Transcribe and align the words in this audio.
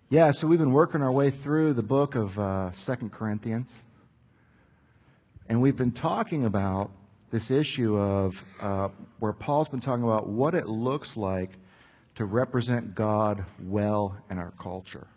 Yeah, 0.09 0.31
so 0.31 0.47
we've 0.47 0.59
been 0.59 0.73
working 0.73 1.01
our 1.01 1.13
way 1.13 1.29
through 1.29 1.75
the 1.75 1.81
book 1.81 2.15
of 2.15 2.37
uh, 2.37 2.73
Second 2.73 3.13
Corinthians. 3.13 3.71
And 5.47 5.61
we've 5.61 5.77
been 5.77 5.93
talking 5.93 6.43
about 6.43 6.91
this 7.31 7.49
issue 7.49 7.97
of 7.97 8.43
uh, 8.59 8.89
where 9.19 9.31
Paul's 9.31 9.69
been 9.69 9.79
talking 9.79 10.03
about 10.03 10.27
what 10.27 10.53
it 10.53 10.67
looks 10.67 11.15
like 11.15 11.51
to 12.15 12.25
represent 12.25 12.95
God 12.95 13.45
well 13.63 14.17
in 14.29 14.39
our 14.39 14.51
culture. 14.59 15.07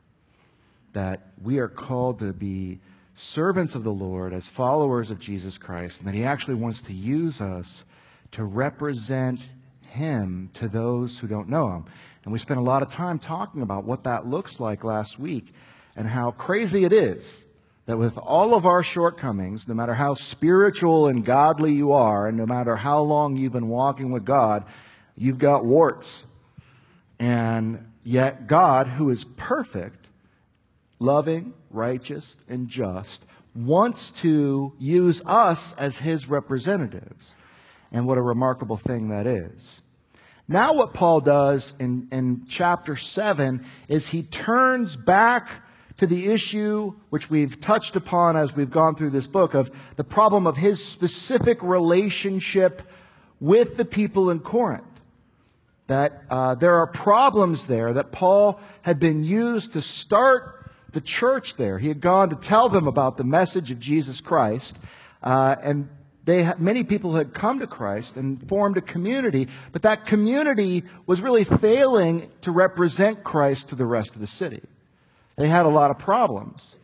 That 0.93 1.33
we 1.43 1.59
are 1.59 1.67
called 1.67 2.21
to 2.21 2.33
be 2.33 2.79
servants 3.15 3.75
of 3.75 3.85
the 3.85 3.93
Lord 3.93 4.33
as 4.33 4.49
followers 4.49 5.11
of 5.11 5.19
Jesus 5.19 5.59
Christ, 5.59 6.01
and 6.01 6.09
that 6.09 6.15
He 6.15 6.25
actually 6.25 6.55
wants 6.55 6.83
to 6.83 6.93
use 6.93 7.41
us 7.41 7.85
to 8.33 8.45
represent 8.45 9.41
Him 9.83 10.51
to 10.55 10.69
those 10.69 11.19
who 11.19 11.27
don't 11.27 11.49
know 11.49 11.71
Him. 11.71 11.85
And 12.25 12.33
we 12.33 12.39
spent 12.39 12.61
a 12.61 12.63
lot 12.63 12.83
of 12.83 12.91
time 12.91 13.19
talking 13.19 13.63
about 13.63 13.85
what 13.85 14.05
that 14.05 14.27
looks 14.27 14.61
like 14.61 14.85
last 14.85 15.19
week 15.19 15.53
and 15.97 16.07
how 16.07 16.31
crazy 16.33 16.85
it 16.85 16.93
is 16.93 17.45
that 17.87 17.99
with 17.99 18.17
all 18.17 18.55
of 18.55 18.65
our 18.65 18.83
shortcomings, 18.83 19.67
no 19.67 19.75
matter 19.75 19.95
how 19.95 20.15
spiritual 20.15 21.09
and 21.09 21.25
godly 21.25 21.73
you 21.73 21.93
are, 21.93 22.29
and 22.29 22.37
no 22.37 22.47
matter 22.47 22.77
how 22.77 23.01
long 23.03 23.37
you've 23.37 23.53
been 23.53 23.69
walking 23.69 24.13
with 24.13 24.25
God, 24.25 24.65
you've 25.17 25.39
got 25.39 25.65
warts. 25.65 26.25
And 27.19 27.91
yet, 28.05 28.47
God, 28.47 28.87
who 28.87 29.11
is 29.11 29.25
perfect, 29.37 30.02
loving, 31.03 31.53
righteous, 31.71 32.37
and 32.49 32.69
just, 32.69 33.25
wants 33.55 34.11
to 34.11 34.73
use 34.79 35.21
us 35.27 35.75
as 35.77 35.99
his 35.99 36.29
representatives. 36.29 37.35
And 37.91 38.07
what 38.07 38.19
a 38.19 38.23
remarkable 38.23 38.79
thing 38.79 39.09
that 39.09 39.27
is. 39.27 39.83
Now, 40.49 40.75
what 40.75 40.95
Paul 40.95 41.21
does 41.21 41.75
in, 41.79 42.09
in 42.11 42.47
chapter 42.49 42.97
7 42.97 43.65
is 43.89 44.09
he 44.09 44.23
turns 44.23 44.97
back 44.97 45.51
to 45.99 46.07
the 46.07 46.29
issue 46.29 46.95
which 47.11 47.31
we've 47.31 47.61
touched 47.61 47.97
upon 47.97 48.37
as 48.37 48.57
we've 48.57 48.71
gone 48.71 48.97
through 48.97 49.11
this 49.11 49.27
book 49.27 49.55
of 49.55 49.71
the 49.97 50.05
problem 50.05 50.47
of 50.47 50.57
his 50.57 50.85
specific 50.85 51.63
relationship 51.63 52.83
with 53.41 53.77
the 53.77 53.85
people 53.85 54.31
in 54.31 54.41
Corinth. 54.41 54.85
That 55.87 56.23
uh, 56.31 56.55
there 56.55 56.77
are 56.77 56.87
problems 56.87 57.67
there 57.67 57.93
that 57.93 58.13
Paul 58.13 58.61
had 58.83 58.99
been 58.99 59.25
used 59.25 59.75
to 59.75 59.83
start 59.83 60.62
the 60.93 61.01
church 61.01 61.57
there. 61.57 61.79
He 61.79 61.89
had 61.89 62.01
gone 62.01 62.31
to 62.31 62.37
tell 62.37 62.69
them 62.69 62.87
about 62.87 63.17
the 63.17 63.25
message 63.25 63.71
of 63.71 63.81
Jesus 63.81 64.21
Christ, 64.21 64.77
uh, 65.23 65.57
and 65.63 65.89
they 66.25 66.53
many 66.59 66.85
people 66.85 67.15
had 67.15 67.35
come 67.35 67.59
to 67.59 67.67
Christ 67.67 68.17
and 68.17 68.49
formed 68.49 68.77
a 68.77 68.81
community, 68.81 69.49
but 69.73 69.83
that 69.83 70.07
community 70.07 70.85
was 71.07 71.21
really 71.21 71.45
failing 71.45 72.31
to 72.43 72.53
represent 72.53 73.25
Christ 73.25 73.69
to 73.69 73.75
the 73.75 73.87
rest 73.87 74.15
of 74.15 74.21
the 74.21 74.27
city. 74.27 74.63
They 75.37 75.49
had 75.49 75.67
a 75.67 75.71
lot 75.71 75.91
of 75.91 75.99
problems. 75.99 76.77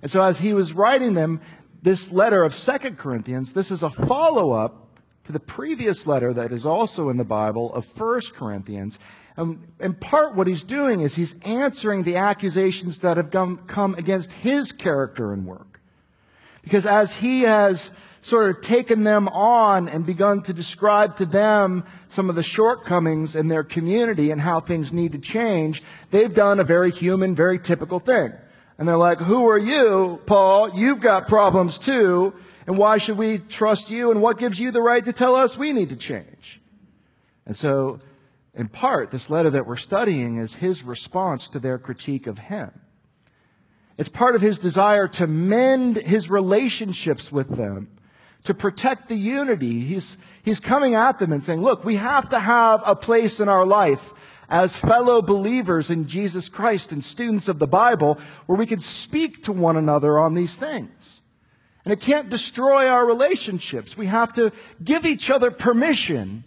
And 0.00 0.10
so 0.10 0.22
as 0.22 0.38
he 0.38 0.54
was 0.54 0.72
writing 0.72 1.14
them, 1.14 1.40
this 1.82 2.10
letter 2.10 2.42
of 2.42 2.54
Second 2.54 2.98
Corinthians, 2.98 3.52
this 3.52 3.70
is 3.70 3.82
a 3.82 3.90
follow 3.90 4.52
up 4.52 4.86
to 5.24 5.32
the 5.32 5.40
previous 5.40 6.06
letter 6.06 6.32
that 6.32 6.52
is 6.52 6.64
also 6.64 7.08
in 7.08 7.16
the 7.16 7.24
Bible 7.24 7.74
of 7.74 7.84
First 7.84 8.34
Corinthians. 8.34 8.98
Um, 9.36 9.66
in 9.80 9.94
part, 9.94 10.34
what 10.34 10.46
he's 10.46 10.62
doing 10.62 11.00
is 11.00 11.14
he's 11.14 11.36
answering 11.42 12.02
the 12.02 12.16
accusations 12.16 13.00
that 13.00 13.16
have 13.16 13.30
come, 13.30 13.58
come 13.66 13.94
against 13.94 14.32
his 14.32 14.72
character 14.72 15.32
and 15.32 15.46
work. 15.46 15.80
Because 16.62 16.86
as 16.86 17.14
he 17.14 17.42
has 17.42 17.90
sort 18.22 18.50
of 18.50 18.60
taken 18.60 19.04
them 19.04 19.28
on 19.28 19.88
and 19.88 20.04
begun 20.04 20.42
to 20.42 20.52
describe 20.52 21.16
to 21.16 21.26
them 21.26 21.84
some 22.08 22.28
of 22.28 22.34
the 22.34 22.42
shortcomings 22.42 23.36
in 23.36 23.46
their 23.46 23.62
community 23.62 24.30
and 24.30 24.40
how 24.40 24.58
things 24.58 24.92
need 24.92 25.12
to 25.12 25.18
change, 25.18 25.82
they've 26.10 26.34
done 26.34 26.58
a 26.58 26.64
very 26.64 26.90
human, 26.90 27.36
very 27.36 27.58
typical 27.58 28.00
thing. 28.00 28.32
And 28.78 28.88
they're 28.88 28.96
like, 28.96 29.20
who 29.20 29.48
are 29.48 29.58
you, 29.58 30.20
Paul? 30.26 30.74
You've 30.74 31.00
got 31.00 31.28
problems 31.28 31.78
too. 31.78 32.34
And 32.66 32.76
why 32.76 32.98
should 32.98 33.16
we 33.16 33.38
trust 33.38 33.90
you? 33.90 34.10
And 34.10 34.20
what 34.20 34.38
gives 34.38 34.58
you 34.58 34.70
the 34.70 34.82
right 34.82 35.04
to 35.04 35.12
tell 35.12 35.36
us 35.36 35.56
we 35.56 35.72
need 35.72 35.90
to 35.90 35.96
change? 35.96 36.60
And 37.46 37.56
so, 37.56 38.00
in 38.56 38.68
part, 38.68 39.10
this 39.10 39.28
letter 39.28 39.50
that 39.50 39.66
we're 39.66 39.76
studying 39.76 40.38
is 40.38 40.54
his 40.54 40.82
response 40.82 41.46
to 41.48 41.58
their 41.58 41.78
critique 41.78 42.26
of 42.26 42.38
him. 42.38 42.72
It's 43.98 44.08
part 44.08 44.34
of 44.34 44.40
his 44.40 44.58
desire 44.58 45.08
to 45.08 45.26
mend 45.26 45.98
his 45.98 46.30
relationships 46.30 47.30
with 47.30 47.56
them 47.56 47.88
to 48.44 48.54
protect 48.54 49.08
the 49.08 49.16
unity. 49.16 49.80
He's, 49.80 50.16
he's 50.42 50.60
coming 50.60 50.94
at 50.94 51.18
them 51.18 51.32
and 51.32 51.44
saying, 51.44 51.62
look, 51.62 51.84
we 51.84 51.96
have 51.96 52.30
to 52.30 52.40
have 52.40 52.82
a 52.86 52.96
place 52.96 53.40
in 53.40 53.48
our 53.48 53.66
life 53.66 54.14
as 54.48 54.76
fellow 54.76 55.20
believers 55.20 55.90
in 55.90 56.06
Jesus 56.06 56.48
Christ 56.48 56.92
and 56.92 57.04
students 57.04 57.48
of 57.48 57.58
the 57.58 57.66
Bible 57.66 58.18
where 58.46 58.56
we 58.56 58.66
can 58.66 58.80
speak 58.80 59.42
to 59.44 59.52
one 59.52 59.76
another 59.76 60.18
on 60.18 60.34
these 60.34 60.54
things. 60.54 61.20
And 61.84 61.92
it 61.92 62.00
can't 62.00 62.30
destroy 62.30 62.88
our 62.88 63.04
relationships. 63.04 63.96
We 63.96 64.06
have 64.06 64.32
to 64.34 64.52
give 64.82 65.04
each 65.04 65.30
other 65.30 65.50
permission 65.50 66.44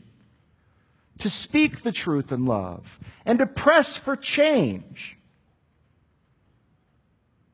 to 1.20 1.30
speak 1.30 1.84
the 1.84 1.92
truth 1.92 2.32
in 2.32 2.46
love 2.46 3.00
and 3.26 3.40
to 3.40 3.46
press 3.46 3.98
for 3.98 4.16
change, 4.16 5.18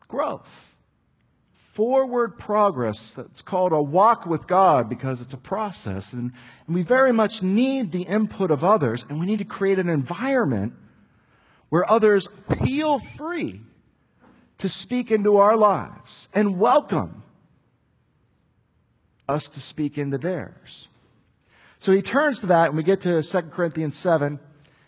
growth 0.08 0.66
forward 1.76 2.40
progress 2.40 3.12
that's 3.18 3.42
called 3.42 3.74
a 3.74 3.82
walk 3.82 4.26
with 4.26 4.48
God 4.48 4.88
because 4.88 5.20
it's 5.20 5.34
a 5.34 5.38
process. 5.38 6.14
And, 6.14 6.32
we 6.68 6.82
very 6.82 7.12
much 7.12 7.44
need 7.44 7.92
the 7.92 8.04
input 8.04 8.50
of 8.50 8.64
others, 8.64 9.06
and 9.08 9.20
we 9.20 9.28
need 9.28 9.38
to 9.40 9.46
create 9.46 9.78
an 9.78 9.90
environment 9.90 10.74
where 11.70 11.88
others 11.92 12.28
feel 12.64 12.98
free 12.98 13.62
to 14.58 14.70
speak 14.70 15.12
into 15.12 15.38
our 15.38 15.56
lives 15.56 16.28
and 16.34 16.58
welcome 16.58 17.22
us 19.28 19.48
to 19.50 19.62
speak 19.62 19.98
into 20.00 20.18
theirs. 20.18 20.88
So 21.86 21.92
he 21.92 22.02
turns 22.02 22.40
to 22.40 22.48
that, 22.48 22.70
and 22.70 22.78
we 22.78 22.82
get 22.82 23.02
to 23.02 23.22
2 23.22 23.42
Corinthians 23.52 23.96
7, 23.96 24.40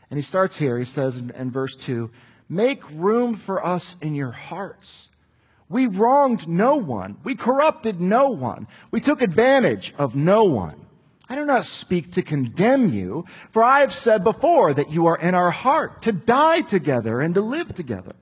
and 0.09 0.17
he 0.17 0.23
starts 0.23 0.57
here. 0.57 0.79
He 0.79 0.85
says 0.85 1.15
in, 1.15 1.29
in 1.29 1.51
verse 1.51 1.75
2 1.75 2.09
Make 2.49 2.81
room 2.89 3.35
for 3.35 3.63
us 3.63 3.97
in 4.01 4.15
your 4.15 4.31
hearts 4.31 5.09
we 5.69 5.85
wronged 5.85 6.47
no 6.47 6.77
one. 6.77 7.17
We 7.23 7.35
corrupted 7.35 7.99
no 7.99 8.29
one. 8.29 8.67
We 8.91 9.01
took 9.01 9.21
advantage 9.21 9.93
of 9.97 10.15
no 10.15 10.45
one. 10.45 10.85
I 11.29 11.35
do 11.35 11.45
not 11.45 11.65
speak 11.65 12.13
to 12.13 12.21
condemn 12.21 12.89
you, 12.89 13.25
for 13.51 13.61
I 13.61 13.81
have 13.81 13.93
said 13.93 14.23
before 14.23 14.73
that 14.73 14.91
you 14.91 15.07
are 15.07 15.17
in 15.17 15.35
our 15.35 15.51
heart 15.51 16.01
to 16.03 16.13
die 16.13 16.61
together 16.61 17.19
and 17.19 17.35
to 17.35 17.41
live 17.41 17.75
together. 17.75 18.15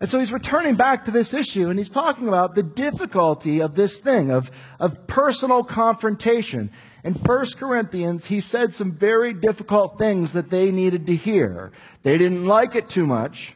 And 0.00 0.10
so 0.10 0.18
he's 0.18 0.32
returning 0.32 0.74
back 0.74 1.04
to 1.04 1.12
this 1.12 1.32
issue 1.32 1.70
and 1.70 1.78
he's 1.78 1.88
talking 1.88 2.26
about 2.26 2.56
the 2.56 2.64
difficulty 2.64 3.62
of 3.62 3.76
this 3.76 4.00
thing, 4.00 4.32
of, 4.32 4.50
of 4.80 5.06
personal 5.06 5.62
confrontation. 5.62 6.72
In 7.04 7.14
1 7.14 7.46
Corinthians, 7.56 8.26
he 8.26 8.40
said 8.40 8.74
some 8.74 8.92
very 8.92 9.32
difficult 9.34 9.98
things 9.98 10.32
that 10.34 10.50
they 10.50 10.70
needed 10.70 11.06
to 11.06 11.16
hear. 11.16 11.72
They 12.02 12.16
didn't 12.16 12.44
like 12.44 12.76
it 12.76 12.88
too 12.88 13.06
much. 13.06 13.54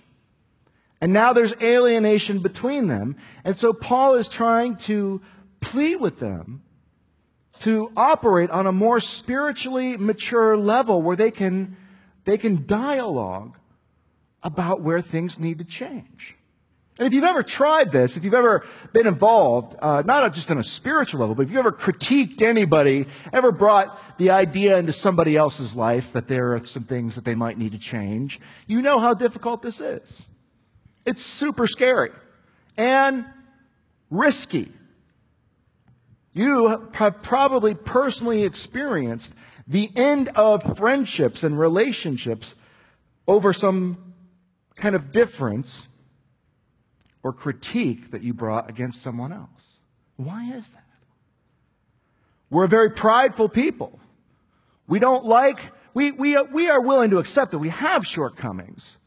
And 1.01 1.12
now 1.12 1.33
there's 1.33 1.53
alienation 1.62 2.41
between 2.41 2.89
them. 2.89 3.17
And 3.45 3.56
so 3.56 3.73
Paul 3.73 4.15
is 4.15 4.29
trying 4.29 4.77
to 4.79 5.21
plead 5.61 5.97
with 5.97 6.19
them 6.19 6.62
to 7.61 7.93
operate 7.97 8.51
on 8.51 8.67
a 8.67 8.73
more 8.73 9.01
spiritually 9.01 9.97
mature 9.97 10.56
level 10.56 11.01
where 11.03 11.17
they 11.17 11.31
can, 11.31 11.77
they 12.25 12.39
can 12.39 12.67
dialogue 12.67 13.56
about 14.43 14.81
where 14.81 15.01
things 15.01 15.39
need 15.39 15.59
to 15.59 15.65
change. 15.65 16.37
And 16.99 17.07
if 17.07 17.12
you've 17.12 17.25
ever 17.25 17.43
tried 17.43 17.93
this, 17.93 18.17
if 18.17 18.25
you've 18.25 18.33
ever 18.33 18.65
been 18.95 19.07
involved, 19.07 19.77
uh, 19.81 20.03
not 20.07 20.33
just 20.33 20.51
on 20.51 20.57
a 20.57 20.65
spiritual 20.65 21.21
level, 21.21 21.34
but 21.34 21.43
if 21.43 21.51
you've 21.51 21.59
ever 21.59 21.73
critiqued 21.73 22.41
anybody, 22.41 23.06
ever 23.35 23.53
brought 23.53 24.17
the 24.17 24.31
idea 24.31 24.79
into 24.79 24.94
somebody 24.94 25.37
else's 25.37 25.75
life 25.75 26.15
that 26.15 26.26
there 26.26 26.55
are 26.55 26.65
some 26.65 26.85
things 26.85 27.15
that 27.15 27.25
they 27.25 27.35
might 27.35 27.59
need 27.59 27.73
to 27.73 27.79
change, 27.79 28.41
you 28.67 28.81
know 28.81 28.99
how 28.99 29.12
difficult 29.12 29.61
this 29.61 29.81
is. 29.81 30.26
It's 31.05 31.23
super 31.25 31.67
scary 31.67 32.12
and 32.79 33.26
risky. 34.11 34.73
You 36.32 36.69
have 36.93 37.23
probably 37.23 37.75
personally 37.75 38.44
experienced 38.44 39.35
the 39.67 39.91
end 39.97 40.29
of 40.35 40.76
friendships 40.76 41.44
and 41.44 41.59
relationships 41.59 42.55
over 43.29 43.53
some 43.53 44.15
kind 44.76 44.94
of 44.94 45.12
difference 45.12 45.87
or 47.26 47.32
critique 47.32 48.12
that 48.12 48.23
you 48.23 48.32
brought 48.32 48.70
against 48.70 49.02
someone 49.02 49.32
else. 49.32 49.81
Why 50.14 50.44
is 50.44 50.69
that? 50.69 50.84
We're 52.50 52.67
a 52.67 52.69
very 52.69 52.88
prideful 52.88 53.49
people. 53.49 53.99
We 54.87 55.00
don't 55.00 55.25
like, 55.25 55.73
we, 55.93 56.12
we, 56.12 56.40
we 56.40 56.69
are 56.69 56.81
willing 56.81 57.11
to 57.11 57.19
accept 57.19 57.50
that 57.50 57.58
we 57.58 57.70
have 57.70 58.06
shortcomings. 58.06 58.99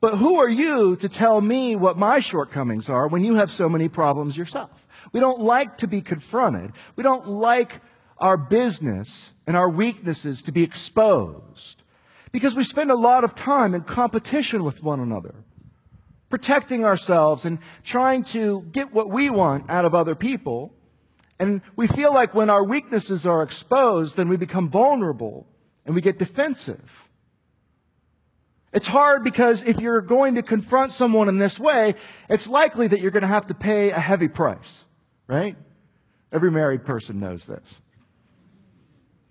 But 0.00 0.16
who 0.16 0.40
are 0.40 0.48
you 0.48 0.96
to 0.96 1.08
tell 1.08 1.40
me 1.40 1.76
what 1.76 1.96
my 1.96 2.18
shortcomings 2.18 2.88
are 2.88 3.06
when 3.06 3.22
you 3.22 3.36
have 3.36 3.52
so 3.52 3.68
many 3.68 3.88
problems 3.88 4.36
yourself? 4.36 4.84
We 5.12 5.20
don't 5.20 5.40
like 5.40 5.78
to 5.78 5.86
be 5.86 6.00
confronted. 6.00 6.72
We 6.96 7.04
don't 7.04 7.28
like 7.28 7.82
our 8.18 8.36
business 8.36 9.30
and 9.46 9.56
our 9.56 9.68
weaknesses 9.68 10.42
to 10.42 10.50
be 10.50 10.64
exposed 10.64 11.84
because 12.32 12.56
we 12.56 12.64
spend 12.64 12.90
a 12.90 12.96
lot 12.96 13.22
of 13.22 13.36
time 13.36 13.76
in 13.76 13.82
competition 13.82 14.64
with 14.64 14.82
one 14.82 14.98
another, 14.98 15.36
protecting 16.30 16.84
ourselves 16.84 17.44
and 17.44 17.58
trying 17.84 18.24
to 18.24 18.62
get 18.72 18.92
what 18.92 19.10
we 19.10 19.28
want 19.28 19.68
out 19.68 19.84
of 19.84 19.94
other 19.94 20.14
people. 20.14 20.72
And 21.38 21.60
we 21.76 21.86
feel 21.86 22.14
like 22.14 22.34
when 22.34 22.48
our 22.48 22.64
weaknesses 22.64 23.26
are 23.26 23.42
exposed, 23.42 24.16
then 24.16 24.28
we 24.28 24.36
become 24.36 24.70
vulnerable 24.70 25.46
and 25.84 25.94
we 25.94 26.00
get 26.00 26.18
defensive. 26.18 27.08
It's 28.72 28.86
hard 28.86 29.24
because 29.24 29.64
if 29.64 29.80
you're 29.80 30.00
going 30.00 30.36
to 30.36 30.42
confront 30.42 30.92
someone 30.92 31.28
in 31.28 31.38
this 31.38 31.58
way, 31.58 31.94
it's 32.28 32.46
likely 32.46 32.86
that 32.86 33.00
you're 33.00 33.10
going 33.10 33.22
to 33.22 33.28
have 33.28 33.46
to 33.46 33.54
pay 33.54 33.90
a 33.90 33.98
heavy 33.98 34.28
price, 34.28 34.84
right? 35.26 35.56
Every 36.30 36.52
married 36.52 36.84
person 36.84 37.18
knows 37.18 37.44
this. 37.44 37.80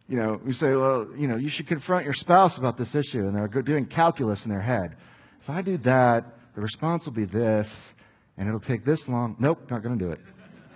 You 0.09 0.17
know, 0.17 0.41
you 0.45 0.51
say, 0.51 0.75
well, 0.75 1.07
you 1.15 1.27
know, 1.27 1.37
you 1.37 1.47
should 1.47 1.67
confront 1.67 2.03
your 2.03 2.15
spouse 2.15 2.57
about 2.57 2.75
this 2.75 2.95
issue, 2.95 3.27
and 3.27 3.35
they're 3.35 3.61
doing 3.61 3.85
calculus 3.85 4.43
in 4.43 4.51
their 4.51 4.59
head. 4.59 4.97
If 5.39 5.49
I 5.49 5.61
do 5.61 5.77
that, 5.77 6.25
the 6.59 6.63
response 6.63 7.05
will 7.05 7.13
be 7.13 7.23
this, 7.23 7.93
and 8.35 8.45
it'll 8.45 8.59
take 8.59 8.83
this 8.83 9.07
long. 9.07 9.33
Nope, 9.39 9.71
not 9.71 9.81
going 9.81 9.97
to 9.97 10.05
do 10.05 10.11
it. 10.11 10.19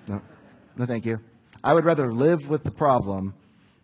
No, 0.07 0.21
no, 0.77 0.85
thank 0.85 1.05
you. 1.05 1.19
I 1.61 1.73
would 1.73 1.83
rather 1.83 2.13
live 2.13 2.47
with 2.47 2.63
the 2.63 2.71
problem 2.71 3.33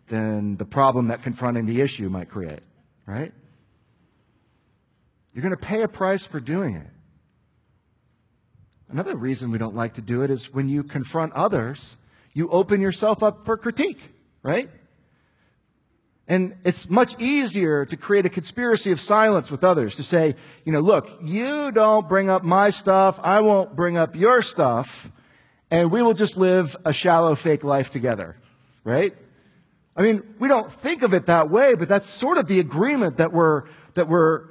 than 0.08 0.56
the 0.56 0.64
problem 0.64 1.08
that 1.08 1.22
confronting 1.22 1.66
the 1.66 1.82
issue 1.82 2.08
might 2.08 2.30
create, 2.30 2.60
right? 3.04 3.34
You're 5.34 5.42
going 5.42 5.54
to 5.54 5.58
pay 5.58 5.82
a 5.82 5.88
price 5.88 6.26
for 6.26 6.40
doing 6.40 6.76
it. 6.76 6.86
Another 8.88 9.14
reason 9.14 9.50
we 9.50 9.58
don't 9.58 9.76
like 9.76 9.92
to 9.96 10.00
do 10.00 10.22
it 10.22 10.30
is 10.30 10.50
when 10.54 10.70
you 10.70 10.82
confront 10.82 11.34
others, 11.34 11.98
you 12.32 12.48
open 12.48 12.80
yourself 12.80 13.22
up 13.22 13.44
for 13.44 13.58
critique, 13.58 14.00
right? 14.42 14.70
And 16.30 16.54
it's 16.62 16.88
much 16.88 17.20
easier 17.20 17.84
to 17.84 17.96
create 17.96 18.24
a 18.24 18.28
conspiracy 18.28 18.92
of 18.92 19.00
silence 19.00 19.50
with 19.50 19.64
others 19.64 19.96
to 19.96 20.04
say, 20.04 20.36
you 20.64 20.70
know, 20.70 20.78
look, 20.78 21.10
you 21.24 21.72
don't 21.72 22.08
bring 22.08 22.30
up 22.30 22.44
my 22.44 22.70
stuff, 22.70 23.18
I 23.20 23.40
won't 23.40 23.74
bring 23.74 23.96
up 23.96 24.14
your 24.14 24.40
stuff, 24.40 25.10
and 25.72 25.90
we 25.90 26.02
will 26.02 26.14
just 26.14 26.36
live 26.36 26.76
a 26.84 26.92
shallow 26.92 27.34
fake 27.34 27.64
life 27.64 27.90
together, 27.90 28.36
right? 28.84 29.12
I 29.96 30.02
mean, 30.02 30.22
we 30.38 30.46
don't 30.46 30.72
think 30.72 31.02
of 31.02 31.14
it 31.14 31.26
that 31.26 31.50
way, 31.50 31.74
but 31.74 31.88
that's 31.88 32.08
sort 32.08 32.38
of 32.38 32.46
the 32.46 32.60
agreement 32.60 33.16
that 33.16 33.32
we're, 33.32 33.64
that 33.94 34.08
we're 34.08 34.44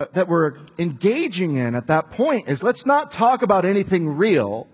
uh, 0.00 0.06
that 0.14 0.26
we're 0.26 0.56
engaging 0.78 1.56
in 1.58 1.76
at 1.76 1.86
that 1.86 2.10
point 2.10 2.48
is 2.48 2.62
let's 2.62 2.86
not 2.86 3.10
talk 3.12 3.42
about 3.42 3.64
anything 3.64 4.08
real. 4.08 4.66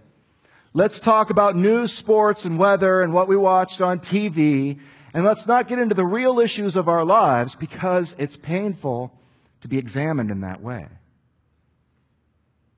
Let's 0.72 1.00
talk 1.00 1.30
about 1.30 1.56
news, 1.56 1.92
sports, 1.92 2.44
and 2.44 2.58
weather 2.58 3.02
and 3.02 3.12
what 3.12 3.26
we 3.26 3.36
watched 3.36 3.80
on 3.80 3.98
TV. 3.98 4.78
And 5.16 5.24
let's 5.24 5.46
not 5.46 5.66
get 5.66 5.78
into 5.78 5.94
the 5.94 6.04
real 6.04 6.40
issues 6.40 6.76
of 6.76 6.90
our 6.90 7.02
lives 7.02 7.54
because 7.54 8.14
it's 8.18 8.36
painful 8.36 9.18
to 9.62 9.66
be 9.66 9.78
examined 9.78 10.30
in 10.30 10.42
that 10.42 10.60
way. 10.60 10.88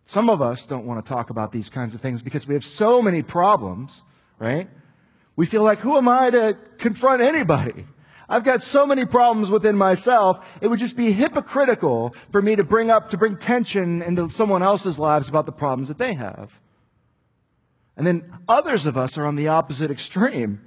Some 0.05 0.31
of 0.31 0.41
us 0.41 0.65
don't 0.65 0.87
want 0.87 1.05
to 1.05 1.09
talk 1.09 1.31
about 1.31 1.51
these 1.51 1.69
kinds 1.69 1.97
of 1.97 2.01
things 2.01 2.23
because 2.23 2.47
we 2.47 2.55
have 2.55 2.65
so 2.65 3.03
many 3.03 3.25
problems, 3.25 4.05
right? 4.39 4.69
We 5.35 5.47
feel 5.47 5.65
like, 5.65 5.81
who 5.81 5.97
am 5.97 6.07
I 6.07 6.31
to 6.31 6.57
confront 6.79 7.23
anybody? 7.23 7.85
I've 8.29 8.45
got 8.45 8.63
so 8.63 8.87
many 8.87 9.05
problems 9.05 9.51
within 9.51 9.77
myself, 9.77 10.39
it 10.61 10.69
would 10.69 10.79
just 10.79 10.95
be 10.95 11.11
hypocritical 11.11 12.15
for 12.31 12.41
me 12.41 12.55
to 12.55 12.63
bring 12.63 12.89
up, 12.89 13.11
to 13.11 13.17
bring 13.17 13.37
tension 13.37 14.01
into 14.01 14.31
someone 14.31 14.63
else's 14.63 14.97
lives 14.97 15.29
about 15.29 15.47
the 15.47 15.51
problems 15.51 15.89
that 15.89 15.99
they 15.99 16.15
have. 16.15 16.53
And 17.97 18.07
then 18.07 18.33
others 18.49 18.87
of 18.87 18.97
us 18.97 19.19
are 19.19 19.27
on 19.27 19.35
the 19.35 19.49
opposite 19.49 19.91
extreme. 19.91 20.61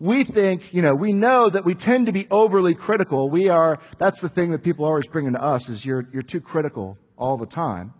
We 0.00 0.22
think, 0.22 0.72
you 0.72 0.80
know, 0.80 0.94
we 0.94 1.12
know 1.12 1.48
that 1.50 1.64
we 1.64 1.74
tend 1.74 2.06
to 2.06 2.12
be 2.12 2.28
overly 2.30 2.74
critical. 2.74 3.28
We 3.28 3.48
are, 3.48 3.80
that's 3.98 4.20
the 4.20 4.28
thing 4.28 4.52
that 4.52 4.62
people 4.62 4.84
always 4.84 5.06
bring 5.06 5.26
into 5.26 5.42
us 5.42 5.68
is 5.68 5.84
you're, 5.84 6.06
you're 6.12 6.22
too 6.22 6.40
critical 6.40 6.96
all 7.16 7.36
the 7.36 7.46
time. 7.46 7.92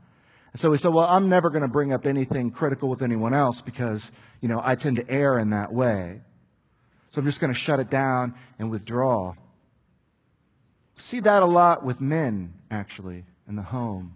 And 0.53 0.61
so 0.61 0.71
we 0.71 0.79
say, 0.79 0.89
well, 0.89 1.06
I'm 1.06 1.29
never 1.29 1.50
going 1.50 1.62
to 1.62 1.69
bring 1.69 1.93
up 1.93 2.06
anything 2.06 2.50
critical 2.53 2.89
with 2.89 3.03
anyone 3.03 3.35
else 3.35 3.61
because, 3.61 4.12
you 4.41 4.49
know, 4.49 4.61
I 4.65 4.77
tend 4.77 4.97
to 4.99 5.11
err 5.11 5.39
in 5.39 5.50
that 5.50 5.73
way. 5.73 6.21
So 7.12 7.21
I'm 7.21 7.27
just 7.27 7.41
going 7.41 7.53
to 7.53 7.59
shut 7.59 7.81
it 7.81 7.91
down 7.91 8.35
and 8.59 8.71
withdraw. 8.71 9.35
See 10.99 11.21
that 11.21 11.43
a 11.43 11.47
lot 11.47 11.85
with 11.85 12.01
men, 12.01 12.55
actually, 12.71 13.25
in 13.49 13.56
the 13.56 13.62
home. 13.62 14.15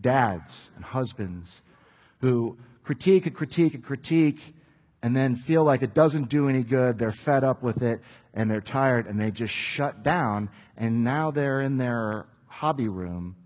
Dads 0.00 0.68
and 0.76 0.84
husbands 0.84 1.60
who 2.20 2.56
critique 2.82 3.26
and 3.26 3.34
critique 3.34 3.74
and 3.74 3.84
critique 3.84 4.54
and 5.02 5.16
then 5.16 5.36
feel 5.36 5.64
like 5.64 5.82
it 5.82 5.94
doesn't 5.94 6.28
do 6.28 6.48
any 6.48 6.62
good. 6.62 6.98
They're 6.98 7.12
fed 7.12 7.44
up 7.44 7.62
with 7.62 7.82
it 7.82 8.00
and 8.34 8.50
they're 8.50 8.60
tired 8.60 9.06
and 9.06 9.18
they 9.18 9.30
just 9.30 9.54
shut 9.54 10.02
down. 10.02 10.50
And 10.76 11.04
now 11.04 11.30
they're 11.30 11.60
in 11.60 11.78
their 11.78 12.26
hobby 12.46 12.88
room 12.88 13.36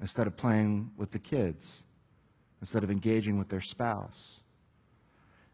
instead 0.00 0.26
of 0.26 0.36
playing 0.36 0.90
with 0.96 1.10
the 1.10 1.18
kids, 1.18 1.82
instead 2.60 2.84
of 2.84 2.90
engaging 2.90 3.38
with 3.38 3.48
their 3.48 3.60
spouse. 3.60 4.40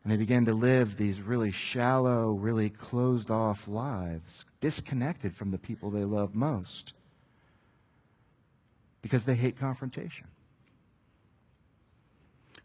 And 0.02 0.12
they 0.12 0.16
begin 0.16 0.46
to 0.46 0.54
live 0.54 0.96
these 0.96 1.20
really 1.20 1.52
shallow, 1.52 2.32
really 2.32 2.70
closed 2.70 3.30
off 3.30 3.68
lives, 3.68 4.44
disconnected 4.60 5.36
from 5.36 5.50
the 5.50 5.58
people 5.58 5.90
they 5.90 6.04
love 6.04 6.34
most 6.34 6.94
because 9.02 9.24
they 9.24 9.34
hate 9.34 9.58
confrontation. 9.58 10.26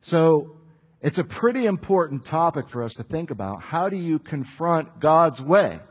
So 0.01 0.55
it's 1.03 1.17
a 1.17 1.23
pretty 1.23 1.65
important 1.65 2.25
topic 2.25 2.69
for 2.69 2.81
us 2.81 2.93
to 2.93 3.03
think 3.03 3.29
about. 3.29 3.61
How 3.61 3.89
do 3.89 3.97
you 3.97 4.19
confront 4.19 5.01
God's 5.01 5.41
way? 5.41 5.81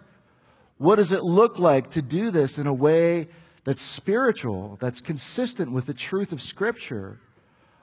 What 0.79 0.97
does 0.97 1.13
it 1.13 1.23
look 1.23 1.59
like 1.59 1.91
to 1.91 2.03
do 2.03 2.31
this 2.31 2.57
in 2.59 2.67
a 2.67 2.73
way 2.73 3.29
that's 3.65 3.83
spiritual, 3.83 4.79
that's 4.81 5.01
consistent 5.01 5.71
with 5.71 5.85
the 5.87 5.95
truth 5.95 6.33
of 6.33 6.41
Scripture, 6.41 7.21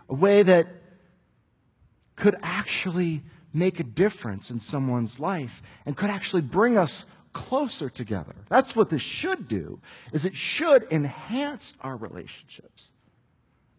a 0.09 0.15
way 0.15 0.41
that 0.41 0.67
could 2.15 2.35
actually 2.41 3.23
make 3.53 3.79
a 3.79 3.83
difference 3.83 4.49
in 4.49 4.59
someone's 4.59 5.19
life 5.19 5.61
and 5.85 5.95
could 5.95 6.09
actually 6.09 6.41
bring 6.41 6.77
us 6.77 7.05
closer 7.31 7.89
together. 7.89 8.35
That's 8.49 8.75
what 8.75 8.89
this 8.89 9.03
should 9.03 9.47
do, 9.47 9.79
is 10.11 10.25
it 10.25 10.35
should 10.35 10.91
enhance 10.91 11.75
our 11.81 11.95
relationships, 11.95 12.89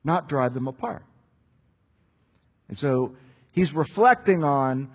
not 0.04 0.28
drive 0.28 0.54
them 0.54 0.68
apart. 0.68 1.04
And 2.68 2.78
so 2.78 3.16
he's 3.52 3.72
reflecting 3.72 4.44
on 4.44 4.90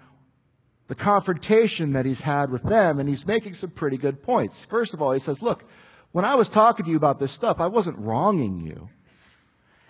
the 0.88 0.96
confrontation 0.96 1.94
that 1.94 2.06
he's 2.06 2.22
had 2.22 2.52
with 2.52 2.64
them, 2.64 3.00
and 3.00 3.10
he's 3.10 3.26
making 3.26 3.56
some 3.56 3.72
pretty 3.72 3.98
good 3.98 4.22
points. 4.22 4.60
First 4.70 4.94
of 4.94 5.02
all, 5.02 5.12
he 5.12 5.20
says, 5.20 5.42
Look, 5.42 5.64
when 6.12 6.26
I 6.26 6.36
was 6.36 6.48
talking 6.48 6.86
to 6.86 6.92
you 6.92 6.98
about 6.98 7.20
this 7.20 7.32
stuff, 7.32 7.60
I 7.60 7.68
wasn't 7.68 7.98
wronging 7.98 8.62
you. 8.62 8.90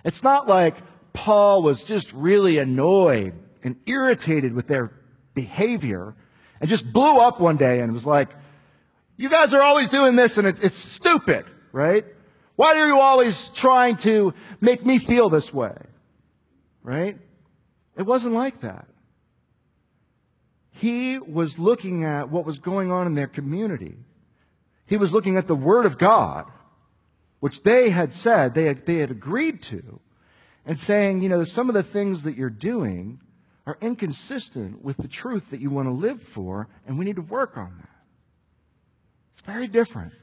It's 0.03 0.23
not 0.23 0.47
like 0.47 0.75
Paul 1.13 1.63
was 1.63 1.83
just 1.83 2.13
really 2.13 2.57
annoyed 2.57 3.33
and 3.63 3.75
irritated 3.85 4.53
with 4.53 4.67
their 4.67 4.91
behavior 5.33 6.15
and 6.59 6.69
just 6.69 6.91
blew 6.91 7.19
up 7.19 7.39
one 7.39 7.57
day 7.57 7.81
and 7.81 7.91
was 7.91 8.05
like, 8.05 8.29
you 9.17 9.29
guys 9.29 9.53
are 9.53 9.61
always 9.61 9.89
doing 9.89 10.15
this 10.15 10.37
and 10.37 10.47
it, 10.47 10.63
it's 10.63 10.77
stupid, 10.77 11.45
right? 11.71 12.05
Why 12.55 12.79
are 12.79 12.87
you 12.87 12.99
always 12.99 13.49
trying 13.53 13.97
to 13.97 14.33
make 14.61 14.85
me 14.85 14.99
feel 14.99 15.29
this 15.29 15.53
way? 15.53 15.75
Right? 16.83 17.17
It 17.97 18.03
wasn't 18.03 18.33
like 18.33 18.61
that. 18.61 18.87
He 20.71 21.17
was 21.19 21.57
looking 21.57 22.03
at 22.03 22.29
what 22.29 22.45
was 22.45 22.59
going 22.59 22.91
on 22.91 23.07
in 23.07 23.15
their 23.15 23.27
community. 23.27 23.95
He 24.85 24.97
was 24.97 25.13
looking 25.13 25.37
at 25.37 25.47
the 25.47 25.55
Word 25.55 25.85
of 25.85 25.97
God, 25.97 26.45
which 27.39 27.63
they 27.63 27.89
had 27.89 28.13
said, 28.13 28.53
they 28.53 28.65
had, 28.65 28.85
they 28.85 28.97
had 28.97 29.11
agreed 29.11 29.61
to, 29.63 29.99
and 30.65 30.77
saying, 30.77 31.21
you 31.21 31.29
know, 31.29 31.45
some 31.45 31.69
of 31.69 31.75
the 31.75 31.83
things 31.83 32.23
that 32.23 32.35
you're 32.35 32.49
doing 32.49 33.21
are 33.65 33.77
inconsistent 33.81 34.83
with 34.83 34.97
the 34.97 35.07
truth 35.07 35.49
that 35.49 35.61
you 35.61 35.69
want 35.69 35.87
to 35.87 35.91
live 35.91 36.21
for, 36.21 36.67
and 36.85 36.99
we 36.99 37.05
need 37.05 37.15
to 37.15 37.21
work 37.21 37.57
on 37.57 37.73
that. 37.79 37.89
It's 39.33 39.41
very 39.41 39.67
different. 39.67 40.13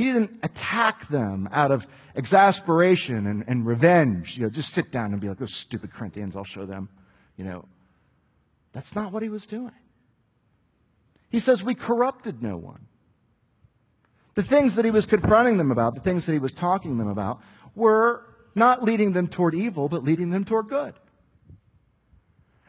He 0.00 0.06
didn't 0.06 0.40
attack 0.42 1.10
them 1.10 1.46
out 1.52 1.70
of 1.70 1.86
exasperation 2.14 3.26
and, 3.26 3.44
and 3.46 3.66
revenge. 3.66 4.38
You 4.38 4.44
know, 4.44 4.48
just 4.48 4.72
sit 4.72 4.90
down 4.90 5.12
and 5.12 5.20
be 5.20 5.28
like, 5.28 5.36
those 5.36 5.54
stupid 5.54 5.92
Corinthians, 5.92 6.34
I'll 6.34 6.42
show 6.42 6.64
them. 6.64 6.88
You 7.36 7.44
know, 7.44 7.66
that's 8.72 8.94
not 8.94 9.12
what 9.12 9.22
he 9.22 9.28
was 9.28 9.44
doing. 9.44 9.74
He 11.28 11.38
says, 11.38 11.62
We 11.62 11.74
corrupted 11.74 12.42
no 12.42 12.56
one. 12.56 12.86
The 14.36 14.42
things 14.42 14.74
that 14.76 14.86
he 14.86 14.90
was 14.90 15.04
confronting 15.04 15.58
them 15.58 15.70
about, 15.70 15.96
the 15.96 16.00
things 16.00 16.24
that 16.24 16.32
he 16.32 16.38
was 16.38 16.54
talking 16.54 16.96
them 16.96 17.08
about, 17.08 17.42
were 17.74 18.24
not 18.54 18.82
leading 18.82 19.12
them 19.12 19.28
toward 19.28 19.54
evil, 19.54 19.90
but 19.90 20.02
leading 20.02 20.30
them 20.30 20.46
toward 20.46 20.70
good. 20.70 20.94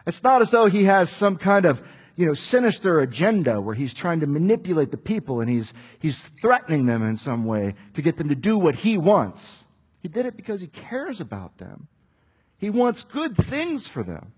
It's 0.05 0.21
not 0.21 0.41
as 0.41 0.51
though 0.51 0.65
he 0.65 0.83
has 0.83 1.09
some 1.09 1.37
kind 1.37 1.65
of 1.65 1.81
you 2.21 2.27
know, 2.27 2.35
sinister 2.35 2.99
agenda 2.99 3.59
where 3.59 3.73
he's 3.73 3.95
trying 3.95 4.19
to 4.19 4.27
manipulate 4.27 4.91
the 4.91 4.97
people 4.97 5.41
and 5.41 5.49
he's, 5.49 5.73
he's 5.97 6.19
threatening 6.19 6.85
them 6.85 7.01
in 7.01 7.17
some 7.17 7.45
way 7.45 7.73
to 7.95 8.01
get 8.03 8.17
them 8.17 8.29
to 8.29 8.35
do 8.35 8.59
what 8.59 8.75
he 8.75 8.95
wants. 8.95 9.57
He 10.03 10.07
did 10.07 10.27
it 10.27 10.37
because 10.37 10.61
he 10.61 10.67
cares 10.67 11.19
about 11.19 11.57
them. 11.57 11.87
He 12.59 12.69
wants 12.69 13.01
good 13.01 13.35
things 13.35 13.87
for 13.87 14.03
them. 14.03 14.33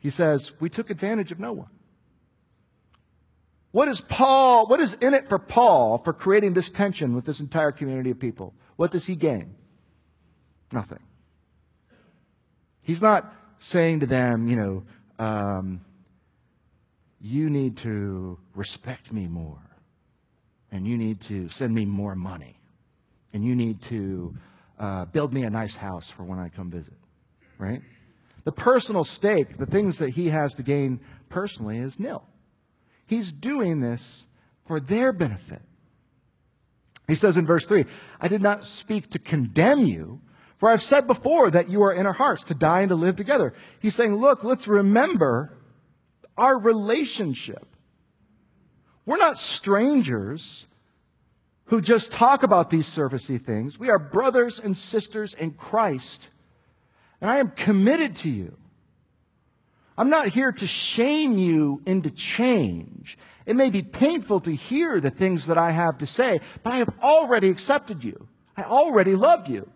He 0.00 0.10
says, 0.10 0.50
We 0.58 0.68
took 0.68 0.90
advantage 0.90 1.30
of 1.30 1.38
no 1.38 1.52
one. 1.52 1.70
What 3.70 3.86
is 3.86 4.00
Paul, 4.00 4.66
what 4.66 4.80
is 4.80 4.94
in 4.94 5.14
it 5.14 5.28
for 5.28 5.38
Paul 5.38 5.98
for 5.98 6.12
creating 6.12 6.54
this 6.54 6.68
tension 6.68 7.14
with 7.14 7.26
this 7.26 7.38
entire 7.38 7.70
community 7.70 8.10
of 8.10 8.18
people? 8.18 8.54
What 8.74 8.90
does 8.90 9.06
he 9.06 9.14
gain? 9.14 9.54
Nothing. 10.72 10.98
He's 12.82 13.00
not 13.00 13.32
saying 13.60 14.00
to 14.00 14.06
them, 14.06 14.48
you 14.48 14.56
know, 14.56 14.82
um, 15.18 15.80
you 17.20 17.48
need 17.48 17.76
to 17.78 18.38
respect 18.54 19.12
me 19.12 19.26
more, 19.26 19.62
and 20.70 20.86
you 20.86 20.98
need 20.98 21.20
to 21.22 21.48
send 21.48 21.74
me 21.74 21.84
more 21.84 22.14
money, 22.14 22.58
and 23.32 23.44
you 23.44 23.54
need 23.54 23.80
to 23.82 24.34
uh, 24.78 25.04
build 25.06 25.32
me 25.32 25.44
a 25.44 25.50
nice 25.50 25.76
house 25.76 26.10
for 26.10 26.24
when 26.24 26.38
I 26.38 26.48
come 26.48 26.70
visit, 26.70 26.98
right? 27.58 27.80
The 28.44 28.52
personal 28.52 29.04
stake, 29.04 29.56
the 29.56 29.66
things 29.66 29.98
that 29.98 30.10
he 30.10 30.28
has 30.28 30.54
to 30.54 30.62
gain 30.62 31.00
personally, 31.28 31.78
is 31.78 31.98
nil. 31.98 32.24
He's 33.06 33.32
doing 33.32 33.80
this 33.80 34.26
for 34.66 34.80
their 34.80 35.12
benefit. 35.12 35.62
He 37.06 37.14
says 37.14 37.36
in 37.36 37.46
verse 37.46 37.66
3 37.66 37.84
I 38.20 38.28
did 38.28 38.42
not 38.42 38.66
speak 38.66 39.10
to 39.10 39.18
condemn 39.18 39.86
you, 39.86 40.20
for 40.64 40.70
I've 40.70 40.82
said 40.82 41.06
before 41.06 41.50
that 41.50 41.68
you 41.68 41.82
are 41.82 41.92
in 41.92 42.06
our 42.06 42.14
hearts 42.14 42.44
to 42.44 42.54
die 42.54 42.80
and 42.80 42.88
to 42.88 42.94
live 42.94 43.16
together. 43.16 43.52
He's 43.80 43.94
saying, 43.94 44.14
Look, 44.14 44.44
let's 44.44 44.66
remember 44.66 45.52
our 46.38 46.58
relationship. 46.58 47.66
We're 49.04 49.18
not 49.18 49.38
strangers 49.38 50.64
who 51.66 51.82
just 51.82 52.12
talk 52.12 52.42
about 52.42 52.70
these 52.70 52.86
surfacey 52.86 53.38
things. 53.38 53.78
We 53.78 53.90
are 53.90 53.98
brothers 53.98 54.58
and 54.58 54.74
sisters 54.74 55.34
in 55.34 55.50
Christ. 55.50 56.30
And 57.20 57.28
I 57.28 57.40
am 57.40 57.50
committed 57.50 58.16
to 58.16 58.30
you. 58.30 58.56
I'm 59.98 60.08
not 60.08 60.28
here 60.28 60.50
to 60.50 60.66
shame 60.66 61.36
you 61.36 61.82
into 61.84 62.08
change. 62.10 63.18
It 63.44 63.54
may 63.54 63.68
be 63.68 63.82
painful 63.82 64.40
to 64.40 64.54
hear 64.54 64.98
the 64.98 65.10
things 65.10 65.44
that 65.44 65.58
I 65.58 65.72
have 65.72 65.98
to 65.98 66.06
say, 66.06 66.40
but 66.62 66.72
I 66.72 66.76
have 66.78 66.94
already 67.02 67.50
accepted 67.50 68.02
you. 68.02 68.28
I 68.56 68.62
already 68.62 69.14
love 69.14 69.46
you. 69.46 69.68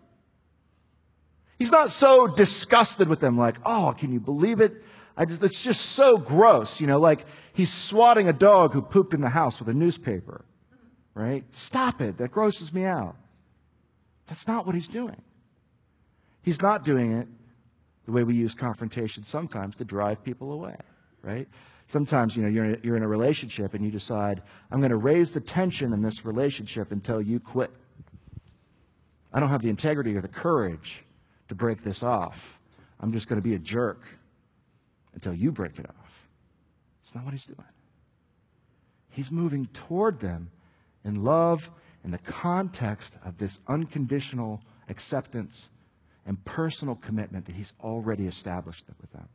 He's 1.59 1.71
not 1.71 1.91
so 1.91 2.25
disgusted 2.25 3.09
with 3.09 3.19
them, 3.19 3.37
like, 3.37 3.57
oh, 3.65 3.93
can 3.97 4.13
you 4.13 4.21
believe 4.21 4.61
it? 4.61 4.81
Just, 5.27 5.43
it's 5.43 5.61
just 5.61 5.81
so 5.81 6.17
gross, 6.17 6.79
you 6.79 6.87
know, 6.87 6.97
like 6.97 7.25
he's 7.51 7.71
swatting 7.71 8.29
a 8.29 8.33
dog 8.33 8.71
who 8.71 8.81
pooped 8.81 9.13
in 9.13 9.19
the 9.19 9.29
house 9.29 9.59
with 9.59 9.67
a 9.67 9.73
newspaper, 9.73 10.45
right? 11.13 11.43
Stop 11.51 11.99
it. 11.99 12.17
That 12.17 12.31
grosses 12.31 12.71
me 12.71 12.85
out. 12.85 13.17
That's 14.27 14.47
not 14.47 14.65
what 14.65 14.75
he's 14.75 14.87
doing. 14.87 15.21
He's 16.41 16.61
not 16.61 16.85
doing 16.85 17.17
it 17.17 17.27
the 18.05 18.13
way 18.13 18.23
we 18.23 18.35
use 18.35 18.53
confrontation 18.53 19.25
sometimes 19.25 19.75
to 19.75 19.83
drive 19.83 20.23
people 20.23 20.53
away, 20.53 20.77
right? 21.21 21.49
Sometimes, 21.91 22.37
you 22.37 22.43
know, 22.43 22.47
you're 22.47 22.63
in, 22.63 22.75
a, 22.75 22.77
you're 22.81 22.95
in 22.95 23.03
a 23.03 23.07
relationship 23.07 23.73
and 23.73 23.83
you 23.83 23.91
decide, 23.91 24.41
I'm 24.71 24.79
going 24.79 24.91
to 24.91 24.97
raise 24.97 25.33
the 25.33 25.41
tension 25.41 25.91
in 25.91 26.01
this 26.01 26.23
relationship 26.23 26.93
until 26.93 27.21
you 27.21 27.41
quit. 27.41 27.71
I 29.33 29.41
don't 29.41 29.49
have 29.49 29.61
the 29.61 29.69
integrity 29.69 30.15
or 30.15 30.21
the 30.21 30.29
courage 30.29 31.03
to 31.49 31.55
break 31.55 31.83
this 31.83 32.01
off. 32.03 32.59
I'm 32.99 33.11
just 33.11 33.27
going 33.27 33.41
to 33.41 33.47
be 33.47 33.55
a 33.55 33.59
jerk 33.59 34.01
until 35.13 35.33
you 35.33 35.51
break 35.51 35.77
it 35.77 35.85
off. 35.87 36.27
It's 37.03 37.13
not 37.13 37.25
what 37.25 37.33
he's 37.33 37.45
doing. 37.45 37.57
He's 39.09 39.31
moving 39.31 39.67
toward 39.73 40.19
them 40.19 40.51
in 41.03 41.23
love 41.23 41.69
in 42.03 42.11
the 42.11 42.17
context 42.19 43.13
of 43.25 43.37
this 43.37 43.59
unconditional 43.67 44.61
acceptance 44.87 45.69
and 46.25 46.43
personal 46.45 46.95
commitment 46.95 47.45
that 47.45 47.55
he's 47.55 47.73
already 47.81 48.27
established 48.27 48.85
with 49.01 49.11
them. 49.11 49.27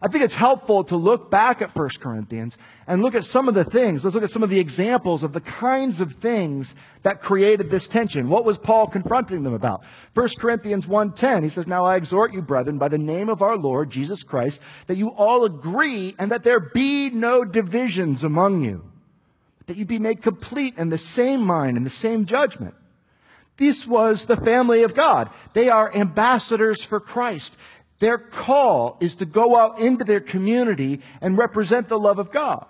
I 0.00 0.06
think 0.06 0.22
it's 0.22 0.36
helpful 0.36 0.84
to 0.84 0.96
look 0.96 1.28
back 1.28 1.60
at 1.60 1.74
1 1.74 1.88
Corinthians 2.00 2.56
and 2.86 3.02
look 3.02 3.16
at 3.16 3.24
some 3.24 3.48
of 3.48 3.54
the 3.54 3.64
things. 3.64 4.04
Let's 4.04 4.14
look 4.14 4.22
at 4.22 4.30
some 4.30 4.44
of 4.44 4.50
the 4.50 4.60
examples 4.60 5.24
of 5.24 5.32
the 5.32 5.40
kinds 5.40 6.00
of 6.00 6.12
things 6.12 6.76
that 7.02 7.20
created 7.20 7.68
this 7.70 7.88
tension. 7.88 8.28
What 8.28 8.44
was 8.44 8.58
Paul 8.58 8.86
confronting 8.86 9.42
them 9.42 9.54
about? 9.54 9.82
1 10.14 10.38
Corinthians 10.38 10.86
1:10, 10.86 11.42
he 11.42 11.48
says, 11.48 11.66
"Now 11.66 11.84
I 11.84 11.96
exhort 11.96 12.32
you, 12.32 12.42
brethren, 12.42 12.78
by 12.78 12.88
the 12.88 12.96
name 12.96 13.28
of 13.28 13.42
our 13.42 13.56
Lord 13.56 13.90
Jesus 13.90 14.22
Christ, 14.22 14.60
that 14.86 14.96
you 14.96 15.08
all 15.08 15.44
agree 15.44 16.14
and 16.16 16.30
that 16.30 16.44
there 16.44 16.60
be 16.60 17.10
no 17.10 17.44
divisions 17.44 18.22
among 18.22 18.62
you, 18.62 18.84
that 19.66 19.76
you 19.76 19.84
be 19.84 19.98
made 19.98 20.22
complete 20.22 20.78
in 20.78 20.90
the 20.90 20.98
same 20.98 21.44
mind 21.44 21.76
and 21.76 21.84
the 21.84 21.90
same 21.90 22.24
judgment." 22.24 22.74
This 23.56 23.88
was 23.88 24.26
the 24.26 24.36
family 24.36 24.84
of 24.84 24.94
God. 24.94 25.30
They 25.52 25.68
are 25.68 25.92
ambassadors 25.92 26.84
for 26.84 27.00
Christ. 27.00 27.56
Their 27.98 28.18
call 28.18 28.96
is 29.00 29.16
to 29.16 29.24
go 29.24 29.56
out 29.56 29.80
into 29.80 30.04
their 30.04 30.20
community 30.20 31.00
and 31.20 31.36
represent 31.36 31.88
the 31.88 31.98
love 31.98 32.18
of 32.18 32.30
God. 32.30 32.66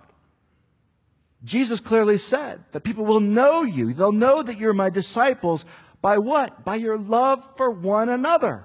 Jesus 1.44 1.80
clearly 1.80 2.18
said 2.18 2.64
that 2.72 2.82
people 2.82 3.04
will 3.04 3.20
know 3.20 3.62
you. 3.62 3.92
They'll 3.92 4.10
know 4.10 4.42
that 4.42 4.58
you're 4.58 4.72
my 4.72 4.90
disciples 4.90 5.64
by 6.00 6.18
what? 6.18 6.64
By 6.64 6.76
your 6.76 6.98
love 6.98 7.46
for 7.56 7.70
one 7.70 8.08
another. 8.08 8.64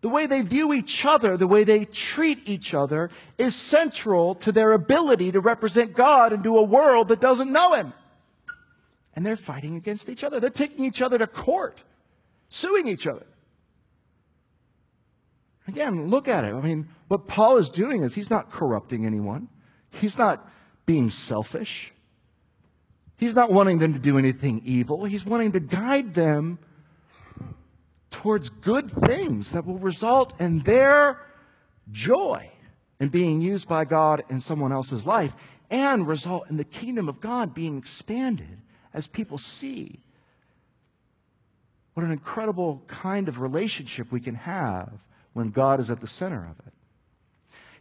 The 0.00 0.08
way 0.10 0.26
they 0.26 0.42
view 0.42 0.74
each 0.74 1.06
other, 1.06 1.38
the 1.38 1.46
way 1.46 1.64
they 1.64 1.86
treat 1.86 2.40
each 2.44 2.74
other 2.74 3.10
is 3.38 3.56
central 3.56 4.34
to 4.36 4.52
their 4.52 4.72
ability 4.72 5.32
to 5.32 5.40
represent 5.40 5.94
God 5.94 6.32
into 6.34 6.58
a 6.58 6.62
world 6.62 7.08
that 7.08 7.20
doesn't 7.20 7.50
know 7.50 7.72
Him. 7.72 7.94
And 9.16 9.24
they're 9.24 9.36
fighting 9.36 9.76
against 9.76 10.10
each 10.10 10.22
other. 10.22 10.40
They're 10.40 10.50
taking 10.50 10.84
each 10.84 11.00
other 11.00 11.16
to 11.16 11.26
court, 11.26 11.80
suing 12.50 12.86
each 12.86 13.06
other. 13.06 13.24
Again, 15.66 16.08
look 16.08 16.28
at 16.28 16.44
it. 16.44 16.54
I 16.54 16.60
mean, 16.60 16.88
what 17.08 17.26
Paul 17.26 17.56
is 17.56 17.70
doing 17.70 18.02
is 18.02 18.14
he's 18.14 18.30
not 18.30 18.50
corrupting 18.50 19.06
anyone. 19.06 19.48
He's 19.90 20.18
not 20.18 20.48
being 20.86 21.10
selfish. 21.10 21.92
He's 23.16 23.34
not 23.34 23.50
wanting 23.50 23.78
them 23.78 23.92
to 23.94 23.98
do 23.98 24.18
anything 24.18 24.60
evil. 24.64 25.04
He's 25.04 25.24
wanting 25.24 25.52
to 25.52 25.60
guide 25.60 26.14
them 26.14 26.58
towards 28.10 28.50
good 28.50 28.90
things 28.90 29.52
that 29.52 29.66
will 29.66 29.78
result 29.78 30.38
in 30.40 30.60
their 30.60 31.20
joy 31.90 32.50
in 33.00 33.08
being 33.08 33.40
used 33.40 33.66
by 33.66 33.84
God 33.84 34.24
in 34.28 34.40
someone 34.40 34.72
else's 34.72 35.06
life 35.06 35.32
and 35.70 36.06
result 36.06 36.48
in 36.50 36.56
the 36.56 36.64
kingdom 36.64 37.08
of 37.08 37.20
God 37.20 37.54
being 37.54 37.78
expanded 37.78 38.60
as 38.92 39.06
people 39.06 39.38
see 39.38 40.00
what 41.94 42.04
an 42.04 42.12
incredible 42.12 42.82
kind 42.86 43.28
of 43.28 43.40
relationship 43.40 44.12
we 44.12 44.20
can 44.20 44.34
have 44.34 44.92
when 45.34 45.50
God 45.50 45.80
is 45.80 45.90
at 45.90 46.00
the 46.00 46.08
center 46.08 46.48
of 46.50 46.66
it. 46.66 46.72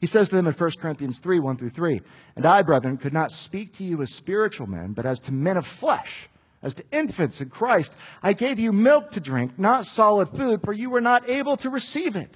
He 0.02 0.08
says 0.08 0.28
to 0.30 0.36
them 0.36 0.48
in 0.48 0.54
1 0.54 0.72
Corinthians 0.82 1.20
3 1.20 1.40
1 1.40 1.56
through 1.56 1.70
3, 1.70 2.02
And 2.36 2.46
I, 2.46 2.62
brethren, 2.62 2.98
could 2.98 3.14
not 3.14 3.32
speak 3.32 3.78
to 3.78 3.86
you 3.86 4.02
as 4.02 4.14
spiritual 4.14 4.68
men, 4.68 4.92
but 4.92 5.06
as 5.06 5.22
to 5.22 5.32
men 5.32 5.56
of 5.56 5.66
flesh, 5.66 6.28
as 6.62 6.74
to 6.74 6.84
infants 6.92 7.40
in 7.40 7.50
Christ. 7.50 7.96
I 8.22 8.34
gave 8.34 8.60
you 8.60 8.74
milk 8.74 9.12
to 9.12 9.22
drink, 9.22 9.58
not 9.58 9.86
solid 9.86 10.28
food, 10.28 10.62
for 10.62 10.74
you 10.74 10.90
were 10.90 11.00
not 11.00 11.30
able 11.30 11.56
to 11.56 11.70
receive 11.70 12.18
it. 12.18 12.36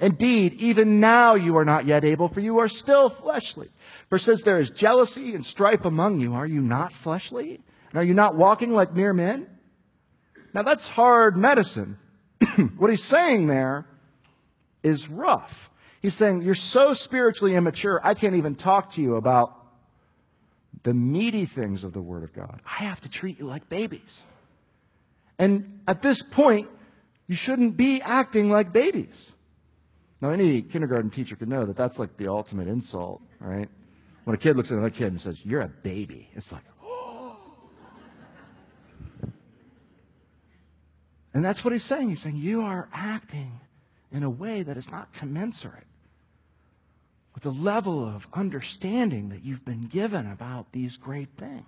Indeed, 0.00 0.54
even 0.54 0.98
now 0.98 1.36
you 1.36 1.56
are 1.56 1.64
not 1.64 1.86
yet 1.86 2.04
able, 2.04 2.28
for 2.28 2.40
you 2.40 2.58
are 2.58 2.68
still 2.68 3.08
fleshly. 3.08 3.70
For 4.08 4.18
since 4.18 4.42
there 4.42 4.58
is 4.58 4.70
jealousy 4.70 5.36
and 5.36 5.46
strife 5.46 5.84
among 5.84 6.18
you, 6.18 6.34
are 6.34 6.48
you 6.48 6.60
not 6.60 6.92
fleshly? 6.92 7.60
And 7.90 8.00
are 8.00 8.04
you 8.04 8.14
not 8.14 8.34
walking 8.34 8.72
like 8.72 8.92
mere 8.92 9.12
men? 9.12 9.46
Now 10.52 10.62
that's 10.62 10.88
hard 10.88 11.36
medicine. 11.36 11.98
what 12.76 12.90
he's 12.90 13.04
saying 13.04 13.46
there 13.46 13.86
is 14.82 15.08
rough. 15.08 15.70
He's 16.00 16.14
saying, 16.14 16.42
You're 16.42 16.54
so 16.54 16.94
spiritually 16.94 17.54
immature, 17.54 18.00
I 18.02 18.14
can't 18.14 18.34
even 18.34 18.54
talk 18.54 18.92
to 18.92 19.02
you 19.02 19.16
about 19.16 19.56
the 20.82 20.92
meaty 20.92 21.46
things 21.46 21.84
of 21.84 21.92
the 21.92 22.00
Word 22.00 22.24
of 22.24 22.32
God. 22.32 22.60
I 22.66 22.84
have 22.84 23.00
to 23.02 23.08
treat 23.08 23.38
you 23.38 23.46
like 23.46 23.68
babies. 23.68 24.24
And 25.38 25.80
at 25.86 26.02
this 26.02 26.22
point, 26.22 26.68
you 27.28 27.36
shouldn't 27.36 27.76
be 27.76 28.02
acting 28.02 28.50
like 28.50 28.72
babies. 28.72 29.32
Now, 30.20 30.30
any 30.30 30.62
kindergarten 30.62 31.10
teacher 31.10 31.36
could 31.36 31.48
know 31.48 31.64
that 31.66 31.76
that's 31.76 31.98
like 31.98 32.16
the 32.16 32.28
ultimate 32.28 32.68
insult, 32.68 33.22
right? 33.40 33.68
When 34.24 34.34
a 34.34 34.38
kid 34.38 34.56
looks 34.56 34.70
at 34.70 34.74
another 34.74 34.90
kid 34.90 35.08
and 35.08 35.20
says, 35.20 35.44
You're 35.44 35.62
a 35.62 35.68
baby, 35.68 36.28
it's 36.34 36.52
like. 36.52 36.62
And 41.34 41.42
that's 41.42 41.64
what 41.64 41.72
he's 41.72 41.82
saying. 41.82 42.10
He's 42.10 42.20
saying, 42.20 42.36
You 42.36 42.60
are 42.60 42.88
acting 42.92 43.58
in 44.12 44.22
a 44.22 44.30
way 44.30 44.62
that 44.62 44.76
is 44.76 44.90
not 44.90 45.12
commensurate 45.12 45.86
with 47.34 47.42
the 47.42 47.50
level 47.50 48.04
of 48.04 48.26
understanding 48.34 49.30
that 49.30 49.42
you've 49.42 49.64
been 49.64 49.86
given 49.86 50.30
about 50.30 50.70
these 50.72 50.96
great 50.96 51.28
things. 51.38 51.64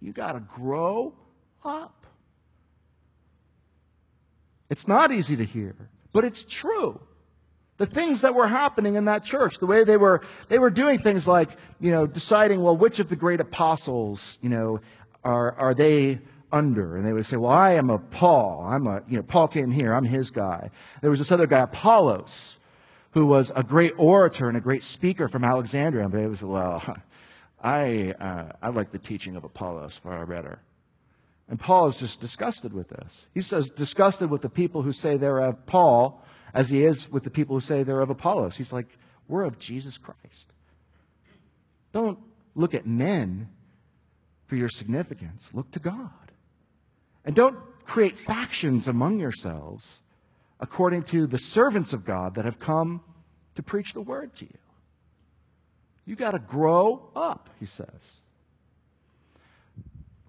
You 0.00 0.12
got 0.12 0.32
to 0.32 0.40
grow 0.40 1.12
up. 1.64 2.06
It's 4.70 4.88
not 4.88 5.12
easy 5.12 5.36
to 5.36 5.44
hear, 5.44 5.74
but 6.12 6.24
it's 6.24 6.44
true. 6.44 7.00
The 7.76 7.86
things 7.86 8.22
that 8.22 8.34
were 8.34 8.48
happening 8.48 8.96
in 8.96 9.04
that 9.04 9.24
church, 9.24 9.58
the 9.58 9.66
way 9.66 9.84
they 9.84 9.96
were, 9.96 10.22
they 10.48 10.58
were 10.58 10.70
doing 10.70 10.98
things 10.98 11.26
like, 11.26 11.50
you 11.80 11.90
know, 11.90 12.06
deciding, 12.06 12.62
well, 12.62 12.76
which 12.76 12.98
of 12.98 13.08
the 13.08 13.16
great 13.16 13.40
apostles, 13.40 14.38
you 14.42 14.48
know, 14.48 14.80
are, 15.24 15.52
are 15.52 15.74
they 15.74 16.20
under? 16.52 16.96
And 16.96 17.06
they 17.06 17.12
would 17.12 17.26
say, 17.26 17.36
well, 17.36 17.52
I 17.52 17.72
am 17.72 17.90
a 17.90 17.98
Paul. 17.98 18.64
I'm 18.68 18.86
a, 18.86 19.02
you 19.08 19.16
know, 19.16 19.22
Paul 19.22 19.48
came 19.48 19.70
here. 19.70 19.92
I'm 19.92 20.04
his 20.04 20.30
guy. 20.30 20.70
There 21.00 21.10
was 21.10 21.18
this 21.18 21.32
other 21.32 21.46
guy, 21.46 21.60
Apollos, 21.60 22.58
who 23.12 23.26
was 23.26 23.52
a 23.54 23.62
great 23.62 23.94
orator 23.96 24.48
and 24.48 24.56
a 24.56 24.60
great 24.60 24.84
speaker 24.84 25.28
from 25.28 25.44
Alexandria. 25.44 26.08
But 26.08 26.20
it 26.20 26.28
was, 26.28 26.42
well, 26.42 26.96
I, 27.62 28.14
uh, 28.20 28.52
I 28.62 28.68
like 28.68 28.92
the 28.92 28.98
teaching 28.98 29.36
of 29.36 29.44
Apollos 29.44 30.00
far 30.02 30.26
better. 30.26 30.60
And 31.48 31.58
Paul 31.58 31.88
is 31.88 31.96
just 31.96 32.20
disgusted 32.20 32.72
with 32.72 32.88
this. 32.88 33.26
He 33.32 33.40
says, 33.40 33.70
disgusted 33.70 34.30
with 34.30 34.42
the 34.42 34.50
people 34.50 34.82
who 34.82 34.92
say 34.92 35.16
they're 35.16 35.38
of 35.38 35.64
Paul 35.66 36.22
as 36.52 36.68
he 36.68 36.84
is 36.84 37.10
with 37.10 37.24
the 37.24 37.30
people 37.30 37.56
who 37.56 37.60
say 37.60 37.82
they're 37.82 38.00
of 38.00 38.10
Apollos. 38.10 38.56
He's 38.56 38.72
like, 38.72 38.98
we're 39.28 39.44
of 39.44 39.58
Jesus 39.58 39.98
Christ. 39.98 40.52
Don't 41.92 42.18
look 42.54 42.74
at 42.74 42.86
men 42.86 43.48
for 44.46 44.56
your 44.56 44.68
significance. 44.68 45.50
Look 45.52 45.70
to 45.72 45.78
God. 45.78 46.10
And 47.28 47.36
don't 47.36 47.58
create 47.84 48.16
factions 48.16 48.88
among 48.88 49.20
yourselves 49.20 50.00
according 50.60 51.02
to 51.02 51.26
the 51.26 51.36
servants 51.36 51.92
of 51.92 52.06
God 52.06 52.36
that 52.36 52.46
have 52.46 52.58
come 52.58 53.02
to 53.54 53.62
preach 53.62 53.92
the 53.92 54.00
word 54.00 54.34
to 54.36 54.46
you. 54.46 54.58
You 56.06 56.16
got 56.16 56.30
to 56.30 56.38
grow 56.38 57.10
up, 57.14 57.50
he 57.60 57.66
says. 57.66 58.22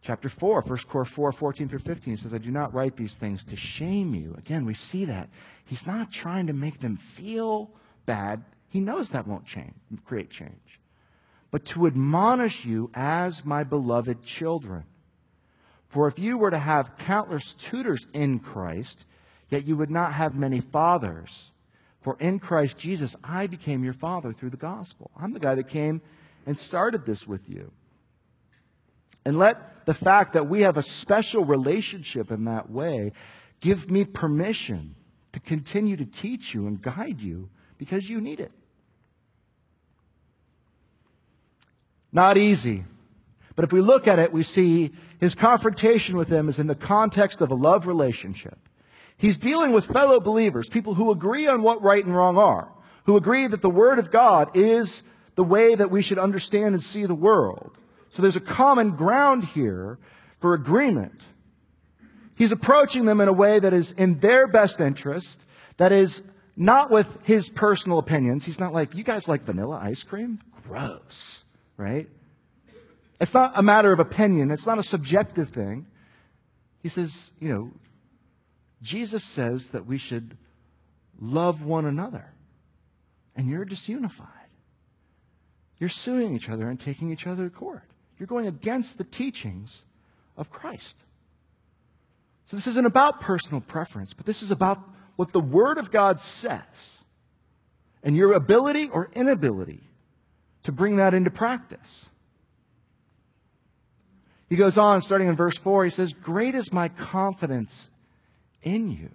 Chapter 0.02 0.28
4, 0.28 0.56
1 0.60 0.64
Corinthians 0.90 1.08
4, 1.08 1.32
14 1.32 1.70
through 1.70 1.80
15 1.80 2.18
says, 2.18 2.34
I 2.34 2.38
do 2.38 2.52
not 2.52 2.74
write 2.74 2.98
these 2.98 3.16
things 3.16 3.46
to 3.46 3.56
shame 3.56 4.14
you. 4.14 4.36
Again, 4.38 4.66
we 4.66 4.74
see 4.74 5.06
that. 5.06 5.30
He's 5.64 5.88
not 5.88 6.12
trying 6.12 6.48
to 6.48 6.54
make 6.54 6.82
them 6.82 6.98
feel 6.98 7.72
bad. 8.06 8.44
He 8.68 8.82
knows 8.82 9.12
that 9.12 9.26
won't 9.26 9.46
change, 9.46 9.74
create 10.04 10.32
change. 10.32 10.82
But 11.50 11.64
to 11.68 11.88
admonish 11.88 12.66
you 12.66 12.92
as 12.94 13.46
my 13.46 13.64
beloved 13.64 14.22
children. 14.22 14.84
For 15.90 16.08
if 16.08 16.20
you 16.20 16.38
were 16.38 16.52
to 16.52 16.58
have 16.58 16.98
countless 16.98 17.54
tutors 17.54 18.06
in 18.14 18.40
Christ, 18.40 19.06
yet 19.50 19.66
you 19.66 19.76
would 19.76 19.90
not 19.90 20.14
have 20.14 20.36
many 20.36 20.62
fathers. 20.62 21.52
For 22.02 22.16
in 22.20 22.40
Christ 22.40 22.78
Jesus, 22.78 23.16
I 23.24 23.48
became 23.48 23.84
your 23.84 23.94
father 23.94 24.32
through 24.32 24.52
the 24.52 24.58
gospel. 24.58 25.12
I'm 25.20 25.34
the 25.34 25.40
guy 25.40 25.56
that 25.56 25.68
came 25.68 26.02
and 26.46 26.60
started 26.60 27.06
this 27.06 27.28
with 27.28 27.50
you. 27.50 27.72
And 29.26 29.38
let 29.38 29.86
the 29.86 29.94
fact 29.94 30.34
that 30.34 30.48
we 30.48 30.62
have 30.62 30.78
a 30.78 30.84
special 30.84 31.44
relationship 31.44 32.32
in 32.32 32.46
that 32.46 32.70
way 32.70 33.12
give 33.60 33.92
me 33.92 34.06
permission 34.06 34.96
to 35.34 35.40
continue 35.40 35.98
to 35.98 36.06
teach 36.06 36.54
you 36.54 36.68
and 36.68 36.82
guide 36.82 37.20
you 37.20 37.50
because 37.78 38.10
you 38.10 38.22
need 38.22 38.40
it. 38.40 38.52
Not 42.12 42.38
easy. 42.38 42.86
But 43.56 43.66
if 43.66 43.74
we 43.74 43.82
look 43.82 44.08
at 44.08 44.20
it, 44.20 44.32
we 44.32 44.44
see 44.44 44.92
his 45.20 45.36
confrontation 45.36 46.18
with 46.18 46.30
them 46.30 46.50
is 46.50 46.60
in 46.60 46.68
the 46.68 46.76
context 46.76 47.42
of 47.42 47.52
a 47.52 47.56
love 47.56 47.88
relationship. 47.88 48.58
He's 49.18 49.38
dealing 49.38 49.74
with 49.74 49.86
fellow 49.86 50.20
believers, 50.20 50.70
people 50.70 50.94
who 50.94 51.12
agree 51.12 51.48
on 51.48 51.62
what 51.62 51.82
right 51.82 52.06
and 52.06 52.16
wrong 52.16 52.38
are, 52.38 52.70
who 53.04 53.18
agree 53.18 53.48
that 53.48 53.62
the 53.62 53.70
Word 53.70 54.00
of 54.00 54.12
God 54.12 54.56
is 54.56 55.04
the 55.36 55.44
way 55.44 55.76
that 55.76 55.92
we 55.92 56.02
should 56.02 56.18
understand 56.20 56.74
and 56.74 56.84
see 56.84 57.06
the 57.06 57.16
world. 57.16 57.78
So 58.10 58.22
there's 58.22 58.38
a 58.38 58.42
common 58.42 58.92
ground 58.92 59.44
here 59.44 60.00
for 60.40 60.54
agreement. 60.54 61.22
He's 62.36 62.54
approaching 62.54 63.04
them 63.04 63.20
in 63.20 63.28
a 63.28 63.34
way 63.34 63.60
that 63.60 63.74
is 63.74 63.92
in 63.92 64.20
their 64.20 64.48
best 64.48 64.80
interest, 64.80 65.42
that 65.76 65.92
is 65.92 66.24
not 66.56 66.90
with 66.90 67.26
his 67.26 67.50
personal 67.50 68.00
opinions. 68.00 68.46
He's 68.46 68.60
not 68.60 68.74
like, 68.74 68.96
you 68.96 69.04
guys 69.04 69.28
like 69.28 69.44
vanilla 69.44 69.80
ice 69.82 70.04
cream? 70.04 70.40
Gross, 70.68 71.44
right? 71.76 72.08
It's 73.20 73.34
not 73.34 73.52
a 73.56 73.62
matter 73.62 73.92
of 73.92 74.00
opinion. 74.00 74.52
It's 74.52 74.66
not 74.66 74.80
a 74.80 74.84
subjective 74.84 75.50
thing. 75.50 75.86
He 76.82 76.90
says, 76.90 77.32
you 77.40 77.50
know, 77.50 77.72
Jesus 78.82 79.24
says 79.24 79.68
that 79.68 79.86
we 79.86 79.98
should 79.98 80.38
love 81.20 81.64
one 81.64 81.86
another. 81.86 82.26
And 83.36 83.48
you're 83.48 83.66
disunified. 83.66 84.28
You're 85.78 85.90
suing 85.90 86.36
each 86.36 86.50
other 86.50 86.70
and 86.70 86.80
taking 86.80 87.12
each 87.12 87.28
other 87.28 87.46
to 87.46 87.50
court. 87.50 87.84
You're 88.18 88.28
going 88.28 88.48
against 88.48 88.98
the 88.98 89.04
teachings 89.04 89.84
of 90.38 90.50
Christ. 90.50 90.98
So 92.48 92.58
this 92.58 92.68
isn't 92.68 92.86
about 92.86 93.22
personal 93.22 93.62
preference, 93.62 94.14
but 94.14 94.26
this 94.26 94.42
is 94.42 94.52
about 94.52 94.80
what 95.16 95.32
the 95.32 95.40
Word 95.40 95.78
of 95.78 95.92
God 95.92 96.20
says 96.20 96.62
and 98.04 98.16
your 98.16 98.34
ability 98.34 98.90
or 98.90 99.10
inability 99.14 99.82
to 100.64 100.72
bring 100.72 100.98
that 100.98 101.14
into 101.14 101.30
practice. 101.30 102.08
He 104.50 104.56
goes 104.56 104.78
on, 104.78 105.02
starting 105.02 105.28
in 105.28 105.36
verse 105.36 105.58
4, 105.58 105.86
he 105.86 105.92
says, 105.92 106.14
Great 106.14 106.56
is 106.56 106.74
my 106.74 106.90
confidence 106.90 107.90
in 108.64 108.90
you. 108.90 109.12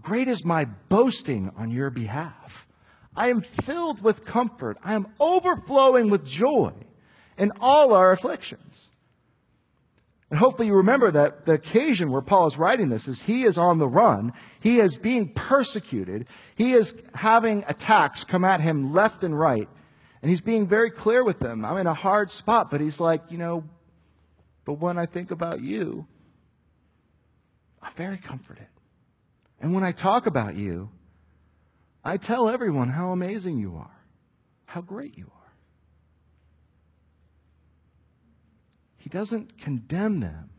Great 0.00 0.28
is 0.28 0.44
my 0.44 0.64
boasting 0.64 1.52
on 1.56 1.70
your 1.70 1.90
behalf. 1.90 2.68
I 3.16 3.28
am 3.28 3.42
filled 3.42 4.00
with 4.02 4.24
comfort. 4.24 4.78
I 4.82 4.94
am 4.94 5.08
overflowing 5.18 6.08
with 6.08 6.24
joy 6.24 6.72
in 7.36 7.52
all 7.60 7.92
our 7.92 8.12
afflictions. 8.12 8.88
And 10.30 10.38
hopefully 10.38 10.68
you 10.68 10.74
remember 10.74 11.10
that 11.10 11.44
the 11.44 11.54
occasion 11.54 12.12
where 12.12 12.22
Paul 12.22 12.46
is 12.46 12.56
writing 12.56 12.88
this 12.88 13.08
is 13.08 13.22
he 13.22 13.42
is 13.42 13.58
on 13.58 13.78
the 13.78 13.88
run. 13.88 14.32
He 14.60 14.78
is 14.78 14.96
being 14.96 15.30
persecuted. 15.30 16.26
He 16.54 16.72
is 16.72 16.94
having 17.14 17.64
attacks 17.66 18.22
come 18.22 18.44
at 18.44 18.60
him 18.60 18.94
left 18.94 19.24
and 19.24 19.38
right. 19.38 19.68
And 20.22 20.30
he's 20.30 20.40
being 20.40 20.68
very 20.68 20.90
clear 20.90 21.24
with 21.24 21.40
them. 21.40 21.64
I'm 21.64 21.78
in 21.78 21.88
a 21.88 21.94
hard 21.94 22.30
spot, 22.30 22.70
but 22.70 22.80
he's 22.80 23.00
like, 23.00 23.22
you 23.30 23.38
know, 23.38 23.64
but 24.70 24.78
when 24.78 24.96
I 24.96 25.06
think 25.06 25.32
about 25.32 25.60
you, 25.60 26.06
I'm 27.82 27.92
very 27.94 28.18
comforted. 28.18 28.68
And 29.60 29.74
when 29.74 29.82
I 29.82 29.90
talk 29.90 30.26
about 30.26 30.54
you, 30.54 30.90
I 32.04 32.16
tell 32.18 32.48
everyone 32.48 32.90
how 32.90 33.10
amazing 33.10 33.58
you 33.58 33.74
are, 33.74 34.04
how 34.66 34.80
great 34.80 35.18
you 35.18 35.24
are. 35.24 35.52
He 38.96 39.10
doesn't 39.10 39.58
condemn 39.58 40.20
them, 40.20 40.50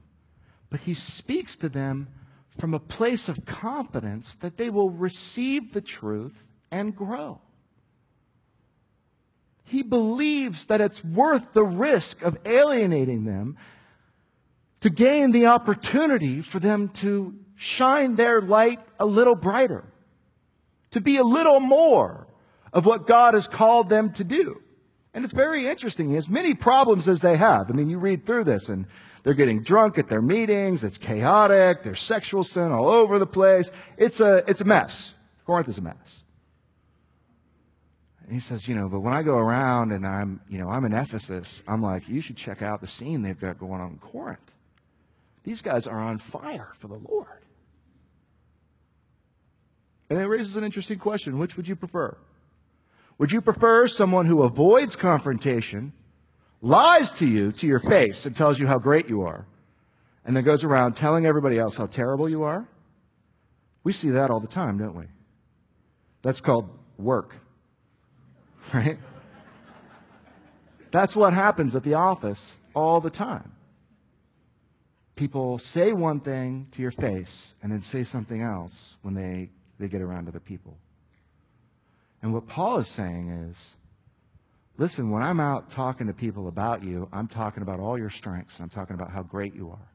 but 0.69 0.81
he 0.81 0.93
speaks 0.93 1.55
to 1.55 1.69
them 1.69 2.09
from 2.57 2.73
a 2.73 2.79
place 2.81 3.29
of 3.29 3.45
confidence 3.45 4.35
that 4.41 4.57
they 4.57 4.69
will 4.69 4.89
receive 4.89 5.71
the 5.71 5.79
truth 5.79 6.43
and 6.69 6.93
grow. 6.93 7.39
He 9.63 9.83
believes 9.83 10.65
that 10.65 10.81
it's 10.81 11.01
worth 11.01 11.53
the 11.53 11.63
risk 11.63 12.21
of 12.23 12.37
alienating 12.45 13.23
them 13.23 13.55
to 14.81 14.89
gain 14.89 15.31
the 15.31 15.47
opportunity 15.47 16.41
for 16.41 16.59
them 16.59 16.89
to 16.89 17.35
shine 17.55 18.15
their 18.15 18.41
light 18.41 18.79
a 18.99 19.05
little 19.05 19.35
brighter, 19.35 19.83
to 20.91 20.99
be 20.99 21.17
a 21.17 21.23
little 21.23 21.59
more 21.59 22.27
of 22.73 22.85
what 22.85 23.07
God 23.07 23.33
has 23.33 23.47
called 23.47 23.89
them 23.89 24.11
to 24.13 24.23
do. 24.23 24.61
And 25.13 25.25
it's 25.25 25.33
very 25.33 25.67
interesting. 25.67 26.15
As 26.15 26.29
many 26.29 26.53
problems 26.53 27.07
as 27.07 27.21
they 27.21 27.37
have. 27.37 27.69
I 27.69 27.73
mean, 27.73 27.89
you 27.89 27.99
read 27.99 28.25
through 28.25 28.45
this 28.45 28.69
and 28.69 28.85
they're 29.23 29.33
getting 29.33 29.61
drunk 29.61 29.97
at 29.97 30.07
their 30.07 30.21
meetings. 30.21 30.83
It's 30.83 30.97
chaotic. 30.97 31.83
There's 31.83 32.01
sexual 32.01 32.43
sin 32.43 32.71
all 32.71 32.89
over 32.89 33.19
the 33.19 33.27
place. 33.27 33.71
It's 33.97 34.19
a, 34.19 34.43
it's 34.47 34.61
a 34.61 34.65
mess. 34.65 35.11
Corinth 35.45 35.67
is 35.67 35.77
a 35.77 35.81
mess. 35.81 36.23
And 38.23 38.33
he 38.33 38.39
says, 38.39 38.67
you 38.67 38.73
know, 38.73 38.87
but 38.87 39.01
when 39.01 39.13
I 39.13 39.21
go 39.21 39.37
around 39.37 39.91
and 39.91 40.07
I'm, 40.07 40.39
you 40.49 40.57
know, 40.57 40.69
I'm 40.69 40.85
in 40.85 40.93
Ephesus, 40.93 41.61
I'm 41.67 41.81
like, 41.81 42.07
you 42.07 42.21
should 42.21 42.37
check 42.37 42.61
out 42.61 42.79
the 42.79 42.87
scene 42.87 43.21
they've 43.21 43.39
got 43.39 43.59
going 43.59 43.81
on 43.81 43.91
in 43.91 43.97
Corinth. 43.97 44.50
These 45.43 45.61
guys 45.61 45.87
are 45.87 45.99
on 45.99 46.19
fire 46.19 46.73
for 46.79 46.87
the 46.87 46.99
Lord. 46.99 47.27
And 50.09 50.19
it 50.19 50.25
raises 50.25 50.55
an 50.55 50.63
interesting 50.63 50.99
question. 50.99 51.39
Which 51.39 51.57
would 51.57 51.67
you 51.67 51.75
prefer? 51.75 52.15
Would 53.17 53.31
you 53.31 53.41
prefer 53.41 53.87
someone 53.87 54.25
who 54.25 54.43
avoids 54.43 54.95
confrontation, 54.95 55.93
lies 56.61 57.11
to 57.11 57.27
you 57.27 57.51
to 57.53 57.67
your 57.67 57.79
face, 57.79 58.25
and 58.25 58.35
tells 58.35 58.59
you 58.59 58.67
how 58.67 58.77
great 58.77 59.09
you 59.09 59.21
are, 59.21 59.45
and 60.25 60.35
then 60.35 60.43
goes 60.43 60.63
around 60.63 60.93
telling 60.93 61.25
everybody 61.25 61.57
else 61.57 61.77
how 61.77 61.85
terrible 61.85 62.27
you 62.29 62.43
are? 62.43 62.67
We 63.83 63.93
see 63.93 64.09
that 64.11 64.29
all 64.29 64.39
the 64.39 64.47
time, 64.47 64.77
don't 64.77 64.95
we? 64.95 65.05
That's 66.23 66.41
called 66.41 66.69
work, 66.97 67.35
right? 68.73 68.97
That's 70.91 71.15
what 71.15 71.33
happens 71.33 71.75
at 71.75 71.83
the 71.83 71.95
office 71.95 72.55
all 72.75 73.01
the 73.01 73.09
time 73.09 73.51
people 75.21 75.59
say 75.59 75.93
one 75.93 76.19
thing 76.19 76.65
to 76.71 76.81
your 76.81 76.89
face 76.89 77.53
and 77.61 77.71
then 77.71 77.83
say 77.83 78.03
something 78.03 78.41
else 78.41 78.95
when 79.03 79.13
they, 79.13 79.51
they 79.77 79.87
get 79.87 80.01
around 80.01 80.27
other 80.27 80.39
people. 80.39 80.75
And 82.23 82.33
what 82.33 82.47
Paul 82.47 82.79
is 82.79 82.87
saying 82.87 83.29
is, 83.29 83.75
listen, 84.79 85.11
when 85.11 85.21
I'm 85.21 85.39
out 85.39 85.69
talking 85.69 86.07
to 86.07 86.13
people 86.13 86.47
about 86.47 86.83
you, 86.83 87.07
I'm 87.13 87.27
talking 87.27 87.61
about 87.61 87.79
all 87.79 87.99
your 87.99 88.09
strengths. 88.09 88.59
I'm 88.59 88.69
talking 88.69 88.95
about 88.95 89.11
how 89.11 89.21
great 89.21 89.53
you 89.53 89.69
are. 89.69 89.87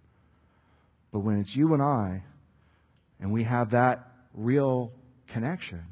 But 1.11 1.21
when 1.21 1.41
it's 1.41 1.57
you 1.57 1.75
and 1.75 1.83
I, 1.83 2.23
and 3.19 3.33
we 3.33 3.43
have 3.43 3.73
that 3.73 4.09
real 4.33 4.93
connection, 5.27 5.83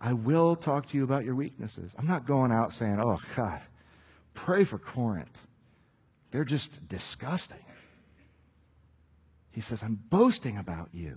I 0.00 0.14
will 0.14 0.56
talk 0.56 0.88
to 0.88 0.96
you 0.96 1.04
about 1.04 1.26
your 1.26 1.34
weaknesses. 1.34 1.90
I'm 1.98 2.06
not 2.06 2.26
going 2.26 2.50
out 2.50 2.72
saying, 2.72 2.98
oh, 2.98 3.20
God, 3.36 3.60
pray 4.32 4.64
for 4.64 4.78
Corinth. 4.78 5.36
They're 6.30 6.44
just 6.44 6.88
disgusting. 6.88 7.58
He 9.54 9.60
says, 9.60 9.84
I'm 9.84 10.00
boasting 10.10 10.58
about 10.58 10.88
you. 10.92 11.16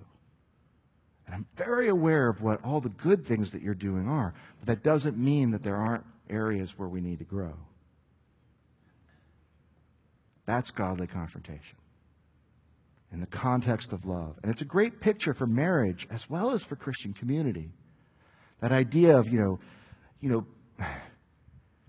And 1.26 1.34
I'm 1.34 1.45
very 1.56 1.89
aware 1.89 2.30
of 2.30 2.41
what 2.41 2.63
all 2.63 2.80
the 2.80 2.89
good 2.89 3.26
things 3.26 3.52
that 3.52 3.63
you're 3.63 3.73
doing 3.73 4.08
are. 4.08 4.36
But 4.60 4.67
that 4.67 4.84
doesn't 4.84 5.17
mean 5.17 5.50
that 5.52 5.63
there 5.63 5.76
aren't 5.76 6.06
areas 6.30 6.78
where 6.78 6.88
we 6.88 7.02
need 7.02 7.17
to 7.17 7.26
grow. 7.26 7.54
That's 10.45 10.69
godly 10.69 11.08
confrontation 11.08 11.78
in 13.12 13.19
the 13.19 13.26
context 13.26 13.91
of 13.91 14.06
love. 14.06 14.36
And 14.43 14.52
it's 14.52 14.62
a 14.62 14.65
great 14.65 15.02
picture 15.02 15.34
for 15.34 15.47
marriage 15.47 16.08
as 16.12 16.30
well 16.30 16.52
as 16.52 16.62
for 16.62 16.76
Christian 16.76 17.13
community. 17.13 17.71
That 18.62 18.71
idea 18.71 19.17
of, 19.17 19.34
you 19.34 19.39
know, 19.39 19.60
you 20.21 20.30
know, 20.30 20.45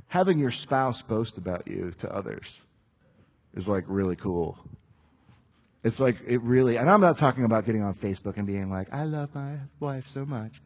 having 0.06 0.38
your 0.38 0.50
spouse 0.50 1.02
boast 1.02 1.36
about 1.36 1.68
you 1.68 1.92
to 1.98 2.10
others 2.10 2.62
is 3.54 3.68
like 3.68 3.84
really 3.86 4.16
cool. 4.16 4.58
It's 5.84 6.00
like 6.00 6.16
it 6.26 6.42
really, 6.42 6.76
and 6.76 6.90
I'm 6.90 7.00
not 7.00 7.18
talking 7.18 7.44
about 7.44 7.64
getting 7.64 7.82
on 7.82 7.94
Facebook 7.94 8.36
and 8.36 8.46
being 8.46 8.70
like, 8.70 8.92
I 8.92 9.04
love 9.04 9.34
my 9.34 9.58
wife 9.78 10.08
so 10.08 10.24
much. 10.24 10.60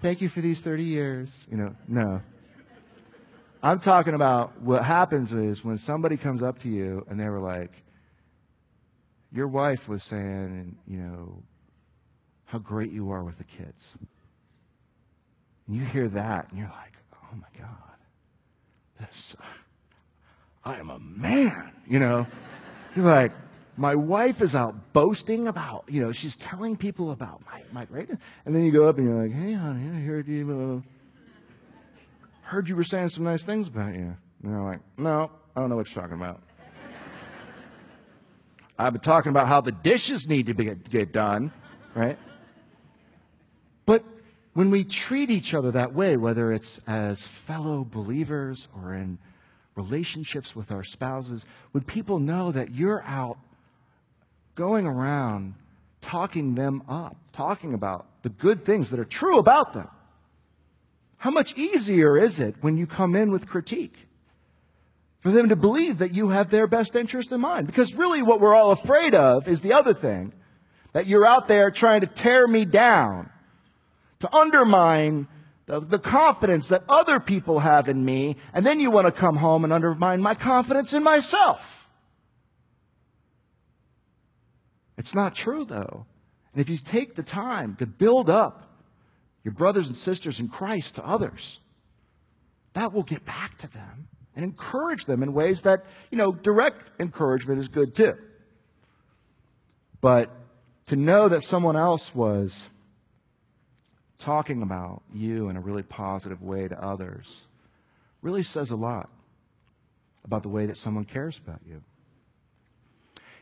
Thank 0.00 0.22
you 0.22 0.30
for 0.30 0.40
these 0.40 0.60
30 0.60 0.82
years. 0.82 1.28
You 1.50 1.58
know, 1.58 1.76
no. 1.86 2.22
I'm 3.62 3.78
talking 3.78 4.14
about 4.14 4.58
what 4.62 4.82
happens 4.82 5.32
is 5.32 5.62
when 5.62 5.76
somebody 5.76 6.16
comes 6.16 6.42
up 6.42 6.58
to 6.60 6.68
you 6.68 7.06
and 7.10 7.20
they 7.20 7.28
were 7.28 7.40
like, 7.40 7.72
your 9.32 9.46
wife 9.46 9.86
was 9.86 10.02
saying, 10.02 10.76
you 10.86 10.96
know, 10.96 11.42
how 12.46 12.58
great 12.58 12.90
you 12.90 13.10
are 13.10 13.22
with 13.22 13.36
the 13.36 13.44
kids. 13.44 13.90
And 15.66 15.76
you 15.76 15.84
hear 15.84 16.08
that 16.08 16.48
and 16.50 16.58
you're 16.58 16.68
like, 16.68 16.94
oh 17.14 17.36
my 17.36 17.60
God, 17.60 17.76
this, 18.98 19.36
I 20.64 20.76
am 20.76 20.90
a 20.90 20.98
man, 20.98 21.72
you 21.86 21.98
know. 21.98 22.26
You're 22.94 23.06
like, 23.06 23.32
my 23.76 23.94
wife 23.94 24.42
is 24.42 24.54
out 24.54 24.92
boasting 24.92 25.48
about, 25.48 25.84
you 25.88 26.02
know, 26.02 26.12
she's 26.12 26.36
telling 26.36 26.76
people 26.76 27.12
about 27.12 27.40
my, 27.46 27.62
my 27.72 27.84
greatness. 27.86 28.18
And 28.44 28.54
then 28.54 28.64
you 28.64 28.72
go 28.72 28.88
up 28.88 28.98
and 28.98 29.08
you're 29.08 29.22
like, 29.22 29.32
hey, 29.32 29.52
honey, 29.52 29.88
I 29.96 30.00
heard 30.00 30.28
you, 30.28 30.82
uh, 30.84 31.78
heard 32.42 32.68
you 32.68 32.76
were 32.76 32.84
saying 32.84 33.10
some 33.10 33.24
nice 33.24 33.42
things 33.42 33.68
about 33.68 33.94
you. 33.94 34.14
And 34.42 34.54
they're 34.54 34.62
like, 34.62 34.80
no, 34.98 35.30
I 35.56 35.60
don't 35.60 35.70
know 35.70 35.76
what 35.76 35.94
you're 35.94 36.02
talking 36.02 36.18
about. 36.18 36.40
I've 38.78 38.92
been 38.92 39.02
talking 39.02 39.30
about 39.30 39.46
how 39.46 39.60
the 39.60 39.72
dishes 39.72 40.26
need 40.26 40.46
to 40.46 40.54
be, 40.54 40.74
get 40.74 41.12
done, 41.12 41.52
right? 41.94 42.18
But 43.84 44.04
when 44.54 44.70
we 44.70 44.84
treat 44.84 45.30
each 45.30 45.52
other 45.52 45.70
that 45.72 45.94
way, 45.94 46.16
whether 46.16 46.52
it's 46.52 46.80
as 46.86 47.26
fellow 47.26 47.86
believers 47.90 48.68
or 48.74 48.94
in 48.94 49.18
relationships 49.82 50.54
with 50.54 50.70
our 50.70 50.84
spouses, 50.84 51.44
would 51.72 51.86
people 51.86 52.18
know 52.18 52.52
that 52.52 52.74
you're 52.74 53.02
out 53.04 53.38
going 54.54 54.86
around 54.86 55.54
talking 56.00 56.54
them 56.54 56.82
up, 56.88 57.16
talking 57.32 57.74
about 57.74 58.06
the 58.22 58.28
good 58.28 58.64
things 58.64 58.90
that 58.90 59.00
are 59.00 59.04
true 59.04 59.38
about 59.38 59.72
them? 59.72 59.88
How 61.18 61.30
much 61.30 61.56
easier 61.56 62.16
is 62.16 62.40
it 62.40 62.56
when 62.60 62.76
you 62.76 62.86
come 62.86 63.14
in 63.14 63.30
with 63.30 63.46
critique? 63.46 64.06
For 65.20 65.30
them 65.30 65.50
to 65.50 65.56
believe 65.56 65.98
that 65.98 66.14
you 66.14 66.30
have 66.30 66.48
their 66.48 66.66
best 66.66 66.96
interest 66.96 67.30
in 67.30 67.40
mind. 67.40 67.66
Because 67.66 67.94
really 67.94 68.22
what 68.22 68.40
we're 68.40 68.54
all 68.54 68.70
afraid 68.70 69.14
of 69.14 69.46
is 69.46 69.60
the 69.60 69.74
other 69.74 69.92
thing. 69.92 70.32
That 70.92 71.06
you're 71.06 71.26
out 71.26 71.46
there 71.46 71.70
trying 71.70 72.00
to 72.00 72.06
tear 72.06 72.48
me 72.48 72.64
down. 72.64 73.30
To 74.20 74.34
undermine 74.34 75.28
the, 75.70 75.78
the 75.78 75.98
confidence 76.00 76.66
that 76.66 76.82
other 76.88 77.20
people 77.20 77.60
have 77.60 77.88
in 77.88 78.04
me, 78.04 78.34
and 78.52 78.66
then 78.66 78.80
you 78.80 78.90
want 78.90 79.06
to 79.06 79.12
come 79.12 79.36
home 79.36 79.62
and 79.62 79.72
undermine 79.72 80.20
my 80.20 80.34
confidence 80.34 80.92
in 80.92 81.04
myself. 81.04 81.88
It's 84.98 85.14
not 85.14 85.36
true, 85.36 85.64
though. 85.64 86.06
And 86.52 86.60
if 86.60 86.68
you 86.68 86.76
take 86.76 87.14
the 87.14 87.22
time 87.22 87.76
to 87.76 87.86
build 87.86 88.28
up 88.28 88.68
your 89.44 89.54
brothers 89.54 89.86
and 89.86 89.96
sisters 89.96 90.40
in 90.40 90.48
Christ 90.48 90.96
to 90.96 91.06
others, 91.06 91.60
that 92.72 92.92
will 92.92 93.04
get 93.04 93.24
back 93.24 93.56
to 93.58 93.68
them 93.68 94.08
and 94.34 94.44
encourage 94.44 95.04
them 95.04 95.22
in 95.22 95.32
ways 95.32 95.62
that, 95.62 95.84
you 96.10 96.18
know, 96.18 96.32
direct 96.32 97.00
encouragement 97.00 97.60
is 97.60 97.68
good 97.68 97.94
too. 97.94 98.16
But 100.00 100.30
to 100.88 100.96
know 100.96 101.28
that 101.28 101.44
someone 101.44 101.76
else 101.76 102.12
was 102.12 102.64
talking 104.20 104.62
about 104.62 105.02
you 105.12 105.48
in 105.48 105.56
a 105.56 105.60
really 105.60 105.82
positive 105.82 106.42
way 106.42 106.68
to 106.68 106.82
others 106.82 107.42
really 108.22 108.42
says 108.42 108.70
a 108.70 108.76
lot 108.76 109.10
about 110.24 110.42
the 110.42 110.48
way 110.48 110.66
that 110.66 110.76
someone 110.76 111.04
cares 111.04 111.40
about 111.44 111.60
you. 111.66 111.82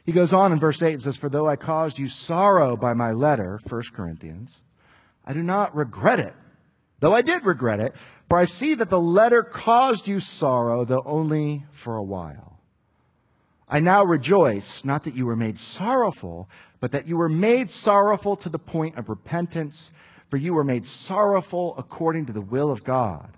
He 0.04 0.12
goes 0.12 0.32
on 0.32 0.52
in 0.52 0.58
verse 0.58 0.80
8 0.80 0.94
and 0.94 1.02
says, 1.02 1.16
For 1.16 1.28
though 1.28 1.46
I 1.46 1.56
caused 1.56 1.98
you 1.98 2.08
sorrow 2.08 2.76
by 2.76 2.94
my 2.94 3.12
letter, 3.12 3.60
1 3.68 3.82
Corinthians, 3.92 4.56
I 5.26 5.34
do 5.34 5.42
not 5.42 5.76
regret 5.76 6.18
it, 6.18 6.34
though 7.00 7.14
I 7.14 7.20
did 7.20 7.44
regret 7.44 7.80
it, 7.80 7.94
for 8.28 8.38
I 8.38 8.44
see 8.44 8.74
that 8.74 8.88
the 8.88 9.00
letter 9.00 9.42
caused 9.42 10.08
you 10.08 10.20
sorrow, 10.20 10.84
though 10.84 11.02
only 11.04 11.66
for 11.72 11.96
a 11.96 12.02
while. 12.02 12.58
I 13.68 13.80
now 13.80 14.02
rejoice, 14.04 14.82
not 14.84 15.04
that 15.04 15.14
you 15.14 15.26
were 15.26 15.36
made 15.36 15.60
sorrowful, 15.60 16.48
but 16.80 16.92
that 16.92 17.06
you 17.06 17.18
were 17.18 17.28
made 17.28 17.70
sorrowful 17.70 18.36
to 18.36 18.48
the 18.48 18.58
point 18.58 18.96
of 18.96 19.10
repentance 19.10 19.90
for 20.28 20.36
you 20.36 20.54
were 20.54 20.64
made 20.64 20.86
sorrowful 20.86 21.74
according 21.78 22.26
to 22.26 22.32
the 22.32 22.40
will 22.40 22.70
of 22.70 22.84
God, 22.84 23.30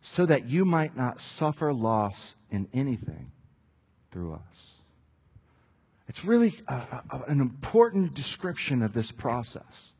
so 0.00 0.26
that 0.26 0.46
you 0.46 0.64
might 0.64 0.96
not 0.96 1.20
suffer 1.20 1.72
loss 1.72 2.36
in 2.50 2.68
anything 2.72 3.30
through 4.10 4.34
us. 4.34 4.74
It's 6.08 6.24
really 6.24 6.60
a, 6.68 6.74
a, 7.10 7.22
an 7.28 7.40
important 7.40 8.14
description 8.14 8.82
of 8.82 8.92
this 8.92 9.10
process. 9.10 9.92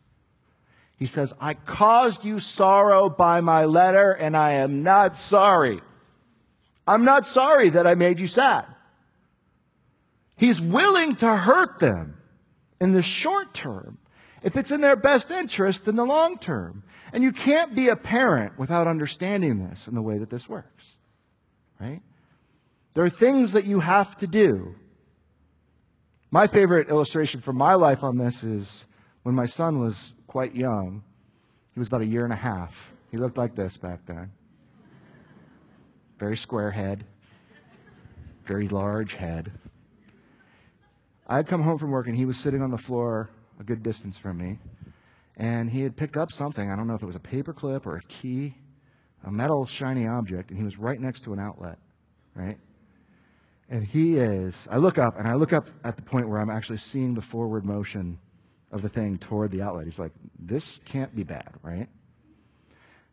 He 0.96 1.06
says, 1.06 1.34
I 1.40 1.54
caused 1.54 2.24
you 2.24 2.38
sorrow 2.38 3.08
by 3.08 3.40
my 3.40 3.64
letter, 3.64 4.12
and 4.12 4.36
I 4.36 4.52
am 4.52 4.82
not 4.82 5.18
sorry. 5.18 5.80
I'm 6.86 7.04
not 7.04 7.26
sorry 7.26 7.70
that 7.70 7.86
I 7.86 7.94
made 7.94 8.20
you 8.20 8.26
sad. 8.26 8.66
He's 10.36 10.60
willing 10.60 11.16
to 11.16 11.36
hurt 11.36 11.78
them 11.80 12.16
in 12.80 12.92
the 12.92 13.02
short 13.02 13.54
term 13.54 13.98
if 14.44 14.58
it's 14.58 14.70
in 14.70 14.82
their 14.82 14.94
best 14.94 15.30
interest 15.30 15.88
in 15.88 15.96
the 15.96 16.04
long 16.04 16.38
term. 16.38 16.84
And 17.12 17.24
you 17.24 17.32
can't 17.32 17.74
be 17.74 17.88
a 17.88 17.96
parent 17.96 18.58
without 18.58 18.86
understanding 18.86 19.66
this 19.66 19.88
and 19.88 19.96
the 19.96 20.02
way 20.02 20.18
that 20.18 20.30
this 20.30 20.48
works. 20.48 20.84
Right? 21.80 22.02
There 22.92 23.02
are 23.02 23.10
things 23.10 23.52
that 23.52 23.64
you 23.64 23.80
have 23.80 24.16
to 24.18 24.26
do. 24.26 24.74
My 26.30 26.46
favorite 26.46 26.90
illustration 26.90 27.40
from 27.40 27.56
my 27.56 27.74
life 27.74 28.04
on 28.04 28.18
this 28.18 28.44
is 28.44 28.84
when 29.22 29.34
my 29.34 29.46
son 29.46 29.80
was 29.80 30.12
quite 30.26 30.54
young. 30.54 31.02
He 31.72 31.80
was 31.80 31.88
about 31.88 32.02
a 32.02 32.06
year 32.06 32.24
and 32.24 32.32
a 32.32 32.36
half. 32.36 32.92
He 33.10 33.16
looked 33.16 33.38
like 33.38 33.54
this 33.54 33.76
back 33.76 34.04
then. 34.06 34.30
Very 36.18 36.36
square 36.36 36.70
head, 36.70 37.04
very 38.44 38.68
large 38.68 39.14
head. 39.14 39.52
I'd 41.26 41.46
come 41.46 41.62
home 41.62 41.78
from 41.78 41.90
work 41.90 42.08
and 42.08 42.16
he 42.16 42.26
was 42.26 42.36
sitting 42.36 42.60
on 42.60 42.70
the 42.70 42.78
floor 42.78 43.30
good 43.64 43.82
distance 43.82 44.16
from 44.16 44.38
me. 44.38 44.58
And 45.36 45.68
he 45.68 45.82
had 45.82 45.96
picked 45.96 46.16
up 46.16 46.30
something. 46.30 46.70
I 46.70 46.76
don't 46.76 46.86
know 46.86 46.94
if 46.94 47.02
it 47.02 47.06
was 47.06 47.16
a 47.16 47.20
paper 47.20 47.52
clip 47.52 47.86
or 47.86 47.96
a 47.96 48.02
key, 48.02 48.54
a 49.24 49.30
metal 49.30 49.66
shiny 49.66 50.06
object, 50.06 50.50
and 50.50 50.58
he 50.58 50.64
was 50.64 50.78
right 50.78 51.00
next 51.00 51.24
to 51.24 51.32
an 51.32 51.40
outlet, 51.40 51.78
right? 52.34 52.56
And 53.68 53.84
he 53.84 54.16
is, 54.16 54.68
I 54.70 54.76
look 54.76 54.98
up, 54.98 55.18
and 55.18 55.26
I 55.26 55.34
look 55.34 55.52
up 55.52 55.68
at 55.84 55.96
the 55.96 56.02
point 56.02 56.28
where 56.28 56.38
I'm 56.38 56.50
actually 56.50 56.78
seeing 56.78 57.14
the 57.14 57.22
forward 57.22 57.64
motion 57.64 58.18
of 58.70 58.82
the 58.82 58.88
thing 58.88 59.18
toward 59.18 59.50
the 59.50 59.62
outlet. 59.62 59.86
He's 59.86 59.98
like, 59.98 60.12
this 60.38 60.80
can't 60.84 61.14
be 61.16 61.24
bad, 61.24 61.54
right? 61.62 61.88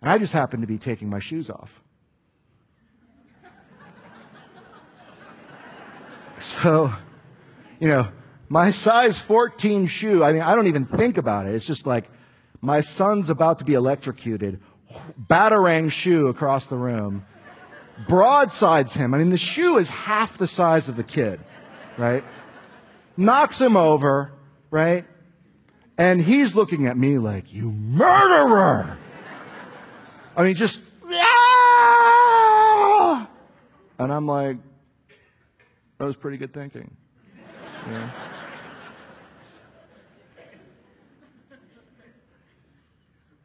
And 0.02 0.12
I 0.12 0.18
just 0.18 0.34
happen 0.34 0.62
to 0.62 0.68
be 0.68 0.78
taking 0.78 1.10
my 1.10 1.20
shoes 1.20 1.50
off. 1.50 1.82
so, 6.40 6.92
you 7.80 7.88
know, 7.88 8.08
my 8.52 8.70
size 8.70 9.18
14 9.18 9.88
shoe, 9.88 10.26
I 10.26 10.34
mean, 10.34 10.42
I 10.42 10.56
don't 10.56 10.68
even 10.68 10.86
think 10.86 11.18
about 11.18 11.46
it. 11.46 11.56
It's 11.56 11.66
just 11.66 11.88
like 11.88 12.10
my 12.60 12.82
son's 12.82 13.30
about 13.30 13.60
to 13.60 13.64
be 13.64 13.76
electrocuted, 13.76 14.60
batarang 15.30 15.90
shoe 15.90 16.28
across 16.28 16.66
the 16.66 16.76
room, 16.76 17.26
broadsides 18.10 18.94
him. 18.94 19.14
I 19.14 19.20
mean, 19.20 19.30
the 19.30 19.38
shoe 19.38 19.78
is 19.78 19.88
half 19.88 20.38
the 20.38 20.48
size 20.48 20.90
of 20.90 20.98
the 20.98 21.04
kid, 21.04 21.40
right? 21.98 22.26
Knocks 23.16 23.62
him 23.62 23.78
over, 23.78 24.34
right? 24.70 25.06
And 25.98 26.22
he's 26.22 26.54
looking 26.54 26.88
at 26.88 26.98
me 26.98 27.20
like, 27.20 27.54
you 27.54 27.72
murderer! 27.72 28.98
I 30.36 30.44
mean, 30.44 30.56
just, 30.56 30.82
ah! 31.10 31.70
And 33.98 34.12
I'm 34.12 34.28
like, 34.28 34.58
that 36.00 36.06
was 36.06 36.18
pretty 36.18 36.36
good 36.36 36.54
thinking. 36.54 36.98
Yeah. 37.88 38.31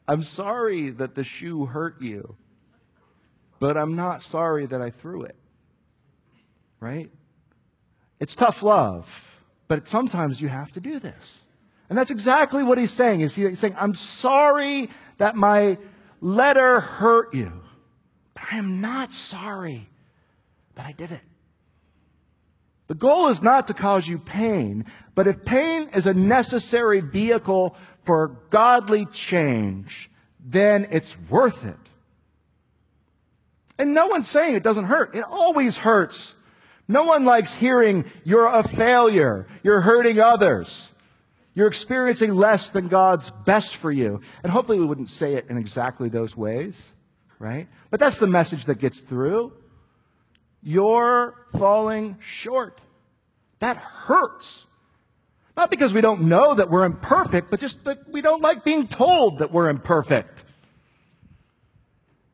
I'm 0.09 0.23
sorry 0.23 0.91
that 0.91 1.15
the 1.15 1.25
shoe 1.25 1.67
hurt 1.67 2.01
you, 2.01 2.37
but 3.59 3.77
I'm 3.77 3.97
not 3.97 4.23
sorry 4.23 4.67
that 4.67 4.81
I 4.81 4.91
threw 4.91 5.23
it. 5.23 5.37
Right? 6.79 7.11
It's 8.21 8.37
tough 8.37 8.63
love, 8.63 9.37
but 9.69 9.89
sometimes 9.89 10.41
you 10.41 10.49
have 10.49 10.73
to 10.73 10.81
do 10.81 10.99
this. 10.99 11.41
And 11.89 11.99
that's 11.99 12.11
exactly 12.11 12.63
what 12.63 12.79
he's 12.79 12.93
saying. 12.93 13.21
Is 13.21 13.35
he's 13.35 13.59
saying, 13.59 13.77
I'm 13.79 13.95
sorry 13.95 14.91
that 15.19 15.37
my 15.37 15.79
letter 16.21 16.81
hurt 16.81 17.35
you, 17.35 17.53
but 18.35 18.45
I 18.53 18.57
am 18.57 18.81
not 18.81 19.13
sorry 19.13 19.89
that 20.75 20.87
I 20.87 20.93
did 20.93 21.13
it. 21.13 21.21
The 22.89 22.95
goal 22.95 23.29
is 23.29 23.43
not 23.43 23.67
to 23.67 23.75
cause 23.75 24.07
you 24.07 24.19
pain, 24.19 24.85
but 25.15 25.27
if 25.27 25.45
pain 25.45 25.89
is 25.93 26.07
a 26.07 26.15
necessary 26.15 27.01
vehicle 27.01 27.77
for 28.07 28.29
godly 28.51 29.05
change, 29.07 30.11
then 30.45 30.87
it's 30.91 31.17
worth 31.29 31.67
it. 31.67 31.77
And 33.79 33.93
no 33.93 34.07
one's 34.07 34.29
saying 34.29 34.55
it 34.55 34.63
doesn't 34.63 34.85
hurt. 34.85 35.15
It 35.15 35.25
always 35.25 35.77
hurts. 35.77 36.35
No 36.89 37.03
one 37.03 37.25
likes 37.25 37.53
hearing 37.53 38.05
you're 38.25 38.47
a 38.47 38.63
failure, 38.63 39.47
you're 39.65 39.81
hurting 39.81 40.21
others, 40.21 40.93
you're 41.55 41.67
experiencing 41.67 42.35
less 42.35 42.71
than 42.71 42.87
God's 42.89 43.31
best 43.45 43.77
for 43.77 43.91
you. 43.91 44.21
And 44.45 44.53
hopefully 44.53 44.79
we 44.79 44.87
wouldn't 44.87 45.11
say 45.11 45.35
it 45.35 45.47
in 45.49 45.57
exactly 45.57 46.09
those 46.09 46.37
ways, 46.37 46.93
right? 47.41 47.67
But 47.91 47.99
that's 47.99 48.19
the 48.19 48.29
message 48.29 48.67
that 48.67 48.79
gets 48.79 49.01
through. 49.01 49.53
You're 50.63 51.35
falling 51.59 52.19
short. 52.21 52.81
That 53.59 53.79
hurts. 53.79 54.66
Not 55.57 55.71
because 55.71 55.95
we 55.95 56.03
don't 56.03 56.23
know 56.23 56.55
that 56.55 56.71
we're 56.71 56.85
imperfect, 56.85 57.51
but 57.51 57.61
just 57.61 57.83
that 57.85 58.11
we 58.11 58.21
don't 58.21 58.43
like 58.43 58.63
being 58.63 58.87
told 58.87 59.39
that 59.39 59.53
we're 59.53 59.71
imperfect. 59.71 60.45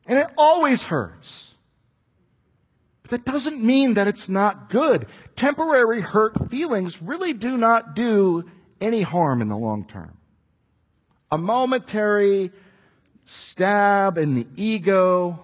And 0.05 0.19
it 0.19 0.27
always 0.37 0.83
hurts. 0.83 1.51
But 3.03 3.11
that 3.11 3.25
doesn't 3.25 3.63
mean 3.63 3.93
that 3.93 4.07
it's 4.07 4.27
not 4.27 4.69
good. 4.69 5.07
Temporary 5.37 6.01
hurt 6.01 6.49
feelings 6.49 7.01
really 7.01 7.33
do 7.33 7.57
not 7.57 7.95
do 7.95 8.43
any 8.81 9.01
harm 9.01 9.41
in 9.41 9.47
the 9.47 9.57
long 9.57 9.85
term. 9.85 10.17
A 11.31 11.37
momentary 11.37 12.51
stab 13.25 14.17
in 14.17 14.35
the 14.35 14.45
ego 14.57 15.43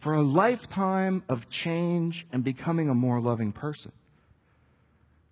for 0.00 0.14
a 0.14 0.22
lifetime 0.22 1.22
of 1.28 1.48
change 1.48 2.26
and 2.32 2.42
becoming 2.42 2.88
a 2.88 2.94
more 2.94 3.20
loving 3.20 3.52
person 3.52 3.92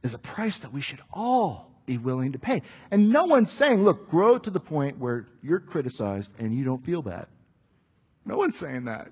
is 0.05 0.15
a 0.15 0.19
price 0.19 0.59
that 0.59 0.73
we 0.73 0.81
should 0.81 1.01
all 1.13 1.70
be 1.91 1.99
willing 1.99 2.31
to 2.31 2.39
pay. 2.39 2.63
And 2.93 3.11
no 3.11 3.25
one's 3.25 3.51
saying, 3.51 3.83
look, 3.83 4.09
grow 4.09 4.39
to 4.39 4.49
the 4.49 4.61
point 4.61 4.99
where 4.99 5.27
you're 5.43 5.59
criticized 5.59 6.31
and 6.39 6.57
you 6.57 6.65
don't 6.65 6.85
feel 6.85 7.03
bad. 7.03 7.27
No 8.25 8.37
one's 8.37 8.57
saying 8.57 8.85
that. 8.85 9.11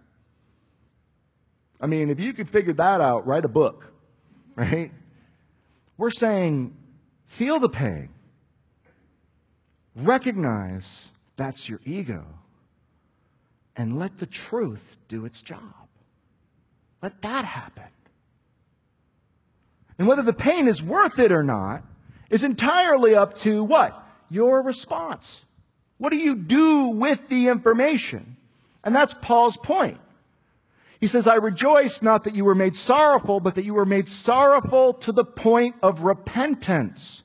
I 1.81 1.88
mean, 1.88 2.09
if 2.09 2.21
you 2.21 2.33
could 2.33 2.49
figure 2.49 2.73
that 2.75 3.01
out, 3.01 3.27
write 3.27 3.45
a 3.45 3.49
book, 3.49 3.93
right? 4.55 4.93
We're 5.97 6.12
saying, 6.12 6.77
feel 7.27 7.59
the 7.59 7.69
pain. 7.69 8.11
Recognize 9.97 11.11
that's 11.37 11.69
your 11.69 11.81
ego. 11.85 12.25
And 13.75 13.99
let 13.99 14.19
the 14.19 14.27
truth 14.27 14.97
do 15.09 15.25
its 15.25 15.43
job. 15.43 15.61
Let 17.03 17.23
that 17.23 17.45
happen. 17.45 17.91
And 19.99 20.07
whether 20.07 20.23
the 20.23 20.33
pain 20.33 20.69
is 20.69 20.81
worth 20.81 21.19
it 21.19 21.33
or 21.33 21.43
not 21.43 21.83
is 22.31 22.45
entirely 22.45 23.14
up 23.14 23.38
to 23.38 23.64
what? 23.64 24.07
Your 24.31 24.62
response. 24.62 25.41
What 25.99 26.11
do 26.11 26.17
you 26.17 26.35
do 26.35 26.88
with 26.88 27.29
the 27.29 27.49
information? 27.49 28.37
And 28.85 28.95
that's 28.95 29.14
Paul's 29.21 29.57
point. 29.57 29.99
He 31.01 31.07
says, 31.07 31.27
I 31.27 31.37
rejoice 31.37 32.03
not 32.03 32.25
that 32.25 32.35
you 32.35 32.45
were 32.45 32.55
made 32.55 32.77
sorrowful, 32.77 33.41
but 33.41 33.55
that 33.55 33.64
you 33.64 33.75
were 33.75 33.87
made 33.87 34.09
sorrowful 34.09 34.95
to 34.95 35.12
the 35.12 35.25
point 35.25 35.77
of 35.83 36.03
repentance. 36.03 37.23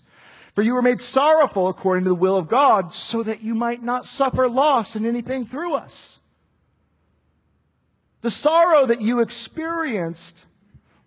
For 0.54 0.62
you 0.62 0.74
were 0.76 0.84
made 0.84 1.02
sorrowful 1.02 1.68
according 1.68 2.04
to 2.04 2.12
the 2.12 2.16
will 2.16 2.38
of 2.38 2.48
God, 2.48 2.94
so 2.94 3.24
that 3.24 3.42
you 3.42 3.56
might 3.56 3.82
not 3.82 4.06
suffer 4.06 4.48
loss 4.48 4.96
in 4.96 5.06
anything 5.06 5.46
through 5.46 5.74
us. 5.74 6.20
The 8.22 8.30
sorrow 8.32 8.86
that 8.86 9.02
you 9.02 9.20
experienced 9.20 10.46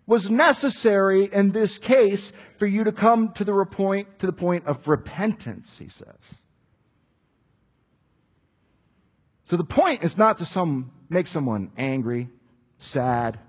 was 0.07 0.29
necessary 0.29 1.25
in 1.25 1.51
this 1.51 1.77
case 1.77 2.31
for 2.57 2.65
you 2.65 2.85
to 2.85 2.91
come 2.91 3.33
to 3.33 3.43
the 3.43 3.65
point, 3.65 4.19
to 4.19 4.25
the 4.25 4.33
point 4.33 4.65
of 4.65 4.87
repentance, 4.87 5.77
he 5.77 5.89
says. 5.89 6.41
So 9.45 9.57
the 9.57 9.65
point 9.65 10.03
is 10.03 10.17
not 10.17 10.37
to 10.39 10.45
some, 10.45 10.91
make 11.09 11.27
someone 11.27 11.71
angry, 11.77 12.29
sad, 12.79 13.39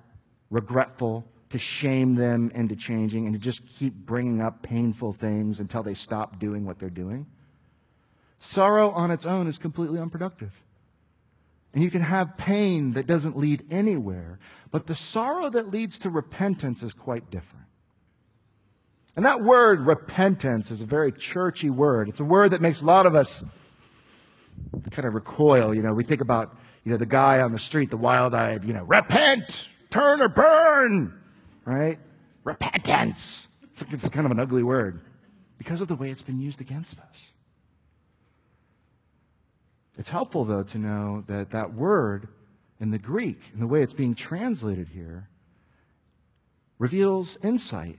regretful, 0.50 1.24
to 1.50 1.58
shame 1.58 2.16
them 2.16 2.50
into 2.54 2.76
changing, 2.76 3.26
and 3.26 3.34
to 3.34 3.40
just 3.40 3.66
keep 3.66 3.94
bringing 3.94 4.40
up 4.40 4.62
painful 4.62 5.12
things 5.12 5.60
until 5.60 5.82
they 5.82 5.94
stop 5.94 6.38
doing 6.38 6.66
what 6.66 6.78
they're 6.78 6.90
doing. 6.90 7.26
Sorrow 8.40 8.90
on 8.90 9.10
its 9.10 9.24
own 9.26 9.46
is 9.46 9.58
completely 9.58 9.98
unproductive. 9.98 10.52
And 11.74 11.82
you 11.82 11.90
can 11.90 12.00
have 12.00 12.36
pain 12.36 12.92
that 12.92 13.06
doesn't 13.06 13.36
lead 13.36 13.64
anywhere, 13.70 14.38
but 14.70 14.86
the 14.86 14.94
sorrow 14.94 15.50
that 15.50 15.70
leads 15.70 15.98
to 16.00 16.10
repentance 16.10 16.82
is 16.82 16.94
quite 16.94 17.30
different. 17.30 17.66
And 19.16 19.26
that 19.26 19.42
word, 19.42 19.86
repentance, 19.86 20.70
is 20.70 20.80
a 20.80 20.86
very 20.86 21.12
churchy 21.12 21.70
word. 21.70 22.08
It's 22.08 22.20
a 22.20 22.24
word 22.24 22.52
that 22.52 22.60
makes 22.60 22.80
a 22.80 22.84
lot 22.84 23.04
of 23.04 23.14
us 23.14 23.42
kind 24.90 25.06
of 25.06 25.14
recoil. 25.14 25.74
You 25.74 25.82
know, 25.82 25.92
we 25.92 26.04
think 26.04 26.20
about, 26.20 26.56
you 26.84 26.92
know, 26.92 26.98
the 26.98 27.06
guy 27.06 27.40
on 27.40 27.52
the 27.52 27.58
street, 27.58 27.90
the 27.90 27.96
wild 27.96 28.34
eyed, 28.34 28.64
you 28.64 28.72
know, 28.72 28.84
repent, 28.84 29.66
turn 29.90 30.22
or 30.22 30.28
burn, 30.28 31.18
right? 31.64 31.98
Repentance. 32.44 33.46
It's, 33.64 33.82
it's 33.92 34.08
kind 34.08 34.24
of 34.24 34.32
an 34.32 34.40
ugly 34.40 34.62
word 34.62 35.00
because 35.58 35.80
of 35.80 35.88
the 35.88 35.96
way 35.96 36.10
it's 36.10 36.22
been 36.22 36.40
used 36.40 36.60
against 36.60 36.98
us. 36.98 37.32
It's 39.98 40.10
helpful, 40.10 40.44
though, 40.44 40.62
to 40.62 40.78
know 40.78 41.24
that 41.26 41.50
that 41.50 41.74
word 41.74 42.28
in 42.80 42.92
the 42.92 42.98
Greek, 42.98 43.40
in 43.52 43.58
the 43.58 43.66
way 43.66 43.82
it's 43.82 43.94
being 43.94 44.14
translated 44.14 44.88
here, 44.88 45.28
reveals 46.78 47.36
insight 47.42 47.98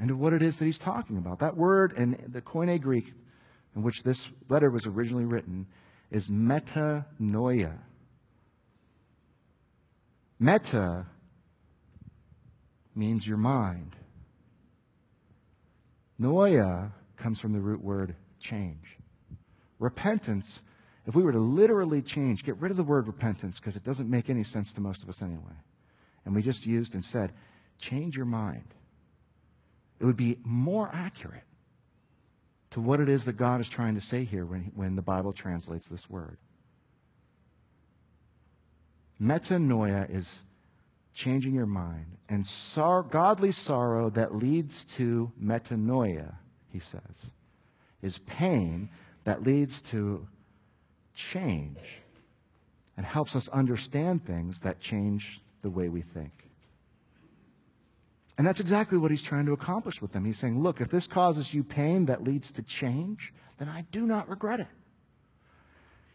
into 0.00 0.16
what 0.16 0.32
it 0.32 0.40
is 0.40 0.56
that 0.56 0.64
he's 0.64 0.78
talking 0.78 1.18
about. 1.18 1.38
That 1.40 1.56
word 1.56 1.92
in 1.98 2.18
the 2.28 2.40
Koine 2.40 2.80
Greek, 2.80 3.12
in 3.76 3.82
which 3.82 4.02
this 4.02 4.28
letter 4.48 4.70
was 4.70 4.86
originally 4.86 5.26
written, 5.26 5.66
is 6.10 6.28
metanoia. 6.28 7.74
Meta 10.40 11.04
means 12.94 13.26
your 13.26 13.36
mind. 13.36 13.96
Noia 16.18 16.90
comes 17.16 17.38
from 17.38 17.52
the 17.52 17.60
root 17.60 17.82
word 17.82 18.14
change. 18.40 18.96
Repentance 19.78 20.60
if 21.08 21.14
we 21.14 21.22
were 21.22 21.32
to 21.32 21.38
literally 21.38 22.02
change, 22.02 22.44
get 22.44 22.58
rid 22.58 22.70
of 22.70 22.76
the 22.76 22.84
word 22.84 23.06
repentance 23.06 23.58
because 23.58 23.76
it 23.76 23.82
doesn't 23.82 24.10
make 24.10 24.28
any 24.28 24.44
sense 24.44 24.74
to 24.74 24.82
most 24.82 25.02
of 25.02 25.08
us 25.08 25.22
anyway, 25.22 25.56
and 26.26 26.34
we 26.34 26.42
just 26.42 26.66
used 26.66 26.92
and 26.92 27.02
said, 27.02 27.32
change 27.78 28.14
your 28.14 28.26
mind, 28.26 28.74
it 29.98 30.04
would 30.04 30.18
be 30.18 30.36
more 30.44 30.90
accurate 30.92 31.44
to 32.72 32.80
what 32.82 33.00
it 33.00 33.08
is 33.08 33.24
that 33.24 33.38
God 33.38 33.62
is 33.62 33.70
trying 33.70 33.94
to 33.94 34.02
say 34.02 34.24
here 34.24 34.44
when, 34.44 34.70
when 34.74 34.96
the 34.96 35.02
Bible 35.02 35.32
translates 35.32 35.88
this 35.88 36.10
word. 36.10 36.36
Metanoia 39.18 40.14
is 40.14 40.28
changing 41.14 41.54
your 41.54 41.66
mind, 41.66 42.18
and 42.28 42.46
sor- 42.46 43.02
godly 43.02 43.50
sorrow 43.50 44.10
that 44.10 44.34
leads 44.34 44.84
to 44.84 45.32
metanoia, 45.42 46.34
he 46.70 46.80
says, 46.80 47.30
is 48.02 48.18
pain 48.18 48.90
that 49.24 49.42
leads 49.42 49.80
to 49.80 50.28
change 51.18 51.78
and 52.96 53.04
helps 53.04 53.34
us 53.36 53.48
understand 53.48 54.24
things 54.24 54.60
that 54.60 54.80
change 54.80 55.40
the 55.62 55.70
way 55.70 55.88
we 55.88 56.00
think. 56.00 56.30
And 58.38 58.46
that's 58.46 58.60
exactly 58.60 58.96
what 58.96 59.10
he's 59.10 59.22
trying 59.22 59.46
to 59.46 59.52
accomplish 59.52 60.00
with 60.00 60.12
them. 60.12 60.24
He's 60.24 60.38
saying, 60.38 60.62
look, 60.62 60.80
if 60.80 60.88
this 60.90 61.08
causes 61.08 61.52
you 61.52 61.64
pain 61.64 62.06
that 62.06 62.22
leads 62.22 62.52
to 62.52 62.62
change, 62.62 63.34
then 63.58 63.68
I 63.68 63.84
do 63.90 64.06
not 64.06 64.28
regret 64.28 64.60
it. 64.60 64.68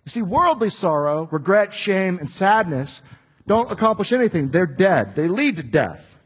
You 0.06 0.10
see, 0.10 0.22
worldly 0.22 0.70
sorrow, 0.70 1.28
regret, 1.32 1.74
shame, 1.74 2.18
and 2.20 2.30
sadness 2.30 3.02
don't 3.46 3.72
accomplish 3.72 4.14
anything. 4.14 4.50
They're 4.50 4.66
dead. 4.66 5.16
They 5.16 5.28
lead 5.28 5.58
to 5.58 5.64
death. 5.64 6.18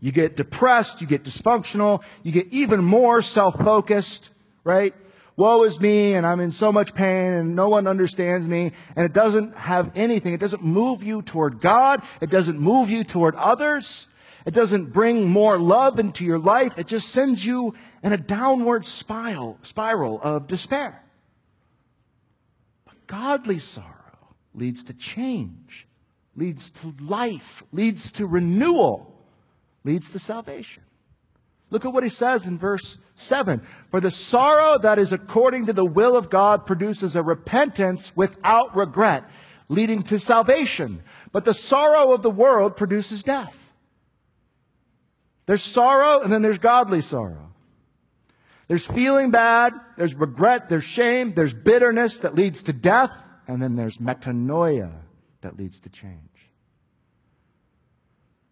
You 0.00 0.10
get 0.10 0.36
depressed, 0.36 1.02
you 1.02 1.06
get 1.06 1.22
dysfunctional, 1.22 2.02
you 2.22 2.32
get 2.32 2.48
even 2.50 2.82
more 2.82 3.22
self 3.22 3.58
focused, 3.58 4.30
right? 4.64 4.94
Woe 5.36 5.62
is 5.64 5.80
me 5.80 6.14
and 6.14 6.26
I'm 6.26 6.40
in 6.40 6.52
so 6.52 6.72
much 6.72 6.94
pain 6.94 7.32
and 7.32 7.56
no 7.56 7.68
one 7.68 7.86
understands 7.86 8.46
me. 8.46 8.72
And 8.96 9.04
it 9.04 9.12
doesn't 9.12 9.56
have 9.56 9.90
anything. 9.94 10.34
It 10.34 10.40
doesn't 10.40 10.62
move 10.62 11.02
you 11.02 11.22
toward 11.22 11.60
God. 11.60 12.02
It 12.20 12.30
doesn't 12.30 12.58
move 12.58 12.90
you 12.90 13.04
toward 13.04 13.34
others. 13.36 14.06
It 14.44 14.54
doesn't 14.54 14.92
bring 14.92 15.28
more 15.28 15.58
love 15.58 15.98
into 15.98 16.24
your 16.24 16.38
life. 16.38 16.76
It 16.76 16.86
just 16.86 17.10
sends 17.10 17.44
you 17.44 17.74
in 18.02 18.12
a 18.12 18.16
downward 18.16 18.86
spiral, 18.86 19.58
spiral 19.62 20.20
of 20.22 20.46
despair. 20.46 21.02
But 22.84 23.06
godly 23.06 23.60
sorrow 23.60 23.88
leads 24.54 24.84
to 24.84 24.94
change, 24.94 25.86
leads 26.36 26.70
to 26.70 26.94
life, 27.00 27.62
leads 27.72 28.10
to 28.12 28.26
renewal, 28.26 29.14
leads 29.84 30.10
to 30.10 30.18
salvation. 30.18 30.82
Look 31.72 31.86
at 31.86 31.92
what 31.94 32.04
he 32.04 32.10
says 32.10 32.44
in 32.44 32.58
verse 32.58 32.98
7. 33.16 33.62
For 33.90 33.98
the 33.98 34.10
sorrow 34.10 34.78
that 34.80 34.98
is 34.98 35.10
according 35.10 35.64
to 35.66 35.72
the 35.72 35.86
will 35.86 36.18
of 36.18 36.28
God 36.28 36.66
produces 36.66 37.16
a 37.16 37.22
repentance 37.22 38.12
without 38.14 38.76
regret, 38.76 39.24
leading 39.70 40.02
to 40.04 40.18
salvation. 40.18 41.02
But 41.32 41.46
the 41.46 41.54
sorrow 41.54 42.12
of 42.12 42.20
the 42.20 42.30
world 42.30 42.76
produces 42.76 43.22
death. 43.22 43.72
There's 45.46 45.62
sorrow 45.62 46.20
and 46.20 46.30
then 46.30 46.42
there's 46.42 46.58
godly 46.58 47.00
sorrow. 47.00 47.54
There's 48.68 48.84
feeling 48.84 49.30
bad, 49.30 49.72
there's 49.96 50.14
regret, 50.14 50.68
there's 50.68 50.84
shame, 50.84 51.32
there's 51.32 51.54
bitterness 51.54 52.18
that 52.18 52.34
leads 52.34 52.62
to 52.64 52.74
death, 52.74 53.24
and 53.48 53.62
then 53.62 53.76
there's 53.76 53.96
metanoia 53.96 54.92
that 55.40 55.58
leads 55.58 55.80
to 55.80 55.88
change. 55.88 56.31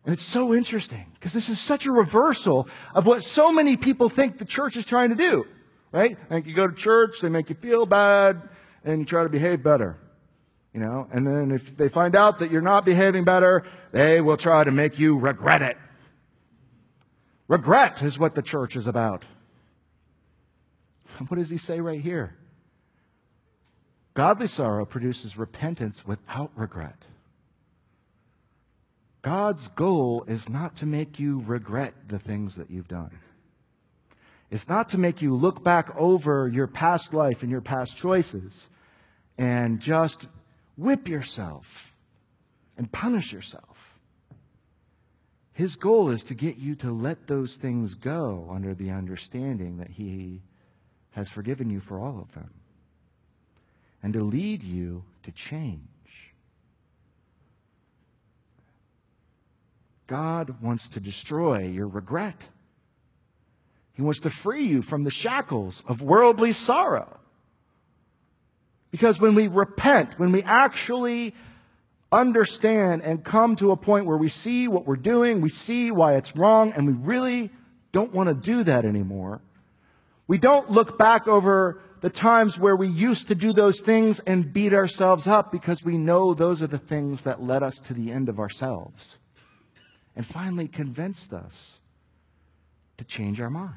And 0.05 0.15
it's 0.15 0.25
so 0.25 0.55
interesting 0.55 1.07
because 1.15 1.33
this 1.33 1.49
is 1.49 1.61
such 1.61 1.87
a 1.87 1.93
reversal 1.93 2.69
of 2.95 3.07
what 3.07 3.23
so 3.23 3.53
many 3.53 3.77
people 3.77 4.09
think 4.09 4.39
the 4.39 4.45
church 4.45 4.77
is 4.77 4.85
trying 4.85 5.11
to 5.11 5.15
do, 5.15 5.47
right? 5.93 6.17
Like 6.31 6.47
you 6.47 6.55
go 6.55 6.67
to 6.67 6.75
church, 6.75 7.21
they 7.21 7.29
make 7.29 7.51
you 7.51 7.57
feel 7.57 7.85
bad, 7.85 8.49
and 8.85 9.01
you 9.01 9.05
try 9.05 9.23
to 9.23 9.29
behave 9.29 9.63
better. 9.63 9.99
You 10.73 10.81
know, 10.81 11.09
and 11.13 11.27
then 11.27 11.51
if 11.51 11.77
they 11.77 11.89
find 11.89 12.15
out 12.15 12.39
that 12.39 12.51
you're 12.51 12.63
not 12.63 12.85
behaving 12.85 13.25
better, 13.25 13.65
they 13.93 14.21
will 14.21 14.37
try 14.37 14.63
to 14.63 14.71
make 14.71 14.99
you 14.99 15.19
regret 15.19 15.63
it. 15.63 15.77
Regret 17.49 18.03
is 18.03 18.19
what 18.19 18.37
the 18.37 18.43
church 18.43 18.77
is 18.77 18.87
about. 18.87 19.25
What 21.29 21.37
does 21.37 21.51
he 21.51 21.59
say 21.59 21.81
right 21.81 22.01
here? 22.01 22.37
Godly 24.15 24.49
sorrow 24.49 24.87
produces 24.87 25.37
repentance 25.37 26.07
without 26.07 26.51
regret. 26.57 27.05
God's 29.23 29.69
goal 29.69 30.25
is 30.27 30.49
not 30.49 30.77
to 30.77 30.87
make 30.87 31.19
you 31.19 31.43
regret 31.47 31.95
the 32.09 32.19
things 32.19 32.57
that 32.57 32.71
you've 32.71 32.89
done. 32.89 33.11
It's 34.51 34.69
not 34.69 34.89
to 34.91 34.99
make 34.99 35.23
you 35.23 35.35
look 35.37 35.63
back 35.63 35.95
over 35.97 36.49
your 36.49 36.67
past 36.67 37.15
life 37.15 37.43
and 37.43 37.51
your 37.51 37.61
past 37.61 37.97
choices 37.97 38.69
and 39.39 39.81
just 39.81 40.27
whip 40.77 41.07
yourself 41.07 41.93
and 42.77 42.91
punish 42.91 43.33
yourself. 43.33 43.99
His 45.53 45.77
goal 45.77 46.09
is 46.09 46.25
to 46.25 46.35
get 46.35 46.57
you 46.57 46.75
to 46.77 46.91
let 46.91 47.27
those 47.27 47.55
things 47.55 47.95
go 47.95 48.49
under 48.51 48.75
the 48.75 48.91
understanding 48.91 49.77
that 49.77 49.91
He 49.91 50.41
has 51.11 51.29
forgiven 51.29 51.69
you 51.69 51.81
for 51.81 51.99
all 51.99 52.19
of 52.19 52.33
them 52.35 52.51
and 54.03 54.13
to 54.15 54.25
lead 54.25 54.63
you 54.63 55.05
to 55.25 55.33
change. 55.33 55.90
God 60.11 60.61
wants 60.61 60.89
to 60.89 61.01
destroy 61.01 61.69
your 61.69 61.87
regret. 61.87 62.35
He 63.93 64.03
wants 64.03 64.19
to 64.21 64.31
free 64.31 64.65
you 64.65 64.83
from 64.83 65.05
the 65.05 65.11
shackles 65.13 65.85
of 65.87 66.03
worldly 66.03 66.53
sorrow. 66.53 67.21
Because 68.91 69.21
when 69.21 69.37
we 69.37 69.47
repent, 69.47 70.19
when 70.19 70.33
we 70.33 70.43
actually 70.43 71.33
understand 72.11 73.05
and 73.05 73.25
come 73.25 73.55
to 73.55 73.71
a 73.71 73.77
point 73.77 74.05
where 74.05 74.17
we 74.17 74.29
see 74.29 74.67
what 74.67 74.85
we're 74.85 74.97
doing, 74.97 75.41
we 75.41 75.49
see 75.49 75.93
why 75.93 76.17
it's 76.17 76.35
wrong, 76.35 76.73
and 76.73 76.89
we 76.89 76.93
really 76.93 77.49
don't 77.93 78.13
want 78.13 78.29
to 78.29 78.35
do 78.35 78.65
that 78.65 78.85
anymore, 78.85 79.41
we 80.27 80.39
don't 80.39 80.73
look 80.73 80.99
back 80.99 81.29
over 81.29 81.81
the 82.01 82.11
times 82.11 82.59
where 82.59 82.75
we 82.75 82.89
used 82.89 83.29
to 83.29 83.37
do 83.37 83.53
those 83.53 83.79
things 83.79 84.19
and 84.27 84.53
beat 84.53 84.75
ourselves 84.75 85.29
up 85.29 85.53
because 85.53 85.85
we 85.85 85.97
know 85.97 86.35
those 86.35 86.61
are 86.63 86.67
the 86.67 86.79
things 86.79 87.23
that 87.23 87.41
led 87.41 87.63
us 87.63 87.79
to 87.79 87.95
the 87.95 88.11
end 88.11 88.29
of 88.29 88.41
ourselves 88.41 89.20
and 90.21 90.27
finally 90.27 90.69
convinced 90.69 91.33
us 91.33 91.79
to 92.99 93.05
change 93.05 93.41
our 93.41 93.49
minds. 93.49 93.73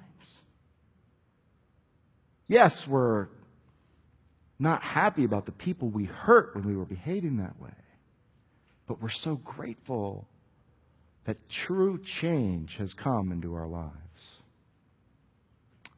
Yes, 2.50 2.86
we're 2.86 3.30
not 4.60 4.84
happy 4.84 5.24
about 5.24 5.46
the 5.46 5.54
people 5.54 5.88
we 5.88 6.04
hurt 6.04 6.54
when 6.54 6.68
we 6.68 6.76
were 6.76 6.84
behaving 6.84 7.38
that 7.38 7.58
way, 7.62 7.80
but 8.88 9.02
we're 9.02 9.08
so 9.08 9.36
grateful 9.38 10.28
that 11.24 11.48
true 11.48 11.98
change 11.98 12.76
has 12.76 12.94
come 12.94 13.32
into 13.32 13.56
our 13.56 13.68
lives. 13.68 14.42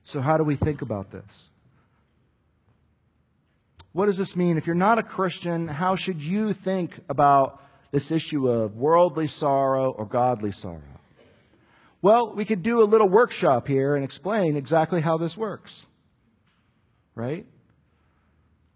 So, 0.03 0.21
how 0.21 0.37
do 0.37 0.43
we 0.43 0.55
think 0.55 0.83
about 0.83 1.09
this? 1.09 1.49
What 3.93 4.05
does 4.05 4.17
this 4.17 4.35
mean? 4.35 4.57
If 4.57 4.67
you're 4.67 4.75
not 4.75 4.99
a 4.99 5.03
Christian, 5.03 5.67
how 5.67 5.95
should 5.95 6.21
you 6.21 6.53
think 6.53 6.99
about 7.09 7.63
this 7.91 8.11
issue 8.11 8.49
of 8.49 8.75
worldly 8.75 9.27
sorrow 9.27 9.91
or 9.91 10.05
godly 10.05 10.51
sorrow? 10.51 10.81
Well, 12.01 12.35
we 12.35 12.45
could 12.45 12.61
do 12.61 12.81
a 12.81 12.85
little 12.85 13.09
workshop 13.09 13.67
here 13.67 13.95
and 13.95 14.03
explain 14.03 14.55
exactly 14.55 15.01
how 15.01 15.17
this 15.17 15.35
works. 15.35 15.85
Right? 17.15 17.45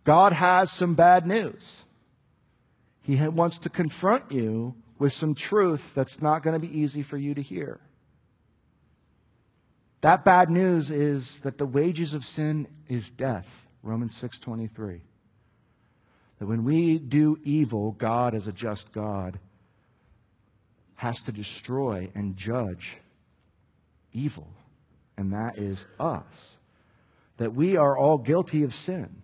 God 0.03 0.33
has 0.33 0.71
some 0.71 0.95
bad 0.95 1.27
news. 1.27 1.83
He 3.01 3.15
wants 3.27 3.59
to 3.59 3.69
confront 3.69 4.31
you 4.31 4.75
with 4.97 5.13
some 5.13 5.35
truth 5.35 5.93
that's 5.93 6.21
not 6.21 6.43
going 6.43 6.59
to 6.59 6.67
be 6.67 6.79
easy 6.79 7.03
for 7.03 7.17
you 7.17 7.33
to 7.33 7.41
hear. 7.41 7.79
That 10.01 10.23
bad 10.23 10.49
news 10.49 10.89
is 10.91 11.39
that 11.39 11.57
the 11.57 11.65
wages 11.65 12.13
of 12.13 12.25
sin 12.25 12.67
is 12.87 13.09
death. 13.11 13.67
Romans 13.83 14.13
6:23. 14.19 15.01
That 16.39 16.47
when 16.47 16.63
we 16.63 16.97
do 16.97 17.37
evil, 17.43 17.91
God, 17.91 18.33
as 18.33 18.47
a 18.47 18.51
just 18.51 18.91
God, 18.91 19.39
has 20.95 21.21
to 21.21 21.31
destroy 21.31 22.09
and 22.15 22.35
judge 22.35 22.97
evil. 24.13 24.47
And 25.17 25.33
that 25.33 25.57
is 25.57 25.85
us. 25.99 26.23
That 27.37 27.53
we 27.53 27.77
are 27.77 27.97
all 27.97 28.17
guilty 28.17 28.63
of 28.63 28.73
sin. 28.73 29.21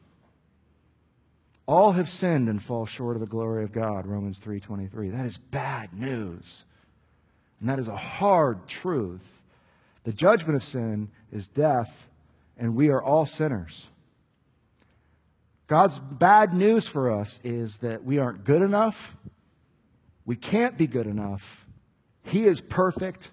All 1.67 1.93
have 1.93 2.09
sinned 2.09 2.47
and 2.47 2.61
fall 2.61 2.85
short 2.85 3.15
of 3.15 3.21
the 3.21 3.25
glory 3.25 3.63
of 3.63 3.71
God, 3.71 4.05
Romans 4.05 4.39
3:23. 4.39 5.09
That 5.09 5.25
is 5.25 5.37
bad 5.37 5.93
news. 5.93 6.65
And 7.59 7.69
that 7.69 7.79
is 7.79 7.87
a 7.87 7.95
hard 7.95 8.67
truth. 8.67 9.41
The 10.03 10.13
judgment 10.13 10.55
of 10.55 10.63
sin 10.63 11.09
is 11.31 11.47
death, 11.47 12.07
and 12.57 12.75
we 12.75 12.89
are 12.89 13.01
all 13.01 13.25
sinners. 13.25 13.87
God's 15.67 15.97
bad 15.97 16.53
news 16.53 16.87
for 16.87 17.11
us 17.11 17.39
is 17.43 17.77
that 17.77 18.03
we 18.03 18.19
aren't 18.19 18.43
good 18.43 18.61
enough. 18.61 19.15
We 20.25 20.35
can't 20.35 20.77
be 20.77 20.87
good 20.87 21.07
enough. 21.07 21.65
He 22.23 22.45
is 22.45 22.61
perfect, 22.61 23.31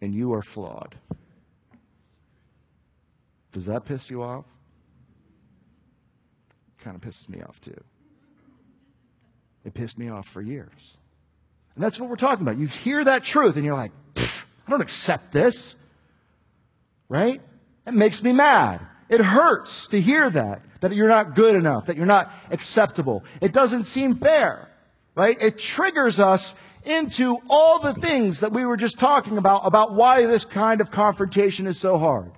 and 0.00 0.14
you 0.14 0.34
are 0.34 0.42
flawed. 0.42 0.94
Does 3.52 3.66
that 3.66 3.84
piss 3.86 4.10
you 4.10 4.22
off? 4.22 4.44
Kind 6.82 6.94
of 6.94 7.02
pisses 7.02 7.28
me 7.28 7.42
off 7.42 7.60
too. 7.60 7.80
It 9.64 9.74
pissed 9.74 9.98
me 9.98 10.08
off 10.10 10.28
for 10.28 10.40
years. 10.40 10.96
And 11.74 11.82
that's 11.82 11.98
what 11.98 12.08
we're 12.08 12.16
talking 12.16 12.42
about. 12.42 12.58
You 12.58 12.68
hear 12.68 13.02
that 13.02 13.24
truth 13.24 13.56
and 13.56 13.64
you're 13.64 13.74
like, 13.74 13.92
I 14.16 14.70
don't 14.70 14.80
accept 14.80 15.32
this. 15.32 15.74
Right? 17.08 17.40
It 17.86 17.94
makes 17.94 18.22
me 18.22 18.32
mad. 18.32 18.80
It 19.08 19.20
hurts 19.20 19.86
to 19.88 20.00
hear 20.00 20.30
that 20.30 20.62
that 20.80 20.94
you're 20.94 21.08
not 21.08 21.34
good 21.34 21.54
enough, 21.54 21.86
that 21.86 21.96
you're 21.96 22.06
not 22.06 22.32
acceptable. 22.50 23.24
It 23.40 23.52
doesn't 23.52 23.84
seem 23.84 24.16
fair, 24.16 24.68
right? 25.14 25.40
It 25.40 25.58
triggers 25.58 26.20
us 26.20 26.54
into 26.84 27.38
all 27.48 27.80
the 27.80 27.94
things 27.94 28.40
that 28.40 28.52
we 28.52 28.64
were 28.64 28.76
just 28.76 28.98
talking 28.98 29.38
about, 29.38 29.62
about 29.64 29.94
why 29.94 30.26
this 30.26 30.44
kind 30.44 30.80
of 30.80 30.90
confrontation 30.90 31.66
is 31.66 31.78
so 31.78 31.98
hard. 31.98 32.30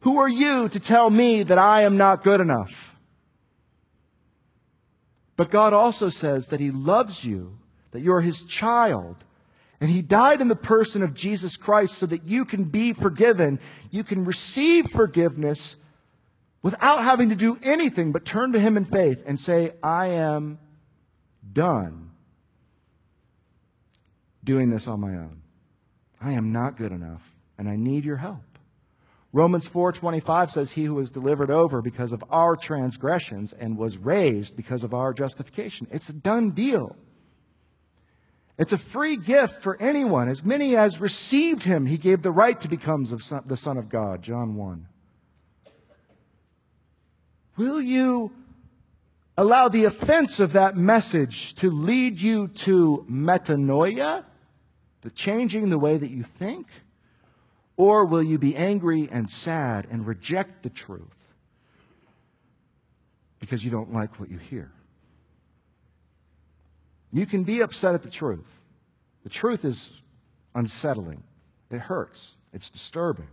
Who 0.00 0.18
are 0.18 0.28
you 0.28 0.68
to 0.70 0.80
tell 0.80 1.10
me 1.10 1.42
that 1.42 1.58
I 1.58 1.82
am 1.82 1.96
not 1.96 2.24
good 2.24 2.40
enough? 2.40 2.96
But 5.36 5.50
God 5.50 5.72
also 5.72 6.10
says 6.10 6.48
that 6.48 6.60
He 6.60 6.70
loves 6.70 7.24
you, 7.24 7.58
that 7.92 8.00
you're 8.00 8.20
His 8.20 8.42
child, 8.42 9.16
and 9.80 9.90
He 9.90 10.02
died 10.02 10.40
in 10.40 10.48
the 10.48 10.56
person 10.56 11.02
of 11.02 11.14
Jesus 11.14 11.56
Christ 11.56 11.94
so 11.94 12.06
that 12.06 12.24
you 12.24 12.44
can 12.44 12.64
be 12.64 12.92
forgiven, 12.92 13.58
you 13.90 14.04
can 14.04 14.24
receive 14.24 14.90
forgiveness, 14.90 15.76
without 16.62 17.02
having 17.02 17.30
to 17.30 17.34
do 17.34 17.58
anything 17.62 18.12
but 18.12 18.24
turn 18.24 18.52
to 18.52 18.60
Him 18.60 18.76
in 18.76 18.84
faith 18.84 19.22
and 19.26 19.40
say, 19.40 19.72
I 19.82 20.08
am 20.08 20.58
done 21.52 22.10
doing 24.44 24.70
this 24.70 24.86
on 24.86 25.00
my 25.00 25.10
own. 25.10 25.42
I 26.20 26.32
am 26.32 26.52
not 26.52 26.76
good 26.76 26.92
enough, 26.92 27.22
and 27.56 27.68
I 27.68 27.76
need 27.76 28.04
your 28.04 28.16
help. 28.16 28.42
Romans 29.32 29.68
4:25 29.68 30.50
says 30.50 30.72
he 30.72 30.84
who 30.84 30.94
was 30.94 31.10
delivered 31.10 31.50
over 31.50 31.80
because 31.80 32.12
of 32.12 32.24
our 32.30 32.56
transgressions 32.56 33.52
and 33.52 33.78
was 33.78 33.96
raised 33.96 34.56
because 34.56 34.82
of 34.82 34.92
our 34.92 35.12
justification. 35.12 35.86
It's 35.90 36.08
a 36.08 36.12
done 36.12 36.50
deal. 36.50 36.96
It's 38.60 38.74
a 38.74 38.78
free 38.78 39.16
gift 39.16 39.62
for 39.62 39.80
anyone. 39.80 40.28
As 40.28 40.44
many 40.44 40.76
as 40.76 41.00
received 41.00 41.62
him, 41.62 41.86
he 41.86 41.96
gave 41.96 42.20
the 42.20 42.30
right 42.30 42.60
to 42.60 42.68
become 42.68 43.06
the 43.46 43.56
Son 43.56 43.78
of 43.78 43.88
God. 43.88 44.20
John 44.20 44.54
1. 44.54 44.86
Will 47.56 47.80
you 47.80 48.30
allow 49.38 49.68
the 49.68 49.86
offense 49.86 50.40
of 50.40 50.52
that 50.52 50.76
message 50.76 51.54
to 51.54 51.70
lead 51.70 52.20
you 52.20 52.48
to 52.48 53.06
metanoia, 53.10 54.24
the 55.00 55.10
changing 55.10 55.70
the 55.70 55.78
way 55.78 55.96
that 55.96 56.10
you 56.10 56.22
think? 56.22 56.66
Or 57.78 58.04
will 58.04 58.22
you 58.22 58.36
be 58.36 58.54
angry 58.54 59.08
and 59.10 59.30
sad 59.30 59.86
and 59.90 60.06
reject 60.06 60.64
the 60.64 60.68
truth 60.68 61.16
because 63.38 63.64
you 63.64 63.70
don't 63.70 63.94
like 63.94 64.20
what 64.20 64.30
you 64.30 64.36
hear? 64.36 64.70
You 67.12 67.26
can 67.26 67.44
be 67.44 67.60
upset 67.60 67.94
at 67.94 68.02
the 68.02 68.10
truth. 68.10 68.60
The 69.22 69.28
truth 69.28 69.64
is 69.64 69.90
unsettling, 70.54 71.22
it 71.70 71.78
hurts, 71.78 72.32
it's 72.52 72.70
disturbing. 72.70 73.28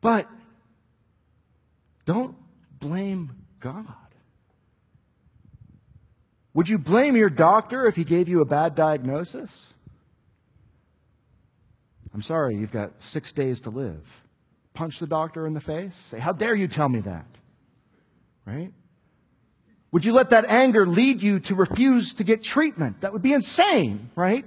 But 0.00 0.28
don't 2.04 2.36
blame 2.78 3.32
God. 3.60 3.86
Would 6.54 6.68
you 6.68 6.78
blame 6.78 7.16
your 7.16 7.28
doctor 7.28 7.86
if 7.86 7.96
he 7.96 8.04
gave 8.04 8.28
you 8.28 8.40
a 8.40 8.44
bad 8.44 8.74
diagnosis? 8.74 9.66
I'm 12.14 12.22
sorry, 12.22 12.56
you've 12.56 12.72
got 12.72 12.92
six 12.98 13.30
days 13.30 13.60
to 13.60 13.70
live. 13.70 14.06
Punch 14.72 14.98
the 14.98 15.06
doctor 15.06 15.46
in 15.46 15.52
the 15.52 15.60
face. 15.60 15.94
Say, 15.94 16.18
How 16.18 16.32
dare 16.32 16.54
you 16.54 16.66
tell 16.66 16.88
me 16.88 17.00
that? 17.00 17.26
Right? 18.46 18.72
Would 19.92 20.04
you 20.04 20.12
let 20.12 20.30
that 20.30 20.44
anger 20.46 20.86
lead 20.86 21.22
you 21.22 21.40
to 21.40 21.54
refuse 21.54 22.14
to 22.14 22.24
get 22.24 22.42
treatment? 22.42 23.00
That 23.00 23.12
would 23.12 23.22
be 23.22 23.32
insane, 23.32 24.10
right? 24.14 24.44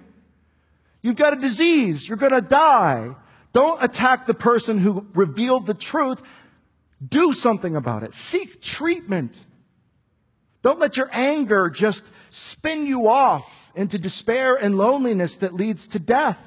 You've 1.01 1.15
got 1.15 1.33
a 1.33 1.37
disease. 1.37 2.07
You're 2.07 2.17
going 2.17 2.33
to 2.33 2.41
die. 2.41 3.15
Don't 3.53 3.81
attack 3.83 4.27
the 4.27 4.33
person 4.33 4.77
who 4.77 5.07
revealed 5.13 5.65
the 5.65 5.73
truth. 5.73 6.21
Do 7.07 7.33
something 7.33 7.75
about 7.75 8.03
it. 8.03 8.13
Seek 8.13 8.61
treatment. 8.61 9.33
Don't 10.61 10.79
let 10.79 10.97
your 10.97 11.09
anger 11.13 11.69
just 11.69 12.03
spin 12.31 12.85
you 12.85 13.07
off 13.07 13.71
into 13.75 13.97
despair 13.97 14.55
and 14.55 14.77
loneliness 14.77 15.37
that 15.37 15.53
leads 15.53 15.87
to 15.87 15.99
death. 15.99 16.37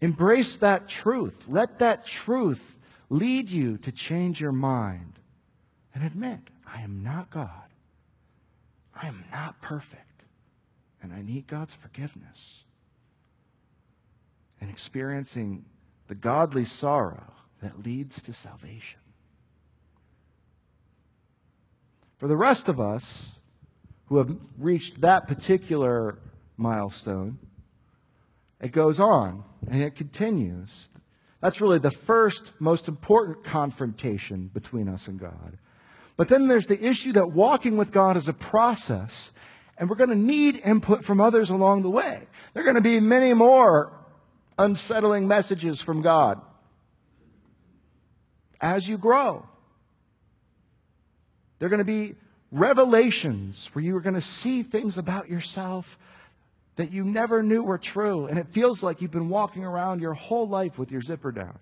Embrace 0.00 0.56
that 0.58 0.86
truth. 0.86 1.46
Let 1.48 1.78
that 1.78 2.06
truth 2.06 2.76
lead 3.08 3.48
you 3.48 3.78
to 3.78 3.90
change 3.90 4.40
your 4.40 4.52
mind 4.52 5.17
and 5.98 6.06
admit, 6.06 6.38
I 6.64 6.82
am 6.82 7.02
not 7.02 7.28
God. 7.28 7.50
I 8.94 9.08
am 9.08 9.24
not 9.32 9.60
perfect. 9.60 10.22
And 11.02 11.12
I 11.12 11.22
need 11.22 11.48
God's 11.48 11.74
forgiveness. 11.74 12.62
And 14.60 14.70
experiencing 14.70 15.64
the 16.06 16.14
godly 16.14 16.64
sorrow 16.64 17.32
that 17.62 17.84
leads 17.84 18.22
to 18.22 18.32
salvation. 18.32 19.00
For 22.18 22.28
the 22.28 22.36
rest 22.36 22.68
of 22.68 22.78
us 22.78 23.32
who 24.06 24.18
have 24.18 24.36
reached 24.56 25.00
that 25.00 25.26
particular 25.26 26.20
milestone, 26.56 27.38
it 28.60 28.70
goes 28.70 29.00
on 29.00 29.42
and 29.68 29.82
it 29.82 29.96
continues. 29.96 30.90
That's 31.40 31.60
really 31.60 31.80
the 31.80 31.90
first 31.90 32.52
most 32.60 32.86
important 32.86 33.42
confrontation 33.42 34.48
between 34.54 34.88
us 34.88 35.08
and 35.08 35.18
God. 35.18 35.58
But 36.18 36.28
then 36.28 36.48
there's 36.48 36.66
the 36.66 36.84
issue 36.84 37.12
that 37.12 37.30
walking 37.30 37.78
with 37.78 37.92
God 37.92 38.16
is 38.16 38.28
a 38.28 38.32
process, 38.32 39.32
and 39.78 39.88
we're 39.88 39.96
going 39.96 40.10
to 40.10 40.16
need 40.16 40.60
input 40.64 41.04
from 41.04 41.20
others 41.20 41.48
along 41.48 41.82
the 41.82 41.90
way. 41.90 42.26
There 42.52 42.62
are 42.62 42.64
going 42.64 42.74
to 42.74 42.82
be 42.82 42.98
many 42.98 43.32
more 43.32 43.92
unsettling 44.58 45.28
messages 45.28 45.80
from 45.80 46.02
God 46.02 46.40
as 48.60 48.88
you 48.88 48.98
grow. 48.98 49.46
There 51.60 51.66
are 51.66 51.70
going 51.70 51.78
to 51.78 51.84
be 51.84 52.16
revelations 52.50 53.70
where 53.72 53.84
you 53.84 53.96
are 53.96 54.00
going 54.00 54.14
to 54.14 54.20
see 54.20 54.64
things 54.64 54.98
about 54.98 55.30
yourself 55.30 55.98
that 56.74 56.90
you 56.90 57.04
never 57.04 57.44
knew 57.44 57.62
were 57.62 57.78
true. 57.78 58.26
And 58.26 58.40
it 58.40 58.48
feels 58.48 58.82
like 58.82 59.00
you've 59.00 59.12
been 59.12 59.28
walking 59.28 59.64
around 59.64 60.00
your 60.00 60.14
whole 60.14 60.48
life 60.48 60.78
with 60.78 60.90
your 60.90 61.00
zipper 61.00 61.30
down 61.30 61.58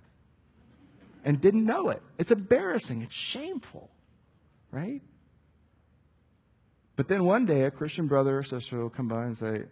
and 1.25 1.41
didn't 1.41 1.67
know 1.67 1.91
it. 1.91 2.01
It's 2.19 2.31
embarrassing. 2.31 3.03
It's 3.03 3.15
shameful, 3.15 3.91
right? 4.77 5.01
But 6.97 7.09
then 7.09 7.25
one 7.25 7.47
day 7.47 7.63
a 7.63 7.71
Christian 7.71 8.07
brother 8.07 8.39
or 8.39 8.45
sister 8.45 8.79
will 8.79 8.91
come 8.91 9.09
by 9.09 9.25
and 9.25 9.39
say, 9.39 9.63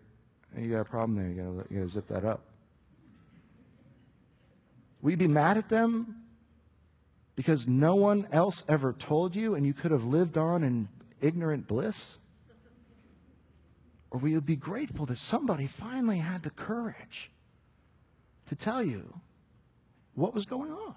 hey, 0.54 0.62
You 0.62 0.72
got 0.72 0.80
a 0.80 0.84
problem 0.84 1.16
there. 1.16 1.28
You 1.28 1.64
got 1.68 1.86
to 1.86 1.88
zip 1.90 2.08
that 2.08 2.24
up. 2.24 2.40
You 5.04 5.16
be 5.18 5.28
mad 5.28 5.58
at 5.58 5.68
them 5.68 6.22
because 7.36 7.68
no 7.68 7.94
one 7.94 8.26
else 8.32 8.64
ever 8.66 8.94
told 8.94 9.36
you 9.36 9.54
and 9.54 9.66
you 9.66 9.74
could 9.74 9.90
have 9.90 10.04
lived 10.04 10.38
on 10.38 10.62
in 10.62 10.88
ignorant 11.20 11.68
bliss? 11.68 12.16
Or 14.10 14.18
will 14.20 14.30
you 14.30 14.40
be 14.40 14.56
grateful 14.56 15.04
that 15.06 15.18
somebody 15.18 15.66
finally 15.66 16.18
had 16.18 16.42
the 16.42 16.50
courage 16.50 17.30
to 18.48 18.54
tell 18.54 18.82
you 18.82 19.20
what 20.14 20.32
was 20.32 20.46
going 20.46 20.72
on? 20.72 20.94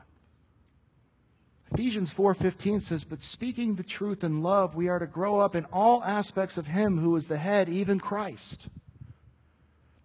Ephesians 1.74 2.11
4:15 2.11 2.82
says, 2.82 3.03
"But 3.03 3.22
speaking 3.22 3.76
the 3.76 3.84
truth 3.84 4.24
in 4.24 4.41
love, 4.41 4.76
we 4.76 4.88
are 4.88 4.99
to 4.99 5.05
grow 5.05 5.39
up 5.39 5.55
in 5.55 5.65
all 5.65 6.03
aspects 6.03 6.57
of 6.57 6.68
him 6.68 6.99
who 6.99 7.15
is 7.15 7.28
the 7.28 7.38
head, 7.38 7.70
even 7.70 7.99
Christ." 7.99 8.70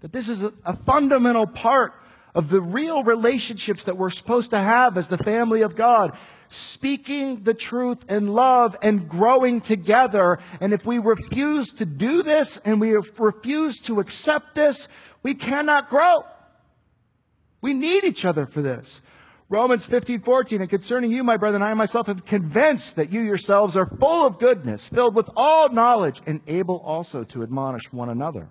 That 0.01 0.13
this 0.13 0.29
is 0.29 0.43
a, 0.43 0.53
a 0.65 0.75
fundamental 0.75 1.47
part 1.47 1.95
of 2.35 2.49
the 2.49 2.61
real 2.61 3.05
relationships 3.05 3.85
that 3.85 3.97
we're 3.97 4.11
supposed 4.11 4.51
to 4.51 4.59
have 4.59 4.97
as 4.97 5.09
the 5.09 5.19
family 5.19 5.63
of 5.63 5.77
God 5.77 6.17
speaking 6.53 7.43
the 7.43 7.55
truth 7.55 8.11
in 8.11 8.29
love 8.29 8.77
and 8.83 9.09
growing 9.09 9.61
together. 9.61 10.39
And 10.61 10.73
if 10.73 10.85
we 10.85 10.99
refuse 10.99 11.73
to 11.75 11.87
do 11.87 12.23
this 12.23 12.59
and 12.59 12.81
we 12.81 12.93
refuse 12.93 13.81
to 13.81 14.01
accept 14.01 14.55
this, 14.55 14.89
we 15.23 15.35
cannot 15.35 15.89
grow. 15.89 16.25
We 17.61 17.73
need 17.73 18.05
each 18.05 18.25
other 18.25 18.47
for 18.47 18.61
this. 18.61 19.01
Romans 19.53 19.85
15, 19.85 20.21
14, 20.21 20.63
and 20.63 20.71
concerning 20.71 21.13
you, 21.13 21.23
my 21.23 21.37
brethren, 21.37 21.63
I 21.63 21.75
myself 21.75 22.09
am 22.09 22.21
convinced 22.21 22.97
that 22.97 23.13
you 23.13 23.21
yourselves 23.21 23.77
are 23.77 23.85
full 23.85 24.27
of 24.27 24.39
goodness, 24.39 24.89
filled 24.89 25.15
with 25.15 25.29
all 25.37 25.69
knowledge, 25.69 26.23
and 26.25 26.41
able 26.47 26.79
also 26.79 27.23
to 27.25 27.43
admonish 27.43 27.93
one 27.93 28.09
another. 28.09 28.49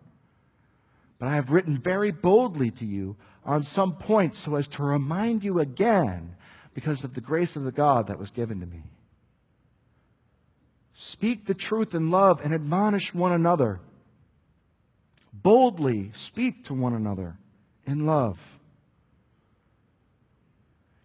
But 1.17 1.29
I 1.29 1.33
have 1.33 1.49
written 1.49 1.79
very 1.79 2.11
boldly 2.11 2.69
to 2.69 2.85
you 2.85 3.15
on 3.43 3.63
some 3.63 3.95
points 3.95 4.37
so 4.37 4.53
as 4.53 4.67
to 4.67 4.83
remind 4.83 5.43
you 5.43 5.57
again 5.57 6.35
because 6.75 7.03
of 7.03 7.15
the 7.15 7.21
grace 7.21 7.55
of 7.55 7.63
the 7.63 7.71
God 7.71 8.05
that 8.05 8.19
was 8.19 8.29
given 8.29 8.59
to 8.59 8.67
me. 8.67 8.83
Speak 10.93 11.47
the 11.47 11.55
truth 11.55 11.95
in 11.95 12.11
love 12.11 12.41
and 12.41 12.53
admonish 12.53 13.11
one 13.11 13.31
another. 13.31 13.79
Boldly 15.33 16.11
speak 16.13 16.63
to 16.65 16.75
one 16.75 16.93
another 16.93 17.37
in 17.87 18.05
love. 18.05 18.37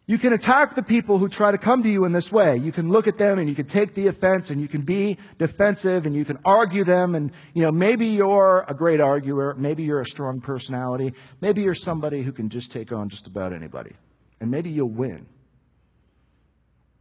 You 0.08 0.18
can 0.18 0.32
attack 0.32 0.76
the 0.76 0.84
people 0.84 1.18
who 1.18 1.28
try 1.28 1.50
to 1.50 1.58
come 1.58 1.82
to 1.82 1.88
you 1.88 2.04
in 2.04 2.12
this 2.12 2.30
way. 2.30 2.56
You 2.56 2.70
can 2.70 2.90
look 2.90 3.08
at 3.08 3.18
them 3.18 3.40
and 3.40 3.48
you 3.48 3.56
can 3.56 3.66
take 3.66 3.94
the 3.94 4.06
offense 4.06 4.50
and 4.50 4.60
you 4.60 4.68
can 4.68 4.82
be 4.82 5.18
defensive 5.38 6.06
and 6.06 6.14
you 6.14 6.24
can 6.24 6.38
argue 6.44 6.84
them 6.84 7.16
and, 7.16 7.32
you 7.54 7.62
know, 7.62 7.72
maybe 7.72 8.06
you're 8.06 8.64
a 8.68 8.74
great 8.74 9.00
arguer. 9.00 9.54
Maybe 9.54 9.82
you're 9.82 10.00
a 10.00 10.06
strong 10.06 10.40
personality. 10.40 11.12
Maybe 11.40 11.62
you're 11.62 11.74
somebody 11.74 12.22
who 12.22 12.30
can 12.30 12.50
just 12.50 12.70
take 12.70 12.92
on 12.92 13.08
just 13.08 13.26
about 13.26 13.52
anybody. 13.52 13.94
And 14.40 14.48
maybe 14.48 14.70
you'll 14.70 14.90
win. 14.90 15.26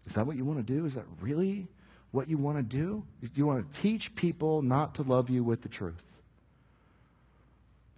Is 0.07 0.13
that 0.15 0.25
what 0.25 0.35
you 0.35 0.43
want 0.43 0.65
to 0.65 0.73
do? 0.73 0.85
Is 0.85 0.95
that 0.95 1.05
really 1.21 1.67
what 2.09 2.27
you 2.27 2.39
want 2.39 2.57
to 2.57 2.63
do? 2.63 3.03
You 3.35 3.45
want 3.45 3.71
to 3.71 3.81
teach 3.81 4.15
people 4.15 4.63
not 4.63 4.95
to 4.95 5.03
love 5.03 5.29
you 5.29 5.43
with 5.43 5.61
the 5.61 5.69
truth. 5.69 6.01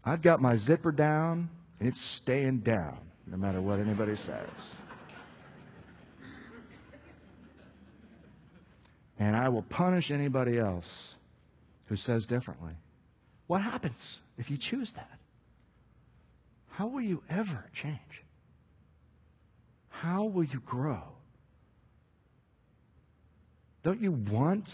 I've 0.03 0.22
got 0.22 0.41
my 0.41 0.58
zipper 0.58 0.91
down, 0.91 1.49
and 1.80 1.88
it's 1.88 2.01
staying 2.01 2.60
down, 2.60 2.97
no 3.26 3.38
matter 3.38 3.62
what 3.62 3.80
anybody 3.80 4.16
says. 4.16 4.47
And 9.20 9.36
I 9.36 9.49
will 9.49 9.63
punish 9.63 10.11
anybody 10.11 10.59
else 10.59 11.15
who 11.86 11.95
says 11.95 12.26
differently. 12.26 12.74
What 13.47 13.61
happens 13.61 14.18
if 14.38 14.51
you 14.51 14.57
choose 14.57 14.91
that? 14.93 15.20
How 16.70 16.88
will 16.88 17.01
you 17.01 17.24
ever 17.30 17.65
change? 17.74 18.24
How 19.89 20.26
will 20.26 20.43
you 20.43 20.59
grow? 20.59 21.01
Don't 23.84 24.01
you 24.01 24.11
want 24.11 24.70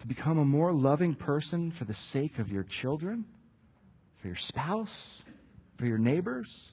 to 0.00 0.06
become 0.06 0.38
a 0.38 0.44
more 0.44 0.72
loving 0.72 1.14
person 1.14 1.70
for 1.70 1.84
the 1.84 1.94
sake 1.94 2.38
of 2.38 2.52
your 2.52 2.64
children, 2.64 3.24
for 4.20 4.26
your 4.26 4.36
spouse, 4.36 5.22
for 5.78 5.86
your 5.86 5.96
neighbors? 5.96 6.72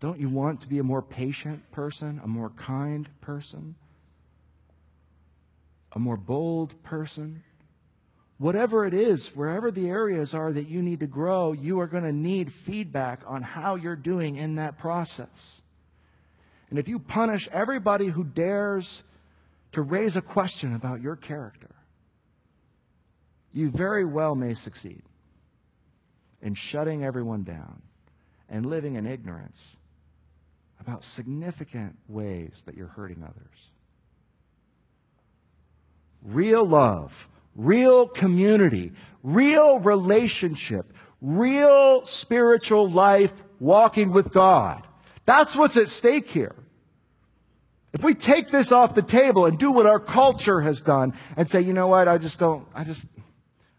Don't 0.00 0.18
you 0.18 0.30
want 0.30 0.62
to 0.62 0.68
be 0.68 0.78
a 0.78 0.82
more 0.84 1.02
patient 1.02 1.70
person, 1.72 2.20
a 2.24 2.26
more 2.26 2.50
kind 2.50 3.08
person, 3.20 3.74
a 5.94 5.98
more 5.98 6.16
bold 6.16 6.82
person? 6.82 7.42
Whatever 8.38 8.86
it 8.86 8.94
is, 8.94 9.28
wherever 9.36 9.70
the 9.70 9.88
areas 9.88 10.34
are 10.34 10.52
that 10.52 10.68
you 10.68 10.82
need 10.82 11.00
to 11.00 11.06
grow, 11.06 11.52
you 11.52 11.78
are 11.80 11.86
going 11.86 12.02
to 12.02 12.12
need 12.12 12.52
feedback 12.52 13.20
on 13.26 13.42
how 13.42 13.76
you're 13.76 13.94
doing 13.94 14.36
in 14.36 14.56
that 14.56 14.78
process. 14.78 15.62
And 16.70 16.78
if 16.78 16.88
you 16.88 16.98
punish 16.98 17.48
everybody 17.52 18.06
who 18.06 18.24
dares 18.24 19.02
to 19.72 19.82
raise 19.82 20.16
a 20.16 20.22
question 20.22 20.74
about 20.74 21.00
your 21.00 21.16
character, 21.16 21.70
you 23.52 23.70
very 23.70 24.04
well 24.04 24.34
may 24.34 24.54
succeed. 24.54 25.02
in 26.42 26.54
shutting 26.54 27.04
everyone 27.04 27.44
down 27.44 27.80
and 28.48 28.66
living 28.66 28.96
in 28.96 29.06
ignorance 29.06 29.76
about 30.80 31.04
significant 31.04 31.96
ways 32.08 32.62
that 32.66 32.76
you're 32.76 32.88
hurting 32.88 33.22
others. 33.22 33.71
Real 36.24 36.64
love, 36.64 37.28
real 37.56 38.06
community, 38.06 38.92
real 39.22 39.78
relationship, 39.78 40.92
real 41.20 42.06
spiritual 42.06 42.88
life 42.88 43.32
walking 43.60 44.12
with 44.12 44.32
God. 44.32 44.86
That's 45.24 45.56
what's 45.56 45.76
at 45.76 45.88
stake 45.88 46.28
here. 46.28 46.54
If 47.92 48.02
we 48.02 48.14
take 48.14 48.50
this 48.50 48.72
off 48.72 48.94
the 48.94 49.02
table 49.02 49.46
and 49.46 49.58
do 49.58 49.70
what 49.70 49.86
our 49.86 50.00
culture 50.00 50.60
has 50.62 50.80
done 50.80 51.12
and 51.36 51.48
say, 51.48 51.60
you 51.60 51.72
know 51.72 51.88
what, 51.88 52.08
I 52.08 52.18
just 52.18 52.38
don't, 52.38 52.66
I 52.74 52.84
just, 52.84 53.04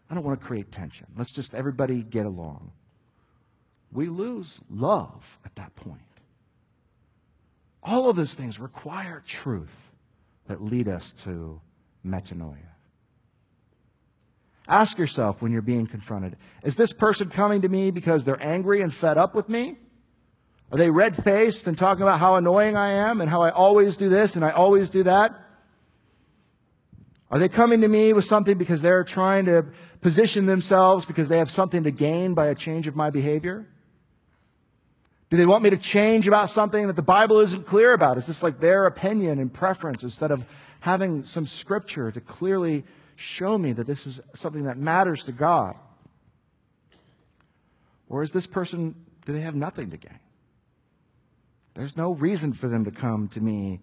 I 0.08 0.14
don't 0.14 0.24
want 0.24 0.40
to 0.40 0.46
create 0.46 0.70
tension. 0.70 1.06
Let's 1.16 1.32
just 1.32 1.52
everybody 1.54 2.02
get 2.02 2.24
along. 2.24 2.70
We 3.92 4.06
lose 4.06 4.60
love 4.70 5.38
at 5.44 5.54
that 5.56 5.74
point. 5.76 6.00
All 7.82 8.08
of 8.08 8.16
those 8.16 8.34
things 8.34 8.58
require 8.58 9.22
truth 9.26 9.92
that 10.46 10.62
lead 10.62 10.88
us 10.88 11.12
to 11.24 11.60
metanoia. 12.06 12.58
Ask 14.66 14.98
yourself 14.98 15.42
when 15.42 15.52
you're 15.52 15.62
being 15.62 15.86
confronted 15.86 16.36
is 16.62 16.76
this 16.76 16.92
person 16.92 17.28
coming 17.28 17.62
to 17.62 17.68
me 17.68 17.90
because 17.90 18.24
they're 18.24 18.42
angry 18.42 18.80
and 18.80 18.92
fed 18.92 19.18
up 19.18 19.34
with 19.34 19.48
me? 19.48 19.76
Are 20.72 20.78
they 20.78 20.90
red 20.90 21.22
faced 21.22 21.66
and 21.66 21.76
talking 21.76 22.02
about 22.02 22.18
how 22.18 22.36
annoying 22.36 22.76
I 22.76 22.90
am 22.90 23.20
and 23.20 23.28
how 23.28 23.42
I 23.42 23.50
always 23.50 23.96
do 23.96 24.08
this 24.08 24.34
and 24.36 24.44
I 24.44 24.50
always 24.50 24.90
do 24.90 25.02
that? 25.04 25.38
Are 27.30 27.38
they 27.38 27.48
coming 27.48 27.80
to 27.82 27.88
me 27.88 28.12
with 28.12 28.24
something 28.24 28.56
because 28.56 28.80
they're 28.80 29.04
trying 29.04 29.44
to 29.46 29.66
position 30.00 30.46
themselves 30.46 31.04
because 31.04 31.28
they 31.28 31.38
have 31.38 31.50
something 31.50 31.82
to 31.82 31.90
gain 31.90 32.34
by 32.34 32.46
a 32.46 32.54
change 32.54 32.86
of 32.86 32.96
my 32.96 33.10
behavior? 33.10 33.66
Do 35.30 35.36
they 35.36 35.46
want 35.46 35.64
me 35.64 35.70
to 35.70 35.76
change 35.76 36.28
about 36.28 36.50
something 36.50 36.86
that 36.86 36.96
the 36.96 37.02
Bible 37.02 37.40
isn't 37.40 37.66
clear 37.66 37.92
about? 37.92 38.18
Is 38.18 38.26
this 38.26 38.42
like 38.42 38.60
their 38.60 38.86
opinion 38.86 39.38
and 39.38 39.52
preference 39.52 40.02
instead 40.02 40.30
of 40.30 40.46
having 40.84 41.24
some 41.24 41.46
scripture 41.46 42.12
to 42.12 42.20
clearly 42.20 42.84
show 43.16 43.56
me 43.56 43.72
that 43.72 43.86
this 43.86 44.06
is 44.06 44.20
something 44.34 44.64
that 44.64 44.76
matters 44.76 45.22
to 45.22 45.32
God? 45.32 45.74
Or 48.10 48.22
is 48.22 48.32
this 48.32 48.46
person, 48.46 48.94
do 49.24 49.32
they 49.32 49.40
have 49.40 49.54
nothing 49.54 49.90
to 49.92 49.96
gain? 49.96 50.20
There's 51.72 51.96
no 51.96 52.12
reason 52.12 52.52
for 52.52 52.68
them 52.68 52.84
to 52.84 52.90
come 52.90 53.28
to 53.28 53.40
me 53.40 53.80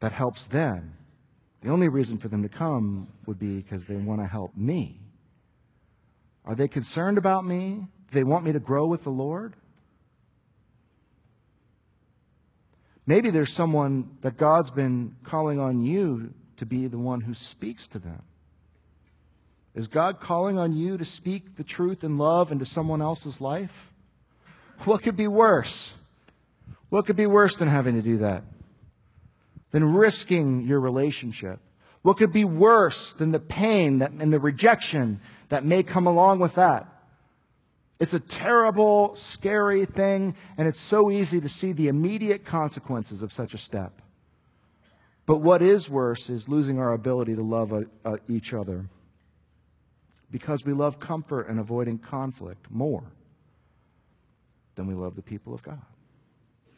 that 0.00 0.10
helps 0.10 0.46
them. 0.46 0.96
The 1.62 1.70
only 1.70 1.88
reason 1.88 2.18
for 2.18 2.26
them 2.26 2.42
to 2.42 2.48
come 2.48 3.06
would 3.26 3.38
be 3.38 3.58
because 3.58 3.84
they 3.84 3.94
want 3.94 4.20
to 4.20 4.26
help 4.26 4.56
me. 4.56 4.98
Are 6.44 6.56
they 6.56 6.66
concerned 6.66 7.18
about 7.18 7.46
me? 7.46 7.86
Do 8.10 8.18
they 8.18 8.24
want 8.24 8.44
me 8.44 8.50
to 8.50 8.58
grow 8.58 8.86
with 8.86 9.04
the 9.04 9.10
Lord? 9.10 9.54
Maybe 13.06 13.30
there's 13.30 13.52
someone 13.52 14.16
that 14.22 14.36
God's 14.36 14.70
been 14.70 15.16
calling 15.24 15.60
on 15.60 15.82
you 15.84 16.32
to 16.56 16.66
be 16.66 16.86
the 16.86 16.98
one 16.98 17.20
who 17.20 17.34
speaks 17.34 17.86
to 17.88 17.98
them. 17.98 18.22
Is 19.74 19.88
God 19.88 20.20
calling 20.20 20.56
on 20.56 20.74
you 20.74 20.96
to 20.96 21.04
speak 21.04 21.56
the 21.56 21.64
truth 21.64 22.04
in 22.04 22.16
love 22.16 22.52
into 22.52 22.64
someone 22.64 23.02
else's 23.02 23.40
life? 23.40 23.92
What 24.84 25.02
could 25.02 25.16
be 25.16 25.28
worse? 25.28 25.92
What 26.88 27.06
could 27.06 27.16
be 27.16 27.26
worse 27.26 27.56
than 27.56 27.68
having 27.68 27.96
to 27.96 28.02
do 28.02 28.18
that? 28.18 28.44
Than 29.72 29.92
risking 29.92 30.62
your 30.62 30.78
relationship? 30.80 31.58
What 32.02 32.18
could 32.18 32.32
be 32.32 32.44
worse 32.44 33.14
than 33.14 33.32
the 33.32 33.40
pain 33.40 33.98
that, 33.98 34.12
and 34.12 34.32
the 34.32 34.38
rejection 34.38 35.20
that 35.48 35.64
may 35.64 35.82
come 35.82 36.06
along 36.06 36.38
with 36.38 36.54
that? 36.54 36.86
It's 38.00 38.14
a 38.14 38.20
terrible, 38.20 39.14
scary 39.14 39.84
thing, 39.84 40.34
and 40.58 40.66
it's 40.66 40.80
so 40.80 41.10
easy 41.10 41.40
to 41.40 41.48
see 41.48 41.72
the 41.72 41.88
immediate 41.88 42.44
consequences 42.44 43.22
of 43.22 43.32
such 43.32 43.54
a 43.54 43.58
step. 43.58 44.02
But 45.26 45.38
what 45.38 45.62
is 45.62 45.88
worse 45.88 46.28
is 46.28 46.48
losing 46.48 46.78
our 46.78 46.92
ability 46.92 47.34
to 47.36 47.42
love 47.42 47.72
uh, 47.72 47.82
uh, 48.04 48.16
each 48.28 48.52
other 48.52 48.86
because 50.30 50.64
we 50.64 50.72
love 50.72 50.98
comfort 50.98 51.48
and 51.48 51.60
avoiding 51.60 51.98
conflict 51.98 52.66
more 52.70 53.04
than 54.74 54.86
we 54.86 54.94
love 54.94 55.14
the 55.14 55.22
people 55.22 55.54
of 55.54 55.62
God. 55.62 55.80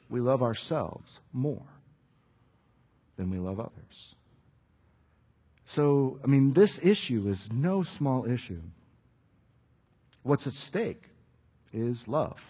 We 0.08 0.20
love 0.20 0.42
ourselves 0.42 1.20
more 1.32 1.66
than 3.16 3.30
we 3.30 3.38
love 3.38 3.58
others. 3.58 4.14
So, 5.64 6.20
I 6.22 6.28
mean, 6.28 6.52
this 6.52 6.78
issue 6.82 7.26
is 7.28 7.48
no 7.52 7.82
small 7.82 8.26
issue. 8.30 8.60
What's 10.26 10.48
at 10.48 10.54
stake 10.54 11.04
is 11.72 12.08
love, 12.08 12.42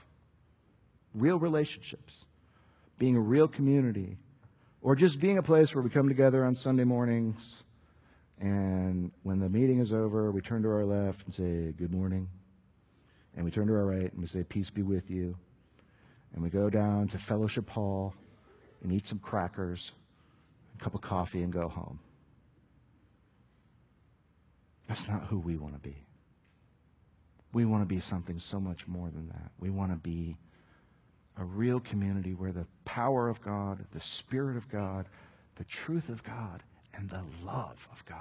real 1.12 1.39
relationships, 1.39 2.24
being 2.99 3.16
a 3.16 3.20
real 3.20 3.49
community, 3.49 4.16
or 4.81 4.97
just 4.97 5.20
being 5.20 5.37
a 5.37 5.43
place 5.43 5.74
where 5.74 5.85
we 5.85 5.91
come 5.91 6.09
together 6.09 6.43
on 6.43 6.55
Sunday 6.55 6.85
mornings 6.85 7.62
and 8.41 9.12
when 9.24 9.41
the 9.41 9.51
meeting 9.51 9.81
is 9.81 9.93
over, 9.93 10.31
we 10.31 10.41
turn 10.41 10.62
to 10.62 10.70
our 10.70 10.87
left 10.87 11.27
and 11.27 11.35
say, 11.35 11.72
Good 11.72 11.93
morning. 11.93 12.29
And 13.35 13.45
we 13.45 13.51
turn 13.51 13.66
to 13.66 13.74
our 13.74 13.85
right 13.85 14.11
and 14.11 14.22
we 14.22 14.27
say, 14.27 14.43
Peace 14.43 14.70
be 14.70 14.83
with 14.83 15.11
you. 15.11 15.37
And 16.33 16.43
we 16.43 16.49
go 16.49 16.70
down 16.70 17.09
to 17.09 17.18
Fellowship 17.18 17.68
Hall 17.68 18.14
and 18.83 18.91
eat 18.91 19.07
some 19.07 19.18
crackers, 19.18 19.93
a 20.81 20.83
cup 20.83 20.95
of 20.95 21.03
coffee, 21.03 21.43
and 21.43 21.53
go 21.53 21.68
home. 21.68 21.99
That's 24.89 25.07
not 25.07 25.24
who 25.24 25.39
we 25.39 25.59
want 25.59 25.74
to 25.74 25.81
be. 25.81 26.06
We 27.57 27.65
want 27.65 27.81
to 27.81 27.87
be 27.87 28.01
something 28.01 28.39
so 28.39 28.61
much 28.61 28.87
more 28.87 29.09
than 29.09 29.29
that. 29.29 29.51
We 29.59 29.71
want 29.71 29.91
to 29.91 29.97
be 29.97 30.37
a 31.39 31.45
real 31.47 31.81
community 31.81 32.35
where 32.35 32.53
the 32.53 32.67
power 32.85 33.31
of 33.31 33.41
God, 33.41 33.83
the 33.95 34.01
Spirit 34.03 34.59
of 34.59 34.69
God, 34.69 35.07
the 35.55 35.65
truth 35.65 36.11
of 36.11 36.23
God, 36.23 36.63
and 36.93 37.09
the 37.09 37.23
love 37.43 37.89
of 37.91 38.05
God 38.05 38.19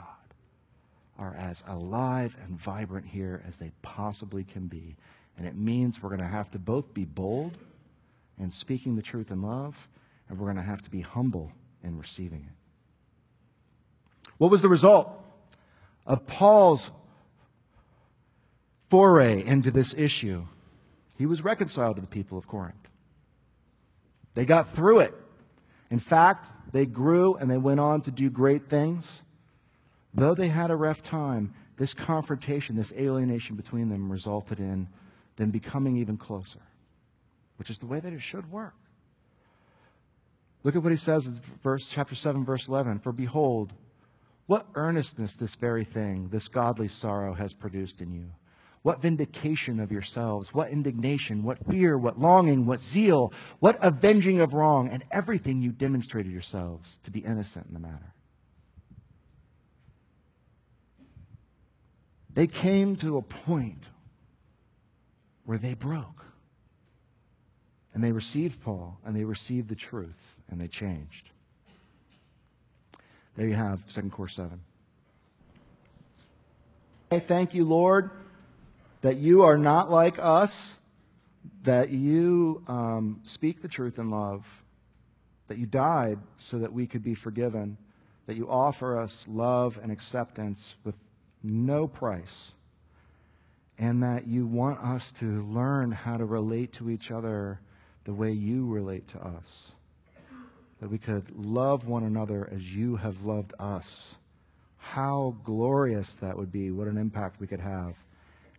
are 1.19 1.35
as 1.37 1.65
alive 1.67 2.37
and 2.45 2.57
vibrant 2.57 3.05
here 3.05 3.43
as 3.45 3.57
they 3.57 3.73
possibly 3.81 4.45
can 4.45 4.67
be. 4.67 4.95
And 5.37 5.45
it 5.45 5.57
means 5.57 6.01
we're 6.01 6.07
going 6.07 6.21
to 6.21 6.27
have 6.27 6.49
to 6.51 6.57
both 6.57 6.93
be 6.93 7.03
bold 7.03 7.57
in 8.39 8.53
speaking 8.53 8.95
the 8.95 9.01
truth 9.01 9.31
in 9.31 9.41
love, 9.41 9.89
and 10.29 10.39
we're 10.39 10.45
going 10.45 10.55
to 10.55 10.63
have 10.63 10.83
to 10.83 10.89
be 10.89 11.01
humble 11.01 11.51
in 11.83 11.99
receiving 11.99 12.39
it. 12.39 14.31
What 14.37 14.49
was 14.49 14.61
the 14.61 14.69
result 14.69 15.09
of 16.05 16.25
Paul's 16.25 16.89
foray 18.95 19.43
into 19.43 19.71
this 19.71 19.93
issue, 19.97 20.45
he 21.17 21.25
was 21.25 21.43
reconciled 21.43 21.97
to 21.97 22.01
the 22.01 22.07
people 22.07 22.37
of 22.37 22.47
Corinth. 22.47 22.87
They 24.35 24.45
got 24.45 24.69
through 24.69 25.01
it. 25.01 25.13
In 25.91 25.99
fact, 25.99 26.49
they 26.71 26.85
grew 26.85 27.35
and 27.35 27.51
they 27.51 27.57
went 27.57 27.81
on 27.81 28.03
to 28.03 28.11
do 28.11 28.29
great 28.29 28.69
things. 28.69 29.21
Though 30.13 30.33
they 30.33 30.47
had 30.47 30.71
a 30.71 30.77
rough 30.77 31.03
time, 31.03 31.53
this 31.75 31.93
confrontation, 31.93 32.77
this 32.77 32.93
alienation 32.93 33.57
between 33.57 33.89
them 33.89 34.09
resulted 34.09 34.61
in 34.61 34.87
them 35.35 35.51
becoming 35.51 35.97
even 35.97 36.15
closer, 36.15 36.61
which 37.57 37.69
is 37.69 37.79
the 37.79 37.87
way 37.87 37.99
that 37.99 38.13
it 38.13 38.21
should 38.21 38.49
work. 38.49 38.75
Look 40.63 40.77
at 40.77 40.83
what 40.83 40.93
he 40.93 40.97
says 40.97 41.25
in 41.25 41.41
verse, 41.61 41.89
chapter 41.89 42.15
7, 42.15 42.45
verse 42.45 42.69
11. 42.69 42.99
For 42.99 43.11
behold, 43.11 43.73
what 44.45 44.67
earnestness 44.73 45.35
this 45.35 45.55
very 45.55 45.83
thing, 45.83 46.29
this 46.29 46.47
godly 46.47 46.87
sorrow, 46.87 47.33
has 47.33 47.51
produced 47.53 47.99
in 47.99 48.13
you. 48.13 48.31
What 48.85 49.01
vindication 49.01 49.79
of 49.79 49.91
yourselves, 49.91 50.53
what 50.53 50.69
indignation, 50.69 51.41
what 51.41 51.57
fear, 51.65 51.97
what 51.97 52.19
longing, 52.19 52.67
what 52.67 52.83
zeal, 52.83 53.33
what 53.59 53.79
avenging 53.81 54.41
of 54.41 54.53
wrong, 54.53 54.89
and 54.89 55.03
everything 55.11 55.59
you 55.59 55.71
demonstrated 55.71 56.31
yourselves 56.31 56.99
to 57.03 57.09
be 57.09 57.21
innocent 57.21 57.65
in 57.65 57.73
the 57.73 57.79
matter. 57.79 58.13
They 62.35 62.45
came 62.45 62.95
to 62.97 63.17
a 63.17 63.23
point 63.23 63.85
where 65.45 65.57
they 65.57 65.73
broke. 65.73 66.23
And 67.95 68.03
they 68.03 68.11
received 68.11 68.61
Paul, 68.61 68.99
and 69.03 69.15
they 69.15 69.23
received 69.23 69.67
the 69.67 69.75
truth, 69.75 70.35
and 70.51 70.61
they 70.61 70.67
changed. 70.67 71.31
There 73.35 73.47
you 73.47 73.55
have 73.55 73.81
2 73.95 74.11
Cor 74.11 74.27
7. 74.27 74.61
I 77.09 77.17
thank 77.17 77.55
you, 77.55 77.65
Lord 77.65 78.11
that 79.05 79.17
you 79.17 79.43
are 79.43 79.55
not 79.55 79.91
like 79.91 80.17
us, 80.17 80.73
that 81.61 81.91
you 81.91 82.63
um, 82.67 83.21
speak 83.23 83.61
the 83.61 83.67
truth 83.67 83.99
in 83.99 84.09
love, 84.09 84.43
that 85.47 85.59
you 85.59 85.67
died 85.67 86.17
so 86.39 86.57
that 86.57 86.73
we 86.73 86.87
could 86.87 87.03
be 87.03 87.13
forgiven, 87.13 87.77
that 88.25 88.35
you 88.35 88.49
offer 88.49 88.99
us 88.99 89.23
love 89.29 89.79
and 89.83 89.91
acceptance 89.91 90.73
with 90.83 90.95
no 91.43 91.87
price, 91.87 92.53
and 93.77 94.01
that 94.01 94.25
you 94.25 94.47
want 94.47 94.79
us 94.79 95.11
to 95.11 95.43
learn 95.43 95.91
how 95.91 96.17
to 96.17 96.25
relate 96.25 96.73
to 96.73 96.89
each 96.89 97.11
other 97.11 97.59
the 98.05 98.13
way 98.13 98.31
you 98.31 98.65
relate 98.65 99.07
to 99.09 99.19
us. 99.19 99.73
That 100.81 100.89
we 100.89 100.97
could 100.97 101.29
love 101.37 101.87
one 101.87 102.05
another 102.05 102.49
as 102.51 102.73
you 102.73 102.95
have 102.95 103.23
loved 103.23 103.53
us. 103.59 104.15
How 104.79 105.35
glorious 105.43 106.11
that 106.13 106.35
would 106.35 106.51
be. 106.51 106.71
What 106.71 106.87
an 106.87 106.97
impact 106.97 107.39
we 107.39 107.45
could 107.45 107.59
have 107.59 107.93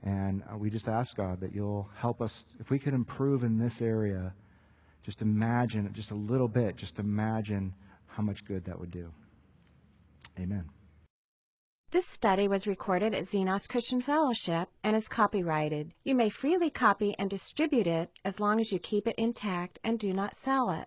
And 0.07 0.45
uh, 0.45 0.57
we 0.57 0.71
just 0.71 0.87
ask 0.87 1.17
God 1.17 1.41
that 1.41 1.53
you'll 1.53 1.91
help 1.97 2.23
us. 2.23 2.45
If 2.61 2.71
we 2.71 2.79
could 2.79 2.95
improve 2.95 3.43
in 3.43 3.59
this 3.59 3.83
area, 3.83 4.33
just 5.03 5.21
imagine, 5.21 5.93
just 5.93 6.13
a 6.13 6.15
little 6.15 6.47
bit, 6.47 6.77
just 6.77 7.01
imagine 7.01 7.75
how 8.07 8.23
much 8.23 8.45
good 8.45 8.65
that 8.67 8.79
would 8.79 8.93
do. 8.93 9.11
Amen. 10.39 10.71
This 11.91 12.07
study 12.07 12.47
was 12.47 12.69
recorded 12.69 13.15
at 13.15 13.25
Xenos 13.25 13.69
Christian 13.69 14.01
Fellowship 14.01 14.69
and 14.85 14.95
is 14.95 15.09
copyrighted. 15.09 15.93
You 16.05 16.15
may 16.15 16.29
freely 16.29 16.71
copy 16.71 17.17
and 17.19 17.29
distribute 17.29 17.89
it 17.89 18.11
as 18.25 18.39
long 18.39 18.61
as 18.61 18.71
you 18.71 18.79
keep 18.79 19.09
it 19.09 19.17
intact 19.17 19.81
and 19.83 19.99
do 19.99 20.13
not 20.13 20.37
sell 20.37 20.71
it. 20.71 20.87